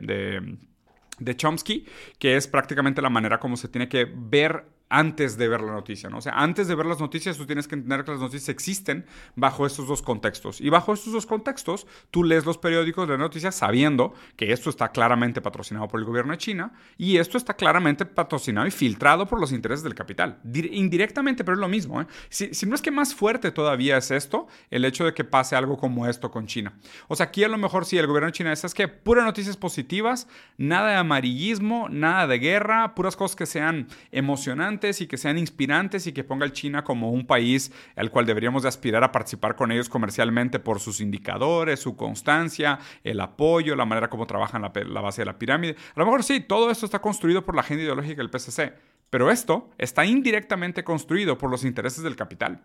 de, 1.19 1.35
Chomsky, 1.35 1.85
que 2.17 2.35
es 2.35 2.47
prácticamente 2.47 3.01
la 3.01 3.09
manera 3.09 3.39
como 3.39 3.57
se 3.57 3.67
tiene 3.67 3.87
que 3.87 4.05
ver 4.05 4.65
antes 4.91 5.37
de 5.37 5.47
ver 5.47 5.61
la 5.61 5.71
noticia, 5.71 6.09
¿no? 6.09 6.17
O 6.17 6.21
sea, 6.21 6.33
antes 6.33 6.67
de 6.67 6.75
ver 6.75 6.85
las 6.85 6.99
noticias, 6.99 7.37
tú 7.37 7.45
tienes 7.45 7.67
que 7.67 7.75
entender 7.75 8.03
que 8.03 8.11
las 8.11 8.19
noticias 8.19 8.49
existen 8.49 9.05
bajo 9.35 9.65
estos 9.65 9.87
dos 9.87 10.01
contextos. 10.01 10.59
Y 10.59 10.69
bajo 10.69 10.93
estos 10.93 11.13
dos 11.13 11.25
contextos, 11.25 11.87
tú 12.11 12.25
lees 12.25 12.45
los 12.45 12.57
periódicos 12.57 13.07
de 13.07 13.17
noticias 13.17 13.55
sabiendo 13.55 14.13
que 14.35 14.51
esto 14.51 14.69
está 14.69 14.89
claramente 14.89 15.41
patrocinado 15.41 15.87
por 15.87 16.01
el 16.01 16.05
gobierno 16.05 16.33
de 16.33 16.37
China 16.37 16.73
y 16.97 17.17
esto 17.17 17.37
está 17.37 17.53
claramente 17.53 18.05
patrocinado 18.05 18.67
y 18.67 18.71
filtrado 18.71 19.25
por 19.27 19.39
los 19.39 19.53
intereses 19.53 19.83
del 19.83 19.95
capital. 19.95 20.39
Indirectamente, 20.43 21.45
pero 21.45 21.55
es 21.55 21.61
lo 21.61 21.69
mismo. 21.69 22.01
¿eh? 22.01 22.07
Si, 22.27 22.53
si, 22.53 22.65
no 22.65 22.75
es 22.75 22.81
que 22.81 22.91
más 22.91 23.15
fuerte 23.15 23.51
todavía 23.51 23.95
es 23.95 24.11
esto, 24.11 24.47
el 24.69 24.83
hecho 24.83 25.05
de 25.05 25.13
que 25.13 25.23
pase 25.23 25.55
algo 25.55 25.77
como 25.77 26.05
esto 26.05 26.31
con 26.31 26.47
China. 26.47 26.73
O 27.07 27.15
sea, 27.15 27.27
aquí 27.27 27.45
a 27.45 27.47
lo 27.47 27.57
mejor 27.57 27.85
sí, 27.85 27.97
el 27.97 28.07
gobierno 28.07 28.27
de 28.27 28.33
China 28.33 28.51
es, 28.51 28.73
que 28.73 28.89
puras 28.89 29.23
noticias 29.23 29.55
positivas, 29.55 30.27
nada 30.57 30.89
de 30.89 30.95
amarillismo, 30.95 31.87
nada 31.89 32.27
de 32.27 32.39
guerra, 32.39 32.93
puras 32.93 33.15
cosas 33.15 33.37
que 33.37 33.45
sean 33.45 33.87
emocionantes 34.11 34.80
y 34.81 35.07
que 35.07 35.17
sean 35.17 35.37
inspirantes 35.37 36.07
y 36.07 36.11
que 36.11 36.23
ponga 36.23 36.45
a 36.47 36.51
China 36.51 36.83
como 36.83 37.11
un 37.11 37.27
país 37.27 37.71
al 37.95 38.09
cual 38.09 38.25
deberíamos 38.25 38.63
de 38.63 38.69
aspirar 38.69 39.03
a 39.03 39.11
participar 39.11 39.55
con 39.55 39.71
ellos 39.71 39.89
comercialmente 39.89 40.59
por 40.59 40.79
sus 40.79 41.01
indicadores, 41.01 41.79
su 41.79 41.95
constancia, 41.95 42.79
el 43.03 43.19
apoyo, 43.19 43.75
la 43.75 43.85
manera 43.85 44.09
como 44.09 44.25
trabajan 44.25 44.63
la, 44.63 44.71
la 44.73 45.01
base 45.01 45.21
de 45.21 45.27
la 45.27 45.37
pirámide. 45.37 45.75
A 45.95 45.99
lo 45.99 46.05
mejor 46.05 46.23
sí, 46.23 46.39
todo 46.41 46.71
esto 46.71 46.85
está 46.85 46.99
construido 46.99 47.45
por 47.45 47.55
la 47.55 47.61
agenda 47.61 47.83
ideológica 47.83 48.17
del 48.17 48.31
PCC, 48.31 48.73
pero 49.09 49.29
esto 49.29 49.69
está 49.77 50.05
indirectamente 50.05 50.83
construido 50.83 51.37
por 51.37 51.51
los 51.51 51.63
intereses 51.63 52.03
del 52.03 52.15
capital. 52.15 52.63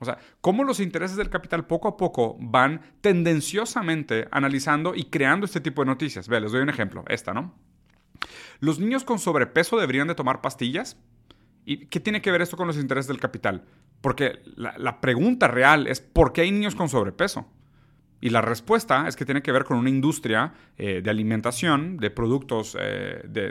O 0.00 0.04
sea, 0.04 0.18
cómo 0.40 0.64
los 0.64 0.80
intereses 0.80 1.16
del 1.16 1.28
capital 1.28 1.66
poco 1.66 1.88
a 1.88 1.96
poco 1.96 2.36
van 2.40 2.80
tendenciosamente 3.00 4.28
analizando 4.30 4.94
y 4.94 5.04
creando 5.04 5.44
este 5.44 5.60
tipo 5.60 5.82
de 5.82 5.86
noticias. 5.86 6.28
Ve, 6.28 6.40
les 6.40 6.52
doy 6.52 6.62
un 6.62 6.68
ejemplo, 6.68 7.04
esta, 7.08 7.34
¿no? 7.34 7.52
¿Los 8.60 8.78
niños 8.78 9.04
con 9.04 9.18
sobrepeso 9.18 9.76
deberían 9.76 10.08
de 10.08 10.14
tomar 10.14 10.40
pastillas? 10.40 10.96
¿Y 11.64 11.86
qué 11.86 12.00
tiene 12.00 12.22
que 12.22 12.30
ver 12.30 12.42
esto 12.42 12.56
con 12.56 12.66
los 12.66 12.76
intereses 12.76 13.08
del 13.08 13.20
capital? 13.20 13.64
Porque 14.00 14.40
la, 14.56 14.76
la 14.78 15.00
pregunta 15.00 15.48
real 15.48 15.86
es, 15.86 16.00
¿por 16.00 16.32
qué 16.32 16.42
hay 16.42 16.52
niños 16.52 16.74
con 16.74 16.88
sobrepeso? 16.88 17.46
Y 18.20 18.30
la 18.30 18.40
respuesta 18.40 19.06
es 19.06 19.16
que 19.16 19.24
tiene 19.24 19.42
que 19.42 19.52
ver 19.52 19.64
con 19.64 19.76
una 19.76 19.90
industria 19.90 20.52
eh, 20.76 21.00
de 21.02 21.10
alimentación, 21.10 21.98
de 21.98 22.10
productos 22.10 22.76
eh, 22.78 23.22
de, 23.24 23.48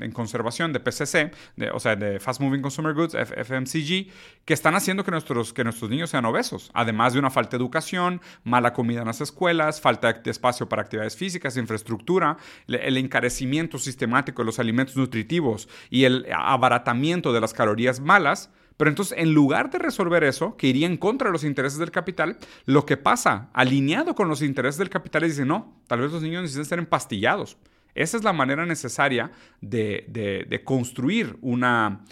en 0.00 0.12
conservación, 0.12 0.72
de 0.72 0.80
PCC, 0.80 1.32
o 1.72 1.80
sea, 1.80 1.96
de 1.96 2.20
Fast 2.20 2.40
Moving 2.40 2.62
Consumer 2.62 2.94
Goods, 2.94 3.14
FMCG, 3.14 4.10
que 4.44 4.54
están 4.54 4.74
haciendo 4.74 5.04
que 5.04 5.10
nuestros, 5.10 5.52
que 5.52 5.64
nuestros 5.64 5.90
niños 5.90 6.10
sean 6.10 6.24
obesos. 6.24 6.70
Además 6.74 7.14
de 7.14 7.18
una 7.18 7.30
falta 7.30 7.56
de 7.56 7.62
educación, 7.62 8.20
mala 8.44 8.72
comida 8.72 9.00
en 9.00 9.06
las 9.06 9.20
escuelas, 9.20 9.80
falta 9.80 10.12
de 10.12 10.30
espacio 10.30 10.68
para 10.68 10.82
actividades 10.82 11.16
físicas, 11.16 11.56
infraestructura, 11.56 12.36
el 12.66 12.96
encarecimiento 12.96 13.78
sistemático 13.78 14.42
de 14.42 14.46
los 14.46 14.58
alimentos 14.58 14.96
nutritivos 14.96 15.68
y 15.90 16.04
el 16.04 16.26
abaratamiento 16.34 17.32
de 17.32 17.40
las 17.40 17.54
calorías 17.54 18.00
malas 18.00 18.50
pero 18.76 18.90
entonces, 18.90 19.16
en 19.18 19.32
lugar 19.32 19.70
de 19.70 19.78
resolver 19.78 20.24
eso, 20.24 20.56
que 20.56 20.66
iría 20.66 20.86
en 20.86 20.96
contra 20.96 21.28
de 21.28 21.32
los 21.32 21.44
intereses 21.44 21.78
del 21.78 21.90
capital, 21.90 22.38
lo 22.64 22.86
que 22.86 22.96
pasa, 22.96 23.50
alineado 23.52 24.14
con 24.14 24.28
los 24.28 24.42
intereses 24.42 24.78
del 24.78 24.90
capital, 24.90 25.24
es 25.24 25.32
decir, 25.32 25.46
no, 25.46 25.80
tal 25.86 26.00
vez 26.00 26.12
los 26.12 26.22
niños 26.22 26.42
necesitan 26.42 26.66
ser 26.66 26.78
empastillados. 26.78 27.56
Esa 27.94 28.16
es 28.16 28.24
la 28.24 28.32
manera 28.32 28.64
necesaria 28.64 29.32
de, 29.60 30.62
construir 30.64 31.36
una, 31.42 32.04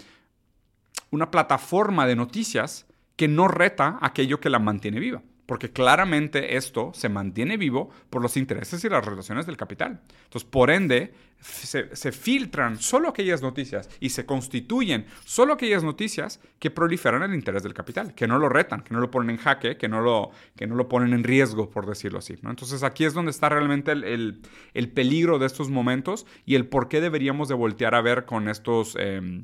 una 1.09 1.31
plataforma 1.31 2.05
de 2.05 2.15
noticias 2.15 2.85
que 3.15 3.27
no 3.27 3.47
reta 3.47 3.97
aquello 4.01 4.39
que 4.39 4.49
la 4.49 4.59
mantiene 4.59 4.99
viva 4.99 5.23
porque 5.51 5.69
claramente 5.69 6.55
esto 6.55 6.91
se 6.93 7.09
mantiene 7.09 7.57
vivo 7.57 7.89
por 8.09 8.21
los 8.21 8.37
intereses 8.37 8.85
y 8.85 8.87
las 8.87 9.03
relaciones 9.03 9.45
del 9.45 9.57
capital. 9.57 9.99
Entonces, 10.23 10.49
por 10.49 10.71
ende, 10.71 11.13
se, 11.41 12.13
filtran 12.13 12.79
solo 12.79 13.09
aquellas 13.09 13.41
noticias 13.41 13.89
y 13.99 14.11
se 14.11 14.25
constituyen 14.25 15.07
solo 15.25 15.51
aquellas 15.51 15.83
noticias 15.83 16.39
que 16.57 16.71
proliferan 16.71 17.23
el 17.23 17.33
interés 17.33 17.63
del 17.63 17.73
capital, 17.73 18.15
que 18.15 18.29
no 18.29 18.39
lo 18.39 18.47
retan, 18.47 18.81
que 18.81 18.93
no 18.93 19.01
lo 19.01 19.11
ponen 19.11 19.31
en 19.31 19.37
jaque, 19.43 19.75
que 19.75 19.89
no 19.89 19.99
lo, 19.99 20.31
que 20.55 20.67
no 20.67 20.75
lo 20.75 20.87
ponen 20.87 21.11
en 21.11 21.25
riesgo, 21.25 21.69
por 21.69 21.85
decirlo 21.85 22.19
así. 22.19 22.37
Entonces, 22.45 22.81
aquí 22.81 23.03
es 23.03 23.13
donde 23.13 23.31
está 23.31 23.49
realmente 23.49 23.91
el, 23.91 24.39
peligro 24.93 25.37
de 25.37 25.47
estos 25.47 25.69
momentos 25.69 26.25
y 26.45 26.55
el 26.55 26.65
por 26.65 26.87
qué 26.87 27.01
deberíamos 27.01 27.49
de 27.49 27.55
voltear 27.55 27.93
a 27.93 28.01
ver 28.01 28.23
con 28.23 28.47
estos... 28.47 28.95
Em, 28.97 29.43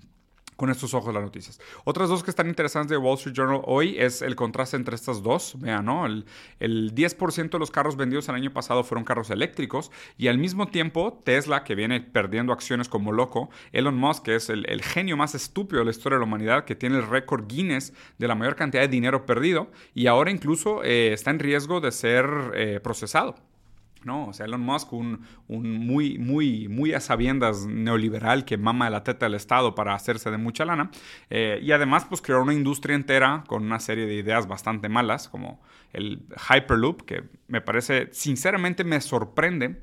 con 0.57 0.69
estos 0.69 0.93
ojos 0.93 1.13
las 1.13 1.23
noticias. 1.23 1.61
Otras 1.85 2.09
dos 2.09 2.23
que 2.23 2.31
están 2.31 2.49
interesantes 2.49 2.89
de 2.89 2.97
Wall 2.97 3.15
Street 3.15 3.35
Journal 3.35 3.61
hoy 3.63 3.95
es 3.97 4.21
el 4.21 4.35
contraste 4.35 4.75
entre 4.75 4.95
estas 4.95 5.23
dos. 5.23 5.55
Vean, 5.59 5.85
¿no? 5.85 6.05
El, 6.05 6.25
10% 6.59 7.51
de 7.51 7.59
los 7.59 7.71
carros 7.71 7.95
vendidos 7.95 8.27
el 8.27 8.35
año 8.35 8.51
pasado 8.51 8.83
fueron 8.83 9.05
carros 9.05 9.29
eléctricos 9.29 9.91
y 10.17 10.27
al 10.27 10.37
mismo 10.37 10.67
tiempo 10.67 11.21
Tesla, 11.23 11.63
que 11.63 11.75
viene 11.75 12.01
perdiendo 12.01 12.51
acciones 12.51 12.89
como 12.89 13.11
loco, 13.11 13.49
Elon 13.71 13.95
Musk, 13.95 14.23
que 14.23 14.35
es 14.35 14.49
el, 14.49 14.65
genio 14.81 15.15
más 15.15 15.35
estúpido 15.35 15.79
de 15.79 15.85
la 15.85 15.91
historia 15.91 16.17
de 16.17 16.21
la 16.21 16.27
humanidad, 16.27 16.65
que 16.65 16.75
tiene 16.75 16.97
el 16.97 17.07
récord 17.07 17.45
Guinness 17.47 17.93
de 18.17 18.27
la 18.27 18.35
mayor 18.35 18.55
cantidad 18.55 18.81
de 18.81 18.87
dinero 18.87 19.25
perdido 19.25 19.69
y 19.93 20.07
ahora 20.07 20.31
incluso 20.31 20.83
eh, 20.83 21.13
está 21.13 21.29
en 21.29 21.39
riesgo 21.39 21.79
de 21.79 21.91
ser 21.91 22.25
eh, 22.55 22.79
procesado. 22.81 23.35
¿No? 24.07 24.27
O 24.27 24.33
sea, 24.33 24.47
Elon 24.47 24.61
Musk, 24.61 24.91
un, 24.93 25.23
muy, 25.47 26.17
muy, 26.17 26.67
muy 26.67 26.93
a 26.93 26.99
sabiendas 26.99 27.67
neoliberal 27.67 28.45
que 28.45 28.57
mama 28.57 28.89
la 28.89 29.03
teta 29.03 29.27
del 29.27 29.35
Estado 29.35 29.75
para 29.75 29.93
hacerse 29.93 30.31
de 30.31 30.37
mucha 30.37 30.65
lana. 30.65 30.89
Eh, 31.29 31.59
y 31.61 31.71
además, 31.71 32.05
pues 32.05 32.21
creó 32.21 32.41
una 32.41 32.53
industria 32.53 32.95
entera 32.95 33.43
con 33.45 33.63
una 33.63 33.79
serie 33.79 34.07
de 34.07 34.15
ideas 34.15 34.47
bastante 34.47 34.89
malas, 34.89 35.29
como 35.29 35.61
el 35.93 36.25
Hyperloop, 36.49 37.03
que 37.03 37.25
me 37.47 37.61
parece, 37.61 38.09
sinceramente 38.11 38.83
me 38.83 38.99
sorprende 39.01 39.79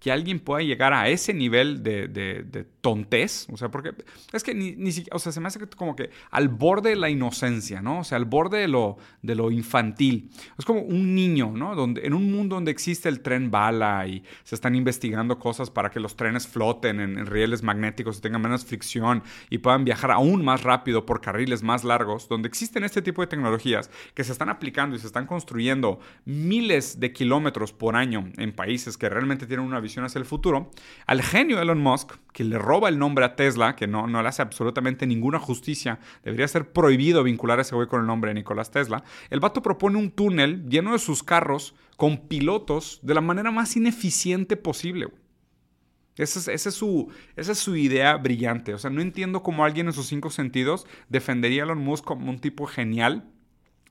que 0.00 0.12
alguien 0.12 0.38
pueda 0.38 0.62
llegar 0.62 0.92
a 0.92 1.08
ese 1.08 1.34
nivel 1.34 1.82
de, 1.82 2.08
de, 2.08 2.44
de 2.44 2.64
tontés, 2.80 3.48
o 3.52 3.56
sea, 3.56 3.70
porque 3.70 3.92
es 4.32 4.42
que 4.44 4.54
ni, 4.54 4.72
ni 4.72 4.92
siquiera, 4.92 5.16
o 5.16 5.18
sea, 5.18 5.32
se 5.32 5.40
me 5.40 5.48
hace 5.48 5.58
como 5.68 5.96
que 5.96 6.10
al 6.30 6.48
borde 6.48 6.90
de 6.90 6.96
la 6.96 7.10
inocencia, 7.10 7.82
¿no? 7.82 8.00
O 8.00 8.04
sea, 8.04 8.16
al 8.16 8.24
borde 8.24 8.58
de 8.58 8.68
lo, 8.68 8.96
de 9.22 9.34
lo 9.34 9.50
infantil. 9.50 10.30
Es 10.58 10.64
como 10.64 10.80
un 10.80 11.14
niño, 11.14 11.52
¿no? 11.54 11.74
Donde, 11.74 12.06
en 12.06 12.14
un 12.14 12.30
mundo 12.30 12.54
donde 12.54 12.70
existe 12.70 13.08
el 13.08 13.20
tren 13.20 13.50
bala 13.50 14.06
y 14.06 14.22
se 14.44 14.54
están 14.54 14.74
investigando 14.74 15.38
cosas 15.38 15.70
para 15.70 15.90
que 15.90 16.00
los 16.00 16.16
trenes 16.16 16.46
floten 16.46 17.00
en, 17.00 17.26
rieles 17.26 17.62
magnéticos 17.62 18.18
y 18.18 18.20
tengan 18.20 18.40
menos 18.40 18.64
fricción 18.64 19.22
y 19.50 19.58
puedan 19.58 19.84
viajar 19.84 20.12
aún 20.12 20.44
más 20.44 20.62
rápido 20.62 21.04
por 21.04 21.20
carriles 21.20 21.62
más 21.62 21.84
largos, 21.84 22.28
donde 22.28 22.48
existen 22.48 22.84
este 22.84 23.02
tipo 23.02 23.20
de 23.20 23.26
tecnologías 23.26 23.90
que 24.14 24.24
se 24.24 24.32
están 24.32 24.48
aplicando 24.48 24.96
y 24.96 24.98
se 24.98 25.06
están 25.06 25.26
construyendo 25.26 26.00
miles 26.24 27.00
de 27.00 27.12
kilómetros 27.12 27.72
por 27.72 27.96
año 27.96 28.30
en 28.36 28.52
países 28.52 28.96
que 28.96 29.08
realmente 29.08 29.46
tienen 29.46 29.66
una 29.66 29.80
hacia 29.96 30.18
el 30.18 30.24
futuro, 30.24 30.70
al 31.06 31.22
genio 31.22 31.60
Elon 31.60 31.80
Musk, 31.80 32.12
que 32.32 32.44
le 32.44 32.58
roba 32.58 32.88
el 32.88 32.98
nombre 32.98 33.24
a 33.24 33.36
Tesla, 33.36 33.76
que 33.76 33.86
no, 33.86 34.06
no 34.06 34.22
le 34.22 34.28
hace 34.28 34.42
absolutamente 34.42 35.06
ninguna 35.06 35.38
justicia, 35.38 35.98
debería 36.24 36.48
ser 36.48 36.72
prohibido 36.72 37.22
vincular 37.22 37.58
a 37.58 37.62
ese 37.62 37.74
güey 37.74 37.88
con 37.88 38.00
el 38.00 38.06
nombre 38.06 38.30
de 38.30 38.34
Nicolás 38.34 38.70
Tesla, 38.70 39.02
el 39.30 39.40
vato 39.40 39.62
propone 39.62 39.98
un 39.98 40.10
túnel 40.10 40.68
lleno 40.68 40.92
de 40.92 40.98
sus 40.98 41.22
carros 41.22 41.74
con 41.96 42.28
pilotos 42.28 43.00
de 43.02 43.14
la 43.14 43.20
manera 43.20 43.50
más 43.50 43.76
ineficiente 43.76 44.56
posible. 44.56 45.08
Esa 46.16 46.52
es, 46.52 46.62
su, 46.74 47.12
esa 47.36 47.52
es 47.52 47.58
su 47.58 47.76
idea 47.76 48.16
brillante. 48.16 48.74
O 48.74 48.78
sea, 48.78 48.90
no 48.90 49.00
entiendo 49.00 49.44
cómo 49.44 49.64
alguien 49.64 49.86
en 49.86 49.92
sus 49.92 50.06
cinco 50.06 50.30
sentidos 50.30 50.86
defendería 51.08 51.62
a 51.62 51.64
Elon 51.66 51.78
Musk 51.78 52.04
como 52.04 52.28
un 52.28 52.40
tipo 52.40 52.66
genial 52.66 53.30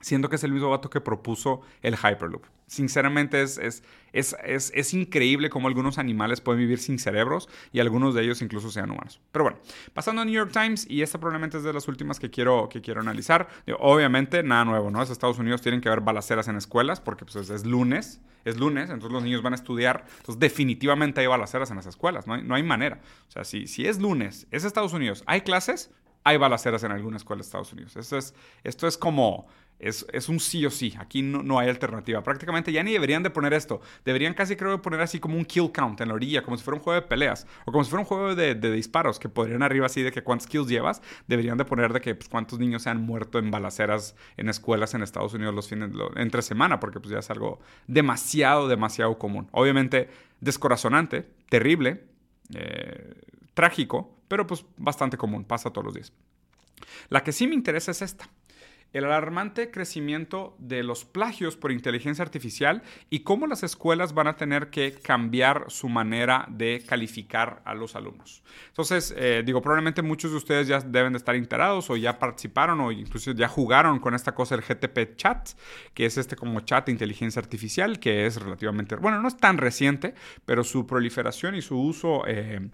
siendo 0.00 0.28
que 0.28 0.36
es 0.36 0.44
el 0.44 0.52
mismo 0.52 0.70
vato 0.70 0.90
que 0.90 1.00
propuso 1.00 1.60
el 1.82 1.94
Hyperloop. 1.94 2.44
Sinceramente 2.66 3.40
es, 3.40 3.56
es, 3.56 3.82
es, 4.12 4.36
es, 4.74 4.94
increíble 4.94 5.48
cómo 5.48 5.68
algunos 5.68 5.96
animales 5.96 6.42
pueden 6.42 6.60
vivir 6.60 6.78
sin 6.78 6.98
cerebros 6.98 7.48
y 7.72 7.80
algunos 7.80 8.14
de 8.14 8.22
ellos 8.22 8.42
incluso 8.42 8.70
sean 8.70 8.90
humanos. 8.90 9.22
Pero 9.32 9.44
bueno, 9.44 9.58
pasando 9.94 10.20
a 10.20 10.24
New 10.26 10.34
York 10.34 10.52
Times, 10.52 10.86
y 10.88 11.00
esta 11.00 11.18
probablemente 11.18 11.56
es 11.56 11.62
de 11.62 11.72
las 11.72 11.88
últimas 11.88 12.20
que 12.20 12.30
quiero, 12.30 12.68
que 12.68 12.82
quiero 12.82 13.00
analizar. 13.00 13.48
Obviamente, 13.78 14.42
nada 14.42 14.66
nuevo, 14.66 14.90
¿no? 14.90 15.02
Es 15.02 15.08
Estados 15.08 15.38
Unidos 15.38 15.62
tienen 15.62 15.80
que 15.80 15.88
haber 15.88 16.02
balaceras 16.02 16.46
en 16.48 16.56
escuelas 16.56 17.00
porque 17.00 17.24
pues, 17.24 17.48
es, 17.48 17.64
lunes, 17.64 18.20
es 18.44 18.58
lunes, 18.58 18.90
entonces 18.90 19.12
los 19.12 19.22
niños 19.22 19.40
van 19.40 19.54
a 19.54 19.56
estudiar. 19.56 20.04
Entonces, 20.18 20.38
definitivamente 20.38 21.22
hay 21.22 21.26
balaceras 21.26 21.70
en 21.70 21.76
las 21.76 21.86
escuelas, 21.86 22.26
no 22.26 22.34
hay, 22.34 22.42
no 22.42 22.54
hay 22.54 22.62
manera. 22.62 23.00
O 23.28 23.30
sea, 23.30 23.44
si, 23.44 23.66
si 23.66 23.86
es 23.86 23.98
lunes, 23.98 24.46
es 24.50 24.64
Estados 24.64 24.92
Unidos, 24.92 25.24
hay 25.26 25.40
clases, 25.40 25.90
hay 26.24 26.36
balaceras 26.36 26.82
en 26.84 26.92
alguna 26.92 27.16
escuela 27.16 27.40
de 27.40 27.46
Estados 27.46 27.72
Unidos. 27.72 27.96
Esto 27.96 28.18
es, 28.18 28.34
esto 28.62 28.86
es 28.86 28.98
como 28.98 29.46
es, 29.78 30.28
un 30.28 30.40
sí 30.40 30.66
o 30.66 30.70
sí. 30.70 30.94
Aquí 30.98 31.22
no, 31.22 31.58
hay 31.58 31.68
alternativa. 31.68 32.22
Prácticamente 32.22 32.72
ya 32.72 32.82
ni 32.82 32.92
deberían 32.92 33.22
de 33.22 33.30
poner 33.30 33.52
esto. 33.52 33.80
Deberían 34.04 34.34
casi 34.34 34.56
creo 34.56 34.72
de 34.72 34.78
poner 34.78 35.00
así 35.00 35.20
como 35.20 35.36
un 35.36 35.44
kill 35.44 35.70
count 35.72 36.00
en 36.00 36.08
la 36.08 36.14
orilla, 36.14 36.42
como 36.42 36.56
si 36.56 36.64
fuera 36.64 36.78
un 36.78 36.82
juego 36.82 37.00
de 37.00 37.06
peleas. 37.06 37.46
O 37.64 37.72
como 37.72 37.84
si 37.84 37.90
fuera 37.90 38.00
un 38.00 38.06
juego 38.06 38.34
de, 38.34 38.54
disparos, 38.54 39.18
que 39.18 39.28
podrían 39.28 39.62
arriba 39.62 39.86
así 39.86 40.02
de 40.02 40.10
que 40.10 40.22
cuántos 40.22 40.48
kills 40.48 40.68
llevas. 40.68 41.00
Deberían 41.26 41.58
de 41.58 41.64
poner 41.64 41.92
de 41.92 42.00
que 42.00 42.14
pues, 42.14 42.28
cuántos 42.28 42.58
niños 42.58 42.82
se 42.82 42.90
han 42.90 43.00
muerto 43.00 43.38
en 43.38 43.50
balaceras 43.50 44.16
en 44.36 44.48
escuelas 44.48 44.94
en 44.94 45.02
Estados 45.02 45.34
Unidos 45.34 45.54
los 45.54 45.68
fines, 45.68 45.90
entre 46.16 46.42
semana, 46.42 46.80
porque 46.80 46.98
pues 47.00 47.12
ya 47.12 47.20
es 47.20 47.30
algo 47.30 47.60
demasiado, 47.86 48.68
demasiado 48.68 49.18
común. 49.18 49.48
Obviamente 49.52 50.08
descorazonante, 50.40 51.28
terrible, 51.48 52.04
eh, 52.54 53.14
trágico, 53.54 54.16
pero 54.28 54.46
pues 54.46 54.64
bastante 54.76 55.16
común, 55.16 55.44
pasa 55.44 55.70
todos 55.70 55.84
los 55.84 55.94
días. 55.94 56.12
La 57.08 57.22
que 57.22 57.32
sí 57.32 57.46
me 57.46 57.54
interesa 57.54 57.90
es 57.90 58.02
esta. 58.02 58.28
El 58.92 59.04
alarmante 59.04 59.70
crecimiento 59.70 60.56
de 60.58 60.82
los 60.82 61.04
plagios 61.04 61.56
por 61.56 61.72
inteligencia 61.72 62.22
artificial 62.22 62.82
y 63.10 63.20
cómo 63.20 63.46
las 63.46 63.62
escuelas 63.62 64.14
van 64.14 64.28
a 64.28 64.36
tener 64.36 64.70
que 64.70 64.92
cambiar 64.92 65.66
su 65.68 65.88
manera 65.88 66.46
de 66.48 66.82
calificar 66.86 67.60
a 67.64 67.74
los 67.74 67.96
alumnos. 67.96 68.42
Entonces, 68.68 69.14
eh, 69.16 69.42
digo, 69.44 69.60
probablemente 69.60 70.02
muchos 70.02 70.30
de 70.30 70.36
ustedes 70.38 70.68
ya 70.68 70.80
deben 70.80 71.12
de 71.12 71.18
estar 71.18 71.34
enterados 71.34 71.90
o 71.90 71.96
ya 71.96 72.18
participaron 72.18 72.80
o 72.80 72.92
incluso 72.92 73.32
ya 73.32 73.48
jugaron 73.48 73.98
con 73.98 74.14
esta 74.14 74.34
cosa 74.34 74.56
del 74.56 74.64
GTP 74.64 75.16
Chat, 75.16 75.50
que 75.94 76.06
es 76.06 76.16
este 76.16 76.36
como 76.36 76.60
chat 76.60 76.86
de 76.86 76.92
inteligencia 76.92 77.40
artificial, 77.40 78.00
que 78.00 78.26
es 78.26 78.40
relativamente, 78.40 78.96
bueno, 78.96 79.20
no 79.20 79.28
es 79.28 79.36
tan 79.36 79.58
reciente, 79.58 80.14
pero 80.44 80.64
su 80.64 80.86
proliferación 80.86 81.54
y 81.54 81.62
su 81.62 81.78
uso... 81.78 82.24
Eh, 82.26 82.68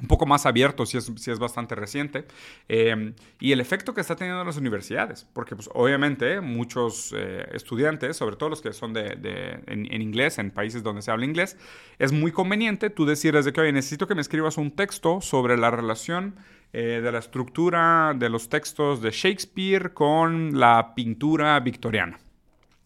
un 0.00 0.08
poco 0.08 0.26
más 0.26 0.46
abierto, 0.46 0.86
si 0.86 0.96
es, 0.98 1.10
si 1.16 1.30
es 1.30 1.38
bastante 1.38 1.74
reciente, 1.74 2.24
eh, 2.68 3.12
y 3.38 3.52
el 3.52 3.60
efecto 3.60 3.94
que 3.94 4.00
está 4.00 4.16
teniendo 4.16 4.40
en 4.40 4.46
las 4.46 4.56
universidades, 4.56 5.26
porque 5.32 5.54
pues, 5.54 5.68
obviamente 5.74 6.40
muchos 6.40 7.14
eh, 7.16 7.46
estudiantes, 7.52 8.16
sobre 8.16 8.36
todo 8.36 8.48
los 8.48 8.60
que 8.60 8.72
son 8.72 8.92
de, 8.92 9.60
en, 9.66 10.02
inglés, 10.02 10.38
en 10.38 10.50
países 10.50 10.82
donde 10.82 11.02
se 11.02 11.10
habla 11.10 11.24
inglés, 11.24 11.56
es 11.98 12.12
muy 12.12 12.32
conveniente 12.32 12.90
tú 12.90 13.04
decirles 13.04 13.44
de 13.44 13.52
que, 13.52 13.60
oye, 13.60 13.72
necesito 13.72 14.06
que 14.06 14.14
me 14.14 14.20
escribas 14.20 14.56
un 14.56 14.70
texto 14.70 15.20
sobre 15.20 15.56
la 15.56 15.70
relación 15.70 16.34
eh, 16.72 17.00
de 17.02 17.12
la 17.12 17.18
estructura 17.18 18.14
de 18.16 18.28
los 18.28 18.48
textos 18.48 19.02
de 19.02 19.10
Shakespeare 19.10 19.92
con 19.92 20.58
la 20.58 20.94
pintura 20.94 21.58
victoriana. 21.60 22.18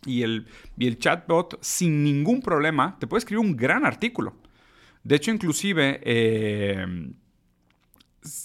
Y 0.06 0.22
el, 0.22 0.46
y 0.76 0.86
el 0.86 0.98
chatbot, 0.98 1.58
sin 1.62 2.04
ningún 2.04 2.42
problema, 2.42 2.96
te 2.98 3.06
puede 3.06 3.20
escribir 3.20 3.44
un 3.44 3.56
gran 3.56 3.86
artículo. 3.86 4.34
De 5.04 5.16
hecho, 5.16 5.30
inclusive, 5.30 6.00
eh, 6.02 6.86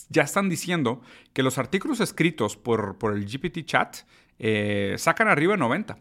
ya 0.10 0.24
están 0.24 0.50
diciendo 0.50 1.02
que 1.34 1.44
los 1.44 1.58
artículos 1.58 2.02
escritos 2.02 2.58
por, 2.58 2.98
por 2.98 3.16
el 3.16 3.26
GPT 3.26 3.66
chat 3.66 3.98
eh, 4.38 4.96
sacan 4.98 5.28
arriba 5.28 5.54
de 5.54 5.60
90. 5.60 5.98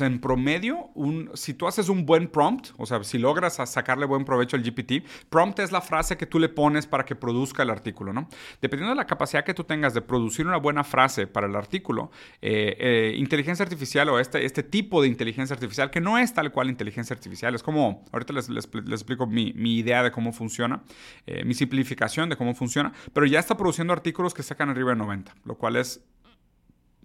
En 0.00 0.20
promedio, 0.20 0.90
si 1.34 1.54
tú 1.54 1.66
haces 1.66 1.88
un 1.88 2.06
buen 2.06 2.28
prompt, 2.28 2.68
o 2.76 2.86
sea, 2.86 3.02
si 3.04 3.18
logras 3.18 3.56
sacarle 3.70 4.06
buen 4.06 4.24
provecho 4.24 4.56
al 4.56 4.62
GPT, 4.62 5.04
prompt 5.30 5.58
es 5.60 5.72
la 5.72 5.80
frase 5.80 6.16
que 6.16 6.26
tú 6.26 6.38
le 6.38 6.48
pones 6.48 6.86
para 6.86 7.04
que 7.04 7.14
produzca 7.14 7.62
el 7.62 7.70
artículo, 7.70 8.12
¿no? 8.12 8.28
Dependiendo 8.60 8.90
de 8.90 8.96
la 8.96 9.06
capacidad 9.06 9.44
que 9.44 9.54
tú 9.54 9.64
tengas 9.64 9.94
de 9.94 10.02
producir 10.02 10.46
una 10.46 10.56
buena 10.58 10.84
frase 10.84 11.26
para 11.26 11.46
el 11.46 11.56
artículo, 11.56 12.10
eh, 12.42 12.76
eh, 12.78 13.14
inteligencia 13.16 13.62
artificial 13.62 14.08
o 14.08 14.18
este, 14.18 14.44
este 14.44 14.62
tipo 14.62 15.02
de 15.02 15.08
inteligencia 15.08 15.54
artificial, 15.54 15.90
que 15.90 16.00
no 16.00 16.18
es 16.18 16.34
tal 16.34 16.52
cual 16.52 16.68
inteligencia 16.68 17.14
artificial, 17.14 17.54
es 17.54 17.62
como, 17.62 18.04
ahorita 18.12 18.32
les, 18.32 18.48
les, 18.48 18.66
explico 18.66 19.26
mi, 19.26 19.52
mi, 19.54 19.76
idea 19.76 20.02
de 20.02 20.10
cómo 20.10 20.32
funciona, 20.32 20.82
eh, 21.26 21.44
mi 21.44 21.54
simplificación 21.54 22.28
de 22.28 22.36
cómo 22.36 22.54
funciona, 22.54 22.92
pero 23.12 23.26
ya 23.26 23.38
está 23.38 23.56
produciendo 23.56 23.92
artículos 23.92 24.34
que 24.34 24.42
sacan 24.42 24.70
arriba 24.70 24.90
de 24.90 24.96
90, 24.96 25.34
lo 25.44 25.56
cual 25.56 25.76
es, 25.76 26.02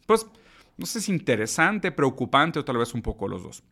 pues, 0.06 0.26
no 0.82 0.88
sé 0.88 1.00
si 1.00 1.12
interesante, 1.12 1.92
preocupante 1.92 2.58
o 2.58 2.66
tal 2.66 2.78
vez 2.78 2.96
un 2.96 3.04
poco 3.04 3.28
los 3.28 3.44
dos. 3.44 3.64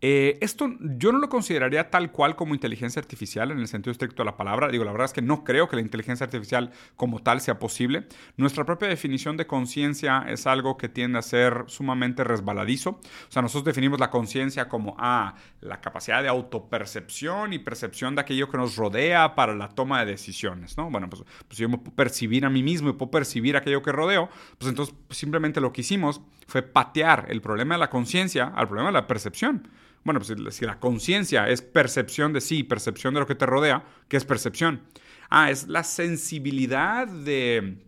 Eh, 0.00 0.38
esto 0.40 0.70
yo 0.80 1.12
no 1.12 1.18
lo 1.18 1.28
consideraría 1.28 1.90
tal 1.90 2.12
cual 2.12 2.36
como 2.36 2.54
inteligencia 2.54 3.00
artificial 3.00 3.50
en 3.50 3.58
el 3.58 3.68
sentido 3.68 3.92
estricto 3.92 4.22
de 4.22 4.26
la 4.26 4.36
palabra. 4.36 4.68
Digo, 4.68 4.84
la 4.84 4.92
verdad 4.92 5.06
es 5.06 5.12
que 5.12 5.22
no 5.22 5.44
creo 5.44 5.68
que 5.68 5.76
la 5.76 5.82
inteligencia 5.82 6.24
artificial 6.24 6.70
como 6.96 7.22
tal 7.22 7.40
sea 7.40 7.58
posible. 7.58 8.06
Nuestra 8.36 8.64
propia 8.64 8.88
definición 8.88 9.36
de 9.36 9.46
conciencia 9.46 10.24
es 10.28 10.46
algo 10.46 10.76
que 10.76 10.88
tiende 10.88 11.18
a 11.18 11.22
ser 11.22 11.64
sumamente 11.66 12.24
resbaladizo. 12.24 12.90
O 12.90 13.30
sea, 13.30 13.42
nosotros 13.42 13.64
definimos 13.64 13.98
la 14.00 14.10
conciencia 14.10 14.68
como 14.68 14.96
ah, 14.98 15.34
la 15.60 15.80
capacidad 15.80 16.22
de 16.22 16.28
autopercepción 16.28 17.52
y 17.52 17.58
percepción 17.58 18.14
de 18.14 18.20
aquello 18.20 18.48
que 18.48 18.58
nos 18.58 18.76
rodea 18.76 19.34
para 19.34 19.54
la 19.54 19.68
toma 19.68 20.00
de 20.00 20.12
decisiones. 20.12 20.76
¿no? 20.76 20.90
Bueno, 20.90 21.08
pues, 21.08 21.22
pues 21.48 21.58
yo 21.58 21.68
me 21.68 21.78
puedo 21.78 21.96
percibir 21.96 22.44
a 22.44 22.50
mí 22.50 22.62
mismo 22.62 22.90
y 22.90 22.92
puedo 22.92 23.10
percibir 23.10 23.56
aquello 23.56 23.82
que 23.82 23.92
rodeo. 23.92 24.28
Pues 24.58 24.68
entonces 24.68 24.94
simplemente 25.10 25.60
lo 25.60 25.72
que 25.72 25.80
hicimos 25.80 26.20
fue 26.46 26.62
patear 26.62 27.26
el 27.28 27.40
problema 27.40 27.74
de 27.74 27.80
la 27.80 27.90
conciencia 27.90 28.52
al 28.54 28.68
problema 28.68 28.88
de 28.88 28.94
la 28.94 29.06
percepción. 29.06 29.68
Bueno, 30.04 30.20
pues 30.20 30.54
si 30.54 30.64
la 30.64 30.78
conciencia 30.78 31.48
es 31.48 31.62
percepción 31.62 32.32
de 32.32 32.40
sí, 32.40 32.62
percepción 32.62 33.14
de 33.14 33.20
lo 33.20 33.26
que 33.26 33.34
te 33.34 33.46
rodea, 33.46 33.84
¿qué 34.08 34.16
es 34.16 34.24
percepción? 34.24 34.82
Ah, 35.28 35.50
es 35.50 35.66
la 35.66 35.82
sensibilidad 35.82 37.08
de 37.08 37.78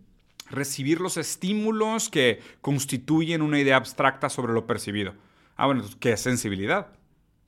recibir 0.49 0.99
los 0.99 1.15
estímulos 1.15 2.09
que 2.09 2.41
constituyen 2.61 3.41
una 3.41 3.59
idea 3.59 3.77
abstracta 3.77 4.29
sobre 4.29 4.51
lo 4.51 4.67
percibido. 4.67 5.13
Ah, 5.55 5.65
bueno, 5.67 5.83
¿qué 5.99 6.13
es 6.13 6.21
sensibilidad? 6.21 6.87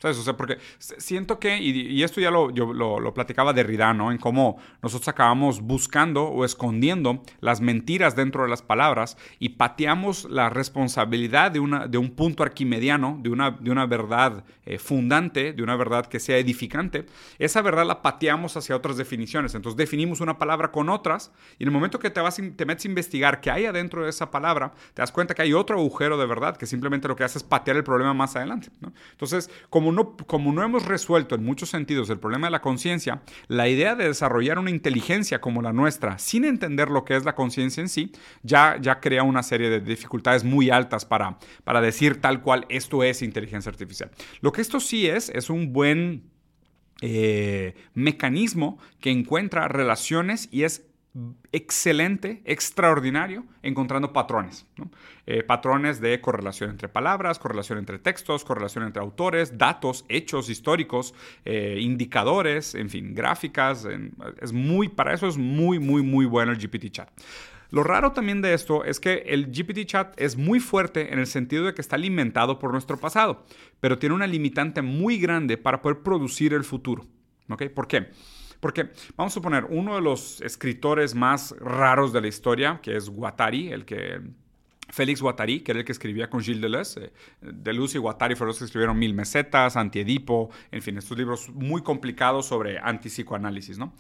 ¿Sabes? 0.02 0.18
O 0.18 0.24
sea, 0.24 0.36
porque 0.36 0.58
siento 0.80 1.38
que, 1.38 1.60
y, 1.60 2.02
esto 2.02 2.20
ya 2.20 2.32
lo, 2.32 2.50
yo 2.50 2.74
lo, 2.74 3.00
lo, 3.00 3.14
platicaba 3.14 3.54
Derrida, 3.54 3.94
¿no? 3.94 4.12
En 4.12 4.18
cómo 4.18 4.58
nosotros 4.82 5.08
acabamos 5.08 5.62
buscando 5.62 6.24
o 6.24 6.44
escondiendo 6.44 7.22
las 7.40 7.62
mentiras 7.62 8.16
dentro 8.16 8.42
de 8.42 8.50
las 8.50 8.64
palabras 8.64 9.16
y 9.38 9.50
pateamos 9.50 10.26
la 10.26 10.50
responsabilidad 10.50 11.52
de, 11.52 11.60
una, 11.60 11.86
de 11.88 12.00
un 12.00 12.10
punto 12.16 12.42
arquimediano, 12.42 13.20
de 13.22 13.30
una, 13.30 13.52
de 13.52 13.70
una 13.70 13.86
verdad 13.86 14.44
eh, 14.66 14.80
fundante, 14.80 15.54
de 15.54 15.62
una 15.62 15.76
verdad 15.76 16.08
que 16.08 16.20
sea 16.20 16.40
edificante. 16.40 17.06
Esa 17.38 17.62
verdad 17.62 17.86
la 17.86 18.02
pateamos 18.02 18.58
hacia 18.58 18.76
otras 18.76 18.98
definiciones. 18.98 19.54
Entonces 19.54 19.78
definimos 19.78 20.20
una 20.20 20.40
palabra 20.40 20.72
con 20.72 20.90
otras 20.90 21.32
y 21.60 21.64
en 21.64 21.68
el 21.68 21.74
momento 21.74 22.00
que 22.00 22.10
te, 22.10 22.22
vas, 22.22 22.38
te 22.38 22.66
metes 22.66 22.86
a 22.86 22.88
investigar 22.88 23.40
qué 23.40 23.52
hay 23.52 23.68
adentro 23.68 24.04
de 24.04 24.10
esa 24.10 24.32
palabra, 24.32 24.74
te 24.96 25.04
das 25.04 25.12
cuenta 25.12 25.36
que 25.36 25.44
hay 25.44 25.54
otro 25.54 25.78
agujero 25.78 26.18
de 26.18 26.26
verdad 26.26 26.58
que 26.58 26.66
simplemente 26.66 27.08
lo 27.08 27.16
que 27.16 27.24
hace 27.24 27.38
es 27.38 27.44
patear 27.44 27.78
el 27.78 27.84
problema 27.84 28.16
más 28.16 28.36
adelante, 28.36 28.70
¿no? 28.80 28.92
Entonces, 29.12 29.52
como 29.70 29.91
como 30.28 30.52
no, 30.52 30.64
hemos 30.64 30.86
resuelto 30.86 31.36
en 31.36 31.44
muchos 31.44 31.70
sentidos 31.70 32.10
el 32.10 32.20
problema 32.20 32.48
de 32.48 32.52
la 32.52 32.62
conciencia, 32.62 33.22
la 33.48 33.68
idea 33.70 33.96
de 33.96 34.08
desarrollar 34.08 34.60
una 34.60 34.70
inteligencia 34.70 35.42
como 35.42 35.62
la 35.62 35.74
nuestra 35.74 36.18
sin 36.18 36.46
entender 36.46 36.90
lo 36.90 37.06
que 37.06 37.16
es 37.16 37.26
la 37.26 37.36
conciencia 37.36 37.82
en 37.82 37.90
sí, 37.90 38.12
ya, 38.44 38.78
ya 38.82 39.00
crea 39.00 39.24
una 39.24 39.44
serie 39.44 39.70
de 39.70 39.80
dificultades 39.80 40.44
muy 40.44 40.70
altas 40.70 41.06
para, 41.06 41.38
para 41.64 41.82
decir 41.82 42.22
tal 42.22 42.42
cual 42.42 42.66
esto 42.70 43.04
es 43.04 43.22
inteligencia 43.22 43.70
artificial. 43.70 44.12
Lo 44.42 44.52
que 44.52 44.62
esto 44.62 44.80
sí 44.80 45.08
es, 45.08 45.30
es 45.30 45.50
un 45.50 45.74
buen 45.74 46.32
eh, 47.02 47.74
mecanismo 47.96 48.78
que 49.00 49.10
encuentra 49.10 49.68
relaciones 49.68 50.48
y 50.52 50.64
es 50.64 50.91
excelente, 51.52 52.42
extraordinario, 52.46 53.44
encontrando 53.64 54.14
patrones. 54.14 54.66
Eh, 55.26 55.44
patrones 55.44 56.00
de 56.00 56.22
correlación 56.22 56.70
entre 56.70 56.88
palabras, 56.88 57.38
correlación 57.38 57.80
entre 57.80 58.00
textos, 58.00 58.46
correlación 58.46 58.86
entre 58.86 59.02
autores, 59.02 59.58
datos, 59.58 60.06
hechos 60.08 60.50
históricos, 60.50 61.14
eh, 61.44 61.78
indicadores, 61.82 62.76
en 62.76 62.90
fin, 62.90 63.14
gráficas. 63.14 63.88
es 64.42 64.54
muy, 64.54 64.88
para 64.88 65.14
eso 65.14 65.28
es 65.28 65.38
muy, 65.38 65.80
muy, 65.80 66.02
muy 66.02 66.26
bueno 66.26 66.52
el 66.52 66.58
GPT 66.58 66.92
Chat. 66.92 67.10
Lo 67.72 67.84
raro 67.84 68.12
también 68.12 68.42
de 68.42 68.54
esto 68.54 68.84
es 68.84 69.00
que 69.00 69.24
el 69.28 69.48
GPT 69.48 69.86
Chat 69.86 70.20
es 70.20 70.36
muy 70.36 70.60
fuerte 70.60 71.14
en 71.14 71.20
el 71.20 71.28
sentido 71.28 71.66
de 71.66 71.74
que 71.74 71.82
está 71.82 71.96
alimentado 71.96 72.60
por 72.60 72.72
nuestro 72.72 72.98
pasado, 72.98 73.46
pero 73.80 73.98
tiene 73.98 74.16
una 74.16 74.28
limitante 74.28 74.82
muy 74.82 75.18
grande 75.18 75.58
para 75.58 75.82
poder 75.82 76.00
producir 76.00 76.54
el 76.54 76.66
futuro. 76.66 77.06
¿Por 77.48 77.88
qué? 77.88 78.10
Porque 78.62 78.92
vamos 79.18 79.34
a 79.34 79.36
suponer, 79.36 79.66
uno 79.70 79.96
de 79.96 80.02
los 80.02 80.40
escritores 80.42 81.14
más 81.14 81.54
raros 81.60 82.14
de 82.14 82.22
la 82.22 82.28
historia, 82.28 82.80
que 82.82 82.96
es 82.96 83.10
Guattari, 83.10 83.70
el 83.72 83.84
que 83.84 84.22
Félix 84.92 85.22
Guattari, 85.22 85.62
que 85.62 85.72
era 85.72 85.80
el 85.80 85.86
que 85.86 85.92
escribía 85.92 86.30
con 86.30 86.42
Gilles 86.42 86.62
Deleuze. 86.62 87.06
Eh, 87.06 87.12
Deleuze 87.42 87.98
y 87.98 88.02
Guattari 88.02 88.36
fueron 88.36 88.50
los 88.50 88.60
que 88.60 88.66
escribieron 88.66 89.00
Mil 89.00 89.14
Mesetas, 89.14 89.78
Antiedipo, 89.78 90.50
en 90.72 90.82
fin, 90.82 90.98
estos 90.98 91.18
libros 91.18 91.50
muy 91.50 91.82
complicados 91.82 92.46
sobre 92.46 92.78
antipsicoanálisis, 92.78 93.78
¿no? 93.78 93.94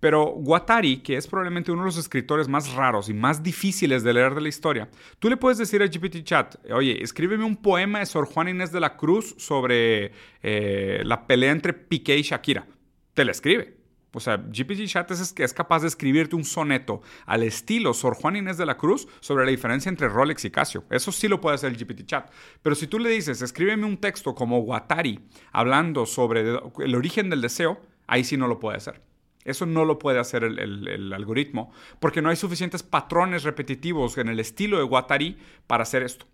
Pero 0.00 0.26
Guattari, 0.26 0.98
que 0.98 1.16
es 1.16 1.26
probablemente 1.26 1.72
uno 1.72 1.82
de 1.82 1.86
los 1.86 1.96
escritores 1.96 2.46
más 2.46 2.72
raros 2.74 3.08
y 3.08 3.14
más 3.14 3.42
difíciles 3.42 4.02
de 4.02 4.12
leer 4.12 4.34
de 4.34 4.42
la 4.42 4.48
historia, 4.48 4.88
tú 5.18 5.30
le 5.30 5.36
puedes 5.36 5.58
decir 5.58 5.82
a 5.82 5.86
GPT 5.86 6.22
Chat, 6.24 6.56
oye, 6.70 7.02
escríbeme 7.02 7.44
un 7.44 7.56
poema 7.56 8.00
de 8.00 8.06
Sor 8.06 8.26
Juan 8.26 8.48
Inés 8.48 8.70
de 8.70 8.80
la 8.80 8.96
Cruz 8.96 9.34
sobre 9.38 10.12
eh, 10.42 11.00
la 11.04 11.26
pelea 11.26 11.52
entre 11.52 11.72
Piqué 11.72 12.16
y 12.18 12.22
Shakira. 12.22 12.66
Te 13.14 13.24
la 13.24 13.32
escribe. 13.32 13.83
O 14.14 14.20
sea, 14.20 14.36
GPT 14.36 14.86
Chat 14.86 15.10
es, 15.10 15.32
que 15.32 15.44
es 15.44 15.52
capaz 15.52 15.82
de 15.82 15.88
escribirte 15.88 16.36
un 16.36 16.44
soneto 16.44 17.02
al 17.26 17.42
estilo 17.42 17.94
Sor 17.94 18.14
Juan 18.14 18.36
Inés 18.36 18.56
de 18.56 18.66
la 18.66 18.76
Cruz 18.76 19.08
sobre 19.20 19.44
la 19.44 19.50
diferencia 19.50 19.88
entre 19.88 20.08
Rolex 20.08 20.44
y 20.44 20.50
Casio. 20.50 20.84
Eso 20.90 21.12
sí 21.12 21.28
lo 21.28 21.40
puede 21.40 21.56
hacer 21.56 21.72
el 21.72 21.78
GPT 21.78 22.06
Chat. 22.06 22.30
Pero 22.62 22.74
si 22.74 22.86
tú 22.86 22.98
le 22.98 23.10
dices, 23.10 23.42
escríbeme 23.42 23.86
un 23.86 23.98
texto 23.98 24.34
como 24.34 24.60
Watari 24.60 25.20
hablando 25.52 26.06
sobre 26.06 26.40
el 26.78 26.94
origen 26.94 27.30
del 27.30 27.40
deseo, 27.40 27.80
ahí 28.06 28.24
sí 28.24 28.36
no 28.36 28.48
lo 28.48 28.58
puede 28.60 28.76
hacer. 28.76 29.02
Eso 29.44 29.66
no 29.66 29.84
lo 29.84 29.98
puede 29.98 30.18
hacer 30.18 30.42
el, 30.42 31.12
algoritmo 31.12 31.70
porque 32.00 32.22
no 32.22 32.30
hay 32.30 32.36
suficientes 32.36 32.82
patrones 32.82 33.42
repetitivos 33.42 34.16
en 34.18 34.28
el 34.28 34.40
estilo 34.40 34.78
de 34.78 34.84
Watari 34.84 35.36
para 35.66 35.82
hacer 35.82 36.02
esto. 36.02 36.26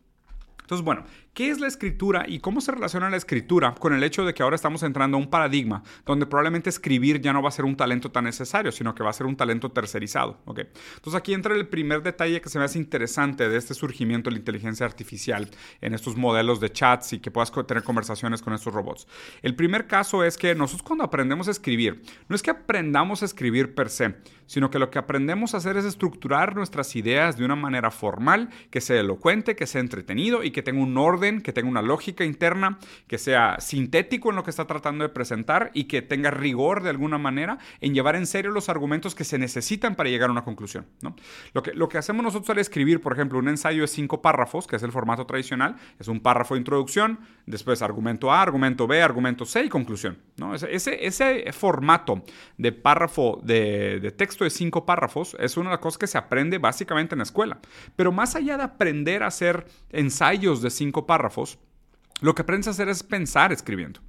Entonces, 0.71 0.85
bueno, 0.85 1.03
¿qué 1.35 1.51
es 1.51 1.59
la 1.59 1.67
escritura 1.67 2.27
y 2.29 2.39
cómo 2.39 2.61
se 2.61 2.71
relaciona 2.71 3.11
la 3.11 3.17
escritura 3.17 3.75
con 3.75 3.93
el 3.93 4.05
hecho 4.05 4.25
de 4.25 4.35
que 4.35 4.45
ahora 4.45 4.55
estamos 4.55 4.85
entrando 4.85 5.17
a 5.17 5.21
un 5.21 5.29
paradigma 5.29 5.83
donde 6.07 6.27
probablemente 6.27 6.71
escribir 6.71 7.21
ya 7.21 7.33
no 7.33 7.43
va 7.43 7.49
a 7.49 7.53
ser 7.53 7.65
un 7.65 7.77
talento 7.77 8.13
tan 8.13 8.23
necesario, 8.23 8.71
sino 8.71 8.95
que 8.95 9.03
va 9.03 9.11
a 9.11 9.13
ser 9.13 9.27
un 9.27 9.37
talento 9.37 9.73
tercerizado? 9.73 10.39
¿okay? 10.45 10.69
Entonces, 10.95 11.19
aquí 11.19 11.35
entra 11.35 11.57
el 11.57 11.67
primer 11.67 12.05
detalle 12.05 12.41
que 12.41 12.49
se 12.49 12.61
me 12.61 12.67
hace 12.67 12.79
interesante 12.79 13.49
de 13.49 13.57
este 13.57 13.75
surgimiento 13.75 14.31
de 14.31 14.35
la 14.35 14.39
inteligencia 14.39 14.87
artificial 14.87 15.51
en 15.81 15.93
estos 15.93 16.17
modelos 16.17 16.61
de 16.61 16.71
chats 16.71 17.15
y 17.15 17.19
que 17.19 17.33
puedas 17.33 17.51
tener 17.67 17.83
conversaciones 17.83 18.41
con 18.41 18.53
estos 18.53 18.73
robots. 18.73 19.09
El 19.43 19.57
primer 19.57 19.89
caso 19.89 20.23
es 20.23 20.39
que 20.39 20.55
nosotros 20.55 20.85
cuando 20.85 21.03
aprendemos 21.03 21.49
a 21.49 21.51
escribir, 21.51 22.01
no 22.29 22.37
es 22.37 22.45
que 22.45 22.51
aprendamos 22.51 23.23
a 23.23 23.25
escribir 23.25 23.75
per 23.75 23.91
se, 23.91 24.15
sino 24.47 24.71
que 24.71 24.79
lo 24.79 24.89
que 24.91 25.01
aprendemos 25.01 25.53
a 25.55 25.57
hacer 25.57 25.77
es 25.77 25.85
estructurar 25.85 26.55
nuestras 26.55 26.95
ideas 26.95 27.37
de 27.37 27.45
una 27.45 27.57
manera 27.57 27.91
formal, 27.91 28.51
que 28.71 28.81
sea 28.81 29.01
elocuente, 29.01 29.57
que 29.57 29.67
sea 29.67 29.81
entretenido 29.81 30.45
y 30.45 30.53
que 30.53 30.60
tenga 30.63 30.83
un 30.83 30.97
orden, 30.97 31.41
que 31.41 31.53
tenga 31.53 31.69
una 31.69 31.83
lógica 31.83 32.25
interna, 32.25 32.79
que 33.07 33.19
sea 33.19 33.57
sintético 33.61 34.31
en 34.31 34.37
lo 34.37 34.45
que 34.45 34.51
está 34.51 34.67
tratando 34.67 35.05
de 35.05 35.09
presentar 35.09 35.71
y 35.75 35.85
que 35.85 36.03
tenga 36.03 36.31
rigor 36.31 36.83
de 36.83 36.91
alguna 36.91 37.19
manera 37.19 37.59
en 37.81 37.95
llevar 37.95 38.17
en 38.17 38.27
serio 38.27 38.51
los 38.51 38.69
argumentos 38.69 39.15
que 39.15 39.25
se 39.25 39.39
necesitan 39.39 39.95
para 39.95 40.09
llegar 40.09 40.29
a 40.29 40.33
una 40.33 40.45
conclusión. 40.45 40.87
¿no? 41.03 41.17
Lo, 41.53 41.63
que, 41.63 41.73
lo 41.75 41.89
que 41.89 41.99
hacemos 41.99 42.23
nosotros 42.23 42.51
al 42.51 42.59
escribir, 42.59 43.01
por 43.01 43.13
ejemplo, 43.13 43.39
un 43.39 43.49
ensayo 43.49 43.83
de 43.83 43.89
cinco 43.89 44.23
párrafos, 44.23 44.67
que 44.67 44.77
es 44.77 44.83
el 44.83 44.93
formato 44.93 45.27
tradicional, 45.27 45.77
es 45.99 46.09
un 46.09 46.21
párrafo 46.21 46.55
de 46.55 46.61
introducción, 46.61 47.21
después 47.47 47.83
argumento 47.83 48.33
A, 48.33 48.43
argumento 48.43 48.87
B, 48.87 49.03
argumento 49.03 49.45
C 49.45 49.65
y 49.65 49.69
conclusión. 49.69 50.19
¿no? 50.37 50.55
Ese, 50.55 51.07
ese, 51.07 51.53
formato 51.53 52.23
de 52.57 52.73
párrafo 52.73 53.41
de, 53.43 54.01
de 54.01 54.11
texto 54.11 54.45
de 54.45 54.51
cinco 54.51 54.87
párrafos 54.87 55.37
es 55.39 55.57
una 55.57 55.71
de 55.71 55.75
las 55.75 55.81
cosas 55.81 55.99
que 55.99 56.07
se 56.07 56.19
aprende 56.19 56.59
básicamente 56.59 57.15
en 57.15 57.19
la 57.19 57.25
escuela. 57.25 57.59
Pero 57.97 58.13
más 58.13 58.37
allá 58.37 58.57
de 58.57 58.65
aprender 58.65 59.23
a 59.23 59.27
hacer 59.29 59.67
ensayos 59.91 60.40
de 60.41 60.71
cinco 60.71 61.07
párrafos, 61.07 61.59
lo 62.21 62.35
que 62.35 62.43
aprendes 62.43 62.69
a 62.69 62.71
hacer 62.71 62.89
es 62.89 63.03
pensar 63.03 63.53
escribiendo. 63.53 64.01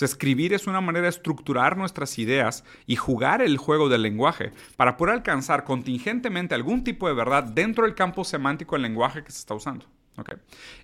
O 0.00 0.04
escribir 0.04 0.54
es 0.54 0.66
una 0.66 0.80
manera 0.80 1.02
de 1.02 1.10
estructurar 1.10 1.76
nuestras 1.76 2.18
ideas 2.18 2.64
y 2.86 2.96
jugar 2.96 3.42
el 3.42 3.58
juego 3.58 3.88
del 3.88 4.02
lenguaje 4.02 4.52
para 4.76 4.96
poder 4.96 5.14
alcanzar 5.14 5.64
contingentemente 5.64 6.54
algún 6.54 6.82
tipo 6.82 7.08
de 7.08 7.14
verdad 7.14 7.44
dentro 7.44 7.84
del 7.84 7.94
campo 7.94 8.24
semántico 8.24 8.74
del 8.74 8.82
lenguaje 8.82 9.22
que 9.22 9.32
se 9.32 9.40
está 9.40 9.54
usando. 9.54 9.86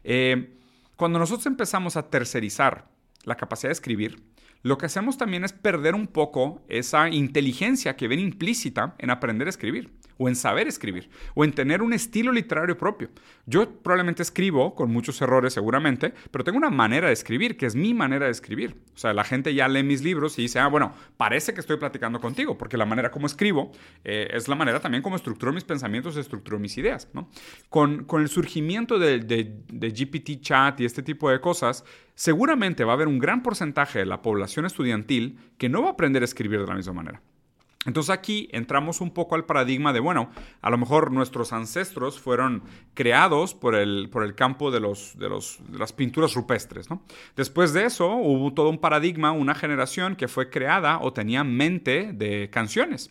Eh, 0.05 0.59
cuando 0.97 1.19
nosotros 1.19 1.47
empezamos 1.47 1.97
a 1.97 2.11
tercerizar 2.11 2.91
la 3.25 3.37
capacidad 3.37 3.71
de 3.71 3.75
escribir, 3.75 4.23
lo 4.63 4.77
que 4.77 4.87
hacemos 4.87 5.17
también 5.17 5.45
es 5.45 5.53
perder 5.53 5.95
un 5.95 6.09
poco 6.09 6.63
esa 6.69 7.09
inteligencia 7.09 7.97
que 7.97 8.09
ven 8.09 8.19
implícita 8.19 8.95
en 8.99 9.11
aprender 9.11 9.47
a 9.47 9.51
escribir 9.51 9.98
o 10.19 10.29
en 10.29 10.37
saber 10.37 10.69
escribir, 10.69 11.09
o 11.35 11.45
en 11.45 11.53
tener 11.53 11.81
un 11.81 11.93
estilo 11.93 12.33
literario 12.33 12.77
propio. 12.77 13.09
Yo 13.47 13.71
probablemente 13.71 14.23
escribo 14.23 14.75
con 14.75 14.93
muchos 14.93 15.21
errores 15.23 15.55
seguramente, 15.55 16.13
pero 16.31 16.45
tengo 16.45 16.59
una 16.59 16.71
manera 16.71 17.07
de 17.07 17.13
escribir, 17.15 17.57
que 17.57 17.67
es 17.67 17.75
mi 17.75 17.95
manera 17.95 18.27
de 18.27 18.33
escribir. 18.33 18.77
O 18.95 18.99
sea, 18.99 19.13
la 19.13 19.25
gente 19.25 19.55
ya 19.55 19.69
lee 19.69 19.83
mis 19.83 20.03
libros 20.03 20.39
y 20.39 20.43
dice, 20.43 20.59
ah, 20.59 20.67
bueno, 20.67 20.93
parece 21.17 21.55
que 21.55 21.61
estoy 21.61 21.77
platicando 21.77 22.21
contigo, 22.21 22.59
porque 22.59 22.77
la 22.77 22.85
manera 22.85 23.11
como 23.11 23.27
escribo 23.27 23.73
eh, 24.05 24.29
es 24.33 24.49
la 24.49 24.55
manera 24.55 24.81
también 24.81 25.03
como 25.03 25.17
estructuro 25.17 25.53
mis 25.53 25.65
pensamientos 25.65 26.17
estructuro 26.17 26.59
mis 26.59 26.77
ideas. 26.79 27.09
Con, 27.69 28.05
con, 28.05 28.23
el 28.23 28.29
surgimiento 28.29 28.99
de, 28.99 29.21
de 29.21 29.91
GPT 29.91 30.41
chat 30.41 30.81
y 30.81 30.85
este 30.85 31.03
tipo 31.03 31.31
de 31.31 31.41
cosas, 31.41 31.85
seguramente 32.15 32.85
va 32.85 32.93
a 32.93 32.95
haber 32.95 33.09
un 33.09 33.19
gran 33.19 33.43
porcentaje 33.43 34.01
de 34.01 34.07
la 34.07 34.23
población 34.23 34.67
estudiantil 34.67 35.39
que 35.57 35.69
no 35.69 35.83
va 35.83 35.89
a 35.89 35.93
aprender 35.93 36.23
a 36.23 36.25
escribir 36.25 36.61
de 36.61 36.67
la 36.67 36.75
misma 36.75 36.93
manera. 36.93 37.23
Entonces 37.87 38.11
aquí 38.11 38.49
entramos 38.53 39.01
un 39.01 39.13
poco 39.13 39.37
al 39.37 39.45
paradigma 39.45 39.93
de, 39.93 40.01
bueno, 40.01 40.31
a 40.61 40.71
lo 40.71 40.79
mejor 40.79 41.13
nuestros 41.13 41.53
ancestros 41.53 42.19
fueron 42.19 42.65
creados 42.95 43.55
por 43.55 43.77
el, 43.77 44.09
por 44.11 44.25
el 44.25 44.35
campo 44.35 44.71
de, 44.71 44.81
los, 44.81 45.17
de, 45.17 45.29
los, 45.29 45.59
de 45.69 45.79
las 45.79 45.93
pinturas 45.93 46.35
rupestres. 46.35 46.91
¿no? 46.91 47.03
Después 47.37 47.73
de 47.73 47.85
eso 47.85 48.15
hubo 48.17 48.53
todo 48.53 48.69
un 48.69 48.79
paradigma, 48.79 49.31
una 49.31 49.55
generación 49.55 50.17
que 50.17 50.27
fue 50.27 50.51
creada 50.51 50.99
o 51.01 51.13
tenía 51.13 51.45
mente 51.45 52.13
de 52.13 52.51
canciones. 52.51 53.11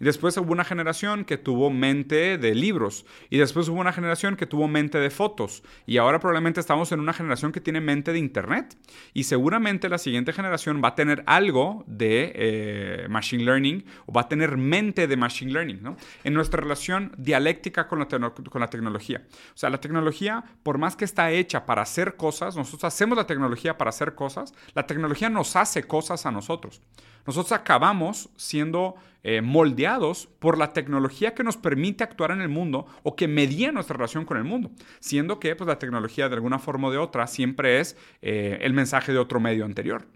Y 0.00 0.04
después 0.04 0.36
hubo 0.36 0.52
una 0.52 0.64
generación 0.64 1.24
que 1.24 1.38
tuvo 1.38 1.70
mente 1.70 2.38
de 2.38 2.54
libros. 2.54 3.06
Y 3.30 3.38
después 3.38 3.68
hubo 3.68 3.80
una 3.80 3.92
generación 3.92 4.36
que 4.36 4.46
tuvo 4.46 4.68
mente 4.68 4.98
de 4.98 5.10
fotos. 5.10 5.62
Y 5.86 5.98
ahora 5.98 6.20
probablemente 6.20 6.60
estamos 6.60 6.92
en 6.92 7.00
una 7.00 7.12
generación 7.12 7.52
que 7.52 7.60
tiene 7.60 7.80
mente 7.80 8.12
de 8.12 8.18
Internet. 8.18 8.76
Y 9.12 9.24
seguramente 9.24 9.88
la 9.88 9.98
siguiente 9.98 10.32
generación 10.32 10.80
va 10.82 10.88
a 10.88 10.94
tener 10.94 11.22
algo 11.26 11.84
de 11.86 12.32
eh, 12.34 13.06
Machine 13.08 13.44
Learning 13.44 13.84
o 14.06 14.12
va 14.12 14.22
a 14.22 14.28
tener 14.28 14.56
mente 14.56 15.06
de 15.06 15.16
Machine 15.16 15.52
Learning. 15.52 15.82
¿no? 15.82 15.96
En 16.24 16.34
nuestra 16.34 16.60
relación 16.60 17.12
dialéctica 17.16 17.88
con 17.88 17.98
la, 17.98 18.06
con 18.08 18.60
la 18.60 18.68
tecnología. 18.68 19.22
O 19.54 19.56
sea, 19.56 19.70
la 19.70 19.80
tecnología, 19.80 20.44
por 20.62 20.78
más 20.78 20.96
que 20.96 21.04
está 21.04 21.30
hecha 21.30 21.66
para 21.66 21.82
hacer 21.82 22.16
cosas, 22.16 22.56
nosotros 22.56 22.84
hacemos 22.84 23.16
la 23.16 23.26
tecnología 23.26 23.76
para 23.76 23.90
hacer 23.90 24.14
cosas, 24.14 24.54
la 24.74 24.86
tecnología 24.86 25.30
nos 25.30 25.56
hace 25.56 25.84
cosas 25.84 26.26
a 26.26 26.30
nosotros. 26.30 26.82
Nosotros 27.26 27.52
acabamos 27.52 28.30
siendo 28.36 28.96
eh, 29.22 29.40
moldeados 29.40 30.28
por 30.38 30.58
la 30.58 30.72
tecnología 30.72 31.34
que 31.34 31.44
nos 31.44 31.56
permite 31.56 32.04
actuar 32.04 32.30
en 32.30 32.42
el 32.42 32.50
mundo 32.50 32.86
o 33.02 33.16
que 33.16 33.26
medía 33.26 33.72
nuestra 33.72 33.96
relación 33.96 34.26
con 34.26 34.36
el 34.36 34.44
mundo, 34.44 34.70
siendo 35.00 35.40
que 35.40 35.56
pues, 35.56 35.66
la 35.66 35.78
tecnología 35.78 36.28
de 36.28 36.34
alguna 36.34 36.58
forma 36.58 36.88
o 36.88 36.90
de 36.90 36.98
otra 36.98 37.26
siempre 37.26 37.80
es 37.80 37.96
eh, 38.20 38.58
el 38.60 38.74
mensaje 38.74 39.12
de 39.12 39.18
otro 39.18 39.40
medio 39.40 39.64
anterior. 39.64 40.06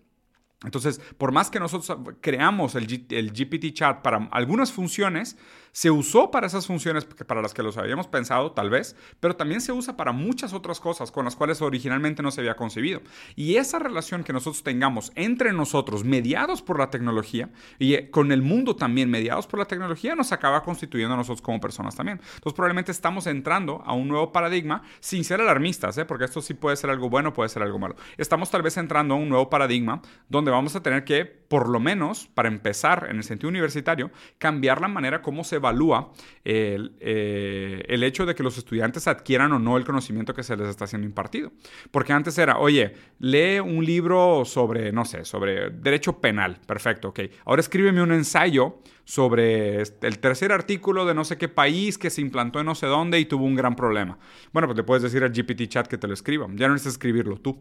Entonces, 0.65 1.01
por 1.17 1.31
más 1.33 1.51
que 1.51 1.61
nosotros 1.61 1.97
creamos 2.21 2.75
el, 2.75 3.07
el 3.11 3.33
GPT 3.33 3.73
chat 3.73 4.03
para 4.03 4.29
algunas 4.33 4.73
funciones, 4.73 5.39
se 5.73 5.91
usó 5.91 6.31
para 6.31 6.47
esas 6.47 6.67
funciones 6.67 7.05
para 7.05 7.43
las 7.43 7.55
que 7.55 7.63
los 7.63 7.77
habíamos 7.77 8.07
pensado, 8.07 8.53
tal 8.53 8.71
vez, 8.71 8.97
pero 9.21 9.37
también 9.37 9.61
se 9.61 9.73
usa 9.73 9.97
para 9.97 10.13
muchas 10.13 10.53
otras 10.53 10.81
cosas 10.81 11.11
con 11.11 11.25
las 11.25 11.37
cuales 11.37 11.63
originalmente 11.63 12.23
no 12.23 12.31
se 12.31 12.41
había 12.41 12.57
concebido. 12.57 13.01
Y 13.37 13.57
esa 13.57 13.79
relación 13.79 14.25
que 14.25 14.33
nosotros 14.33 14.63
tengamos 14.63 15.13
entre 15.15 15.53
nosotros, 15.53 16.05
mediados 16.05 16.63
por 16.63 16.79
la 16.79 16.91
tecnología, 16.91 17.51
y 17.79 17.95
eh, 17.95 18.11
con 18.11 18.33
el 18.33 18.43
mundo 18.43 18.77
también 18.77 19.11
mediados 19.11 19.47
por 19.47 19.59
la 19.59 19.67
tecnología, 19.67 20.15
nos 20.15 20.33
acaba 20.33 20.63
constituyendo 20.63 21.15
a 21.15 21.19
nosotros 21.19 21.43
como 21.43 21.61
personas 21.61 21.95
también. 21.95 22.21
Entonces, 22.35 22.55
probablemente 22.55 22.93
estamos 22.93 23.27
entrando 23.27 23.83
a 23.85 23.93
un 23.93 24.09
nuevo 24.09 24.33
paradigma 24.33 24.83
sin 25.01 25.25
ser 25.25 25.41
alarmistas, 25.41 25.97
¿eh? 25.99 26.05
porque 26.05 26.25
esto 26.25 26.41
sí 26.43 26.55
puede 26.55 26.77
ser 26.77 26.91
algo 26.91 27.09
bueno, 27.09 27.33
puede 27.33 27.49
ser 27.49 27.63
algo 27.63 27.79
malo. 27.79 27.97
Estamos 28.17 28.51
tal 28.51 28.63
vez 28.63 28.77
entrando 28.77 29.15
a 29.15 29.17
un 29.17 29.29
nuevo 29.29 29.51
paradigma 29.51 30.03
donde 30.29 30.51
vamos 30.51 30.77
a 30.77 30.83
tener 30.83 31.05
que, 31.05 31.25
por 31.25 31.69
lo 31.69 31.81
menos, 31.81 32.27
para 32.35 32.49
empezar 32.49 33.07
en 33.11 33.17
el 33.17 33.25
sentido 33.25 33.49
universitario, 33.49 34.11
cambiar 34.39 34.81
la 34.81 34.89
manera 34.89 35.23
como 35.23 35.45
se 35.45 35.58
evalúa 35.59 36.13
el, 36.45 36.97
eh, 37.01 37.85
el, 37.89 38.03
hecho 38.03 38.27
de 38.27 38.35
que 38.35 38.43
los 38.43 38.59
estudiantes 38.59 39.07
adquieran 39.07 39.53
o 39.53 39.59
no 39.59 39.77
el 39.77 39.85
conocimiento 39.85 40.35
que 40.35 40.43
se 40.43 40.57
les 40.57 40.69
está 40.69 40.87
siendo 40.87 41.07
impartido. 41.07 41.53
Porque 41.91 42.13
antes 42.13 42.39
era, 42.39 42.59
oye, 42.59 42.95
lee 43.19 43.61
un 43.61 43.85
libro 43.85 44.45
sobre, 44.45 44.91
no 44.93 45.05
sé, 45.05 45.25
sobre 45.25 45.71
derecho 45.71 46.21
penal. 46.21 46.59
Perfecto, 46.67 47.09
ok. 47.09 47.21
Ahora 47.45 47.61
escríbeme 47.61 48.03
un 48.03 48.13
ensayo 48.13 48.79
sobre 49.05 49.81
el 49.81 50.19
tercer 50.21 50.53
artículo 50.53 51.07
de 51.07 51.15
no 51.15 51.25
sé 51.25 51.39
qué 51.39 51.49
país 51.49 51.97
que 51.97 52.11
se 52.11 52.21
implantó 52.21 52.61
en 52.61 52.67
no 52.67 52.75
sé 52.75 52.87
dónde 52.87 53.19
y 53.19 53.25
tuvo 53.25 53.45
un 53.45 53.55
gran 53.55 53.75
problema. 53.75 54.19
Bueno, 54.53 54.69
pues 54.69 54.77
le 54.77 54.85
puedes 54.85 55.03
decir 55.03 55.23
al 55.25 55.33
GPT 55.33 55.69
chat 55.69 55.87
que 55.87 55.99
te 55.99 56.07
lo 56.07 56.15
escriba. 56.15 56.47
Ya 56.55 56.67
no 56.67 56.75
necesitas 56.75 56.95
escribirlo 56.95 57.39
tú. 57.39 57.59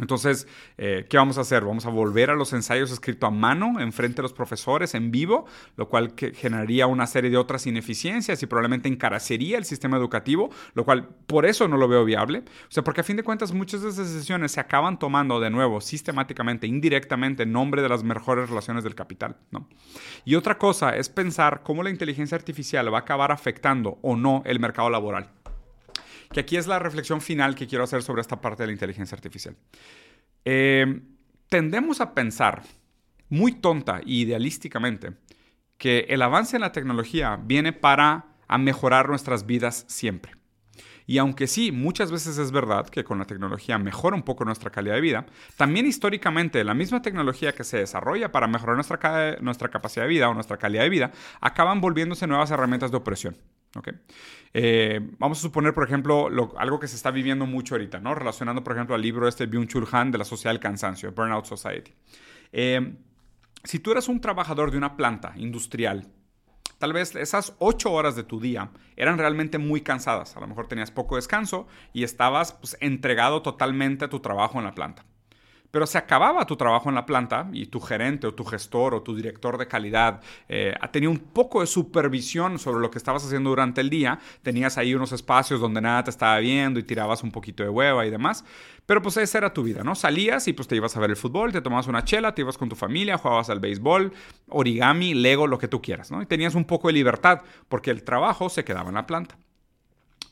Entonces, 0.00 0.46
eh, 0.76 1.06
¿qué 1.08 1.16
vamos 1.16 1.38
a 1.38 1.40
hacer? 1.40 1.64
Vamos 1.64 1.86
a 1.86 1.88
volver 1.88 2.30
a 2.30 2.34
los 2.34 2.52
ensayos 2.52 2.92
escritos 2.92 3.26
a 3.26 3.30
mano, 3.30 3.80
enfrente 3.80 4.16
de 4.16 4.22
los 4.22 4.32
profesores, 4.32 4.94
en 4.94 5.10
vivo, 5.10 5.46
lo 5.76 5.88
cual 5.88 6.14
generaría 6.16 6.86
una 6.86 7.06
serie 7.06 7.30
de 7.30 7.36
otras 7.36 7.66
ineficiencias 7.66 8.42
y 8.42 8.46
probablemente 8.46 8.88
encarecería 8.88 9.58
el 9.58 9.64
sistema 9.64 9.96
educativo, 9.96 10.50
lo 10.74 10.84
cual 10.84 11.08
por 11.26 11.46
eso 11.46 11.66
no 11.66 11.76
lo 11.76 11.88
veo 11.88 12.04
viable. 12.04 12.40
O 12.40 12.70
sea, 12.70 12.84
porque 12.84 13.00
a 13.00 13.04
fin 13.04 13.16
de 13.16 13.24
cuentas 13.24 13.52
muchas 13.52 13.82
de 13.82 13.88
esas 13.88 14.12
decisiones 14.12 14.52
se 14.52 14.60
acaban 14.60 14.98
tomando 14.98 15.40
de 15.40 15.50
nuevo, 15.50 15.80
sistemáticamente, 15.80 16.66
indirectamente, 16.66 17.42
en 17.42 17.52
nombre 17.52 17.82
de 17.82 17.88
las 17.88 18.04
mejores 18.04 18.48
relaciones 18.48 18.84
del 18.84 18.94
capital. 18.94 19.36
Y 20.24 20.36
otra 20.36 20.58
cosa 20.58 20.94
es 20.96 21.08
pensar 21.08 21.62
cómo 21.64 21.82
la 21.82 21.90
inteligencia 21.90 22.36
artificial 22.36 22.92
va 22.92 22.98
a 22.98 23.00
acabar 23.00 23.32
afectando 23.32 23.98
o 24.02 24.16
no 24.16 24.42
el 24.44 24.60
mercado 24.60 24.90
laboral 24.90 25.30
que 26.30 26.40
aquí 26.40 26.56
es 26.56 26.66
la 26.66 26.78
reflexión 26.78 27.20
final 27.20 27.54
que 27.54 27.66
quiero 27.66 27.84
hacer 27.84 28.02
sobre 28.02 28.22
esta 28.22 28.40
parte 28.40 28.62
de 28.62 28.68
la 28.68 28.72
inteligencia 28.72 29.14
artificial. 29.14 29.56
Eh, 30.44 31.00
tendemos 31.48 32.00
a 32.00 32.14
pensar 32.14 32.62
muy 33.28 33.52
tonta 33.52 33.98
e 33.98 34.02
idealísticamente 34.06 35.14
que 35.76 36.06
el 36.08 36.22
avance 36.22 36.56
en 36.56 36.62
la 36.62 36.72
tecnología 36.72 37.36
viene 37.42 37.72
para 37.72 38.26
a 38.48 38.58
mejorar 38.58 39.08
nuestras 39.08 39.46
vidas 39.46 39.84
siempre. 39.88 40.32
Y 41.06 41.16
aunque 41.16 41.46
sí, 41.46 41.72
muchas 41.72 42.10
veces 42.10 42.36
es 42.36 42.52
verdad 42.52 42.86
que 42.86 43.02
con 43.02 43.18
la 43.18 43.24
tecnología 43.24 43.78
mejora 43.78 44.14
un 44.14 44.22
poco 44.22 44.44
nuestra 44.44 44.70
calidad 44.70 44.94
de 44.94 45.00
vida, 45.00 45.26
también 45.56 45.86
históricamente 45.86 46.62
la 46.64 46.74
misma 46.74 47.00
tecnología 47.00 47.54
que 47.54 47.64
se 47.64 47.78
desarrolla 47.78 48.30
para 48.30 48.46
mejorar 48.46 48.74
nuestra, 48.74 49.36
nuestra 49.40 49.70
capacidad 49.70 50.04
de 50.04 50.10
vida 50.10 50.28
o 50.28 50.34
nuestra 50.34 50.58
calidad 50.58 50.82
de 50.82 50.90
vida, 50.90 51.12
acaban 51.40 51.80
volviéndose 51.80 52.26
nuevas 52.26 52.50
herramientas 52.50 52.90
de 52.90 52.98
opresión. 52.98 53.38
Eh, 54.54 55.00
vamos 55.18 55.38
a 55.38 55.42
suponer, 55.42 55.74
por 55.74 55.84
ejemplo, 55.84 56.28
algo 56.56 56.80
que 56.80 56.88
se 56.88 56.96
está 56.96 57.10
viviendo 57.10 57.46
mucho 57.46 57.74
ahorita, 57.74 58.00
¿no? 58.00 58.14
Relacionando, 58.14 58.64
por 58.64 58.74
ejemplo, 58.74 58.94
al 58.94 59.02
libro 59.02 59.28
este 59.28 59.48
Byung-Chul 59.48 59.88
Han 59.92 60.10
de 60.10 60.18
la 60.18 60.24
Sociedad 60.24 60.52
del 60.52 60.60
Cansancio, 60.60 61.12
Burnout 61.12 61.44
Society. 61.44 61.92
Eh, 62.52 62.96
si 63.64 63.78
tú 63.78 63.92
eres 63.92 64.08
un 64.08 64.20
trabajador 64.20 64.70
de 64.70 64.78
una 64.78 64.96
planta 64.96 65.34
industrial 65.36 66.08
tal 66.78 66.92
vez 66.92 67.14
esas 67.16 67.54
ocho 67.58 67.92
horas 67.92 68.16
de 68.16 68.24
tu 68.24 68.40
día 68.40 68.70
eran 68.96 69.18
realmente 69.18 69.58
muy 69.58 69.82
cansadas. 69.82 70.36
A 70.36 70.40
lo 70.40 70.46
mejor 70.46 70.68
tenías 70.68 70.90
poco 70.90 71.16
descanso 71.16 71.66
y 71.92 72.04
estabas 72.04 72.52
pues, 72.52 72.76
entregado 72.80 73.42
totalmente 73.42 74.04
a 74.04 74.08
tu 74.08 74.20
trabajo 74.20 74.58
en 74.58 74.64
la 74.64 74.74
planta. 74.74 75.04
Pero 75.70 75.86
se 75.86 75.98
acababa 75.98 76.46
tu 76.46 76.56
trabajo 76.56 76.88
en 76.88 76.94
la 76.94 77.04
planta 77.04 77.48
y 77.52 77.66
tu 77.66 77.80
gerente 77.80 78.26
o 78.26 78.34
tu 78.34 78.44
gestor 78.44 78.94
o 78.94 79.02
tu 79.02 79.14
director 79.14 79.58
de 79.58 79.68
calidad 79.68 80.20
eh, 80.48 80.74
tenía 80.90 81.10
un 81.10 81.18
poco 81.18 81.60
de 81.60 81.66
supervisión 81.66 82.58
sobre 82.58 82.80
lo 82.80 82.90
que 82.90 82.98
estabas 82.98 83.24
haciendo 83.24 83.50
durante 83.50 83.80
el 83.80 83.90
día. 83.90 84.18
Tenías 84.42 84.78
ahí 84.78 84.94
unos 84.94 85.12
espacios 85.12 85.60
donde 85.60 85.80
nada 85.80 86.04
te 86.04 86.10
estaba 86.10 86.38
viendo 86.38 86.80
y 86.80 86.82
tirabas 86.84 87.22
un 87.22 87.30
poquito 87.30 87.62
de 87.62 87.68
hueva 87.68 88.06
y 88.06 88.10
demás. 88.10 88.44
Pero 88.86 89.02
pues 89.02 89.18
esa 89.18 89.36
era 89.36 89.52
tu 89.52 89.62
vida, 89.62 89.84
¿no? 89.84 89.94
Salías 89.94 90.48
y 90.48 90.54
pues 90.54 90.66
te 90.66 90.74
ibas 90.74 90.96
a 90.96 91.00
ver 91.00 91.10
el 91.10 91.16
fútbol, 91.16 91.52
te 91.52 91.60
tomabas 91.60 91.88
una 91.88 92.04
chela, 92.04 92.34
te 92.34 92.40
ibas 92.40 92.56
con 92.56 92.70
tu 92.70 92.76
familia, 92.76 93.18
jugabas 93.18 93.50
al 93.50 93.60
béisbol, 93.60 94.14
origami, 94.48 95.12
lego, 95.12 95.46
lo 95.46 95.58
que 95.58 95.68
tú 95.68 95.82
quieras, 95.82 96.10
¿no? 96.10 96.22
Y 96.22 96.26
tenías 96.26 96.54
un 96.54 96.64
poco 96.64 96.88
de 96.88 96.94
libertad 96.94 97.42
porque 97.68 97.90
el 97.90 98.02
trabajo 98.02 98.48
se 98.48 98.64
quedaba 98.64 98.88
en 98.88 98.94
la 98.94 99.06
planta. 99.06 99.36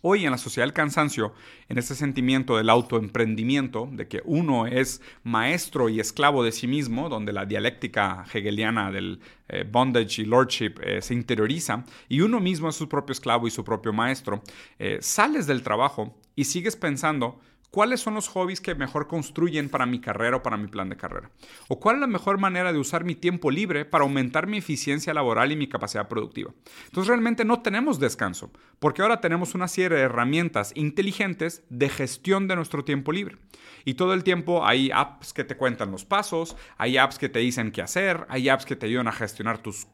Hoy 0.09 0.25
en 0.25 0.31
la 0.31 0.39
sociedad 0.39 0.65
del 0.65 0.73
cansancio, 0.73 1.35
en 1.69 1.79
este 1.79 1.97
sentimiento 1.97 2.57
del 2.57 2.71
autoemprendimiento, 2.71 3.89
de 3.91 4.07
que 4.07 4.23
uno 4.25 4.69
es 4.69 5.03
maestro 5.25 5.89
y 5.89 5.99
esclavo 5.99 6.45
de 6.45 6.53
sí 6.53 6.69
mismo, 6.69 7.09
donde 7.09 7.33
la 7.33 7.45
dialéctica 7.45 8.25
hegeliana 8.33 8.93
del 8.93 9.19
eh, 9.49 9.65
bondage 9.69 10.23
y 10.23 10.25
lordship 10.25 10.75
eh, 10.81 11.03
se 11.03 11.13
interioriza, 11.13 11.85
y 12.09 12.21
uno 12.21 12.39
mismo 12.39 12.69
es 12.69 12.77
su 12.77 12.89
propio 12.89 13.15
esclavo 13.15 13.49
y 13.49 13.51
su 13.51 13.65
propio 13.65 13.93
maestro, 13.93 14.45
eh, 14.79 14.99
sales 15.01 15.49
del 15.49 15.65
trabajo 15.65 16.17
y 16.37 16.45
sigues 16.45 16.77
pensando 16.77 17.41
¿Cuáles 17.71 18.01
son 18.01 18.15
los 18.15 18.29
hobbies 18.29 18.61
que 18.61 18.75
mejor 18.75 19.07
construyen 19.07 19.69
para 19.69 19.87
mi 19.87 20.01
carrera 20.01 20.37
o 20.37 20.43
para 20.43 20.57
mi 20.57 20.67
plan 20.67 20.89
de 20.89 20.97
carrera? 20.97 21.31
¿O 21.69 21.79
cuál 21.79 21.97
es 21.97 22.01
la 22.01 22.07
mejor 22.07 22.39
manera 22.39 22.73
de 22.73 22.79
usar 22.79 23.05
mi 23.05 23.15
tiempo 23.15 23.51
libre 23.51 23.85
para 23.85 24.05
aumentar 24.05 24.47
mi 24.47 24.59
eficiencia 24.59 25.13
laboral 25.13 25.53
y 25.53 25.57
mi 25.57 25.69
capacidad 25.69 26.09
productiva? 26.09 26.53
Entonces 26.87 27.09
realmente 27.09 27.45
no 27.45 27.63
tenemos 27.63 28.01
descanso, 28.01 28.51
porque 28.79 29.03
ahora 29.03 29.21
tenemos 29.21 29.55
una 29.55 29.69
serie 29.69 29.99
de 29.99 30.05
herramientas 30.05 30.73
inteligentes 30.75 31.65
de 31.69 31.89
gestión 31.89 32.49
de 32.49 32.57
nuestro 32.57 32.85
tiempo 32.85 33.13
libre. 33.13 33.39
Y 33.85 33.95
todo 33.95 34.15
el 34.15 34.25
tiempo 34.25 34.67
hay 34.67 34.91
apps 34.93 35.33
que 35.33 35.45
te 35.45 35.57
cuentan 35.57 35.93
los 35.93 36.05
pasos, 36.05 36.57
hay 36.77 36.97
apps 36.97 37.19
que 37.19 37.29
te 37.29 37.39
dicen 37.39 37.71
qué 37.71 37.83
hacer, 37.83 38.27
hay 38.29 38.49
apps 38.49 38.67
que 38.67 38.75
te 38.75 38.87
ayudan 38.87 39.07
a 39.07 39.13
gestionar 39.13 39.59
tus, 39.59 39.87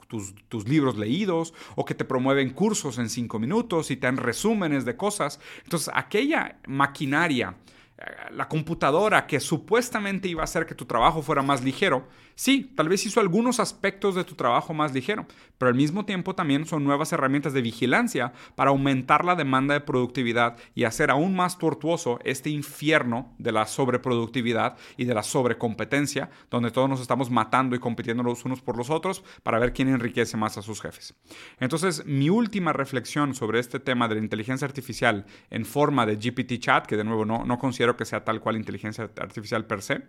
libros 0.66 0.96
leídos 0.96 1.52
o 1.76 1.84
que 1.84 1.94
te 1.94 2.06
promueven 2.06 2.50
cursos 2.50 2.96
en 2.98 3.10
cinco 3.10 3.38
minutos 3.38 3.90
y 3.90 3.96
te 3.96 4.06
dan 4.06 4.16
resúmenes 4.16 4.86
de 4.86 4.96
cosas. 4.96 5.40
Entonces 5.64 5.90
aquella 5.94 6.58
maquinaria 6.66 7.54
la 8.30 8.48
computadora 8.48 9.26
que 9.26 9.40
supuestamente 9.40 10.28
iba 10.28 10.40
a 10.42 10.44
hacer 10.44 10.66
que 10.66 10.74
tu 10.74 10.86
trabajo 10.86 11.22
fuera 11.22 11.42
más 11.42 11.62
ligero, 11.62 12.08
sí, 12.34 12.72
tal 12.74 12.88
vez 12.88 13.04
hizo 13.06 13.20
algunos 13.20 13.60
aspectos 13.60 14.14
de 14.14 14.24
tu 14.24 14.34
trabajo 14.34 14.74
más 14.74 14.92
ligero, 14.92 15.26
pero 15.58 15.68
al 15.68 15.74
mismo 15.74 16.04
tiempo 16.04 16.34
también 16.34 16.66
son 16.66 16.84
nuevas 16.84 17.12
herramientas 17.12 17.52
de 17.52 17.62
vigilancia 17.62 18.32
para 18.54 18.70
aumentar 18.70 19.24
la 19.24 19.34
demanda 19.34 19.74
de 19.74 19.80
productividad 19.80 20.56
y 20.74 20.84
hacer 20.84 21.10
aún 21.10 21.34
más 21.34 21.58
tortuoso 21.58 22.18
este 22.24 22.50
infierno 22.50 23.34
de 23.38 23.52
la 23.52 23.66
sobreproductividad 23.66 24.76
y 24.96 25.04
de 25.04 25.14
la 25.14 25.22
sobrecompetencia, 25.22 26.30
donde 26.50 26.70
todos 26.70 26.88
nos 26.88 27.00
estamos 27.00 27.30
matando 27.30 27.76
y 27.76 27.78
compitiendo 27.78 28.22
los 28.22 28.44
unos 28.44 28.60
por 28.60 28.76
los 28.76 28.90
otros 28.90 29.22
para 29.42 29.58
ver 29.58 29.72
quién 29.72 29.88
enriquece 29.88 30.36
más 30.36 30.58
a 30.58 30.62
sus 30.62 30.80
jefes. 30.80 31.14
Entonces, 31.60 32.04
mi 32.06 32.30
última 32.30 32.72
reflexión 32.72 33.34
sobre 33.34 33.60
este 33.60 33.80
tema 33.80 34.08
de 34.08 34.16
la 34.16 34.20
inteligencia 34.20 34.66
artificial 34.66 35.26
en 35.50 35.64
forma 35.64 36.06
de 36.06 36.16
GPT 36.16 36.58
chat, 36.58 36.86
que 36.86 36.96
de 36.96 37.04
nuevo 37.04 37.24
no, 37.24 37.44
no 37.44 37.58
considero 37.58 37.91
que 37.96 38.04
sea 38.04 38.24
tal 38.24 38.40
cual 38.40 38.56
inteligencia 38.56 39.10
artificial 39.16 39.66
per 39.66 39.82
se, 39.82 40.02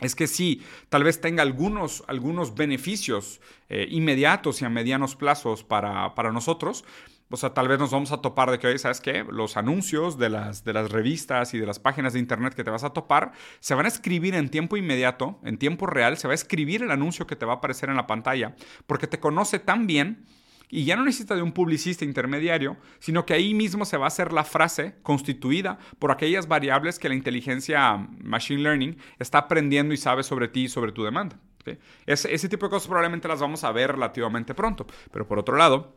es 0.00 0.14
que 0.14 0.26
sí, 0.26 0.62
tal 0.90 1.04
vez 1.04 1.20
tenga 1.20 1.42
algunos, 1.42 2.04
algunos 2.06 2.54
beneficios 2.54 3.40
eh, 3.70 3.86
inmediatos 3.90 4.60
y 4.60 4.66
a 4.66 4.68
medianos 4.68 5.16
plazos 5.16 5.64
para, 5.64 6.12
nosotros. 6.32 6.84
O 7.30 7.36
sea, 7.36 7.54
tal 7.54 7.66
vez 7.66 7.78
nos 7.78 7.90
vamos 7.90 8.12
a 8.12 8.20
topar 8.20 8.50
de 8.50 8.58
que, 8.58 8.66
hoy, 8.66 8.78
¿sabes 8.78 9.00
qué? 9.00 9.24
Los 9.24 9.56
anuncios 9.56 10.18
de 10.18 10.28
las, 10.28 10.64
de 10.64 10.74
las 10.74 10.90
revistas 10.90 11.54
y 11.54 11.58
de 11.58 11.66
las 11.66 11.78
páginas 11.78 12.12
de 12.12 12.18
internet 12.18 12.54
que 12.54 12.62
te 12.62 12.70
vas 12.70 12.84
a 12.84 12.90
topar 12.90 13.32
se 13.58 13.74
van 13.74 13.86
a 13.86 13.88
escribir 13.88 14.34
en 14.34 14.50
tiempo 14.50 14.76
inmediato, 14.76 15.40
en 15.42 15.56
tiempo 15.58 15.86
real, 15.86 16.18
se 16.18 16.28
va 16.28 16.32
a 16.32 16.36
escribir 16.36 16.82
el 16.82 16.90
anuncio 16.90 17.26
que 17.26 17.34
te 17.34 17.46
va 17.46 17.54
a 17.54 17.56
aparecer 17.56 17.88
en 17.88 17.96
la 17.96 18.06
pantalla, 18.06 18.54
porque 18.86 19.06
te 19.06 19.18
conoce 19.18 19.58
tan 19.58 19.86
bien 19.86 20.26
y 20.68 20.84
ya 20.84 20.96
no 20.96 21.04
necesita 21.04 21.34
de 21.34 21.42
un 21.42 21.52
publicista 21.52 22.04
intermediario, 22.04 22.76
sino 22.98 23.24
que 23.24 23.34
ahí 23.34 23.54
mismo 23.54 23.84
se 23.84 23.96
va 23.96 24.04
a 24.04 24.08
hacer 24.08 24.32
la 24.32 24.44
frase 24.44 24.96
constituida 25.02 25.78
por 25.98 26.10
aquellas 26.10 26.48
variables 26.48 26.98
que 26.98 27.08
la 27.08 27.14
inteligencia 27.14 27.96
Machine 28.22 28.62
Learning 28.62 28.98
está 29.18 29.38
aprendiendo 29.38 29.94
y 29.94 29.96
sabe 29.96 30.22
sobre 30.22 30.48
ti 30.48 30.64
y 30.64 30.68
sobre 30.68 30.92
tu 30.92 31.04
demanda. 31.04 31.38
Ese, 32.06 32.48
tipo 32.48 32.66
de 32.66 32.70
cosas 32.70 32.86
probablemente 32.86 33.26
las 33.28 33.40
vamos 33.40 33.64
a 33.64 33.72
ver 33.72 33.92
relativamente 33.92 34.54
pronto. 34.54 34.86
Pero 35.10 35.26
por 35.26 35.38
otro 35.38 35.56
lado, 35.56 35.96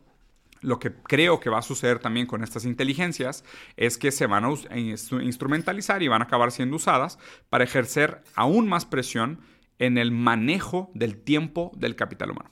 lo 0.62 0.78
que 0.78 0.92
creo 0.92 1.40
que 1.40 1.50
va 1.50 1.58
a 1.58 1.62
suceder 1.62 1.98
también 1.98 2.26
con 2.26 2.42
estas 2.42 2.64
inteligencias 2.64 3.44
es 3.76 3.96
que 3.98 4.10
se 4.10 4.26
van 4.26 4.44
a 4.44 4.78
instrumentalizar 4.78 6.02
y 6.02 6.08
van 6.08 6.22
a 6.22 6.24
acabar 6.26 6.50
siendo 6.52 6.76
usadas 6.76 7.18
para 7.48 7.64
ejercer 7.64 8.22
aún 8.34 8.68
más 8.68 8.84
presión 8.84 9.40
en 9.78 9.96
el 9.96 10.10
manejo 10.10 10.90
del 10.94 11.16
tiempo 11.16 11.72
del 11.74 11.96
capital 11.96 12.32
humano. 12.32 12.50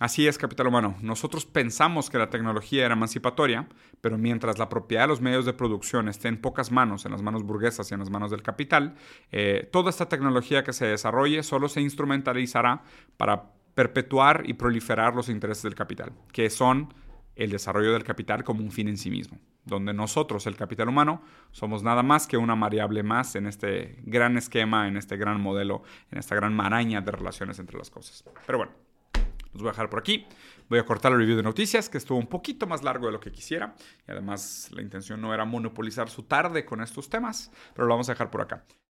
Así 0.00 0.26
es, 0.26 0.38
capital 0.38 0.66
humano. 0.66 0.96
Nosotros 1.00 1.44
pensamos 1.44 2.10
que 2.10 2.18
la 2.18 2.30
tecnología 2.30 2.84
era 2.84 2.94
emancipatoria, 2.94 3.68
pero 4.00 4.18
mientras 4.18 4.58
la 4.58 4.68
propiedad 4.68 5.04
de 5.04 5.08
los 5.08 5.20
medios 5.20 5.44
de 5.44 5.52
producción 5.52 6.08
esté 6.08 6.28
en 6.28 6.40
pocas 6.40 6.72
manos, 6.72 7.04
en 7.04 7.12
las 7.12 7.22
manos 7.22 7.44
burguesas 7.44 7.90
y 7.90 7.94
en 7.94 8.00
las 8.00 8.10
manos 8.10 8.30
del 8.30 8.42
capital, 8.42 8.96
eh, 9.30 9.68
toda 9.70 9.90
esta 9.90 10.08
tecnología 10.08 10.64
que 10.64 10.72
se 10.72 10.86
desarrolle 10.86 11.42
solo 11.42 11.68
se 11.68 11.82
instrumentalizará 11.82 12.82
para 13.16 13.52
perpetuar 13.74 14.42
y 14.46 14.54
proliferar 14.54 15.14
los 15.14 15.28
intereses 15.28 15.62
del 15.62 15.74
capital, 15.74 16.12
que 16.32 16.50
son 16.50 16.92
el 17.36 17.50
desarrollo 17.50 17.92
del 17.92 18.04
capital 18.04 18.44
como 18.44 18.62
un 18.62 18.72
fin 18.72 18.88
en 18.88 18.96
sí 18.96 19.10
mismo, 19.10 19.38
donde 19.64 19.94
nosotros, 19.94 20.46
el 20.46 20.56
capital 20.56 20.88
humano, 20.88 21.22
somos 21.50 21.82
nada 21.82 22.02
más 22.02 22.26
que 22.26 22.36
una 22.36 22.54
variable 22.54 23.02
más 23.02 23.36
en 23.36 23.46
este 23.46 23.98
gran 24.04 24.36
esquema, 24.36 24.88
en 24.88 24.96
este 24.96 25.16
gran 25.16 25.40
modelo, 25.40 25.82
en 26.10 26.18
esta 26.18 26.34
gran 26.34 26.54
maraña 26.54 27.00
de 27.00 27.12
relaciones 27.12 27.58
entre 27.58 27.78
las 27.78 27.90
cosas. 27.90 28.24
Pero 28.46 28.58
bueno. 28.58 28.91
Los 29.52 29.62
voy 29.62 29.68
a 29.68 29.72
dejar 29.72 29.90
por 29.90 30.00
aquí. 30.00 30.26
Voy 30.68 30.78
a 30.78 30.86
cortar 30.86 31.12
el 31.12 31.18
review 31.18 31.36
de 31.36 31.42
noticias, 31.42 31.88
que 31.88 31.98
estuvo 31.98 32.18
un 32.18 32.26
poquito 32.26 32.66
más 32.66 32.82
largo 32.82 33.06
de 33.06 33.12
lo 33.12 33.20
que 33.20 33.30
quisiera. 33.30 33.74
Y 34.06 34.10
además 34.10 34.70
la 34.72 34.82
intención 34.82 35.20
no 35.20 35.34
era 35.34 35.44
monopolizar 35.44 36.08
su 36.08 36.22
tarde 36.22 36.64
con 36.64 36.80
estos 36.80 37.08
temas, 37.08 37.50
pero 37.74 37.86
lo 37.86 37.94
vamos 37.94 38.08
a 38.08 38.12
dejar 38.12 38.30
por 38.30 38.40
acá. 38.40 38.64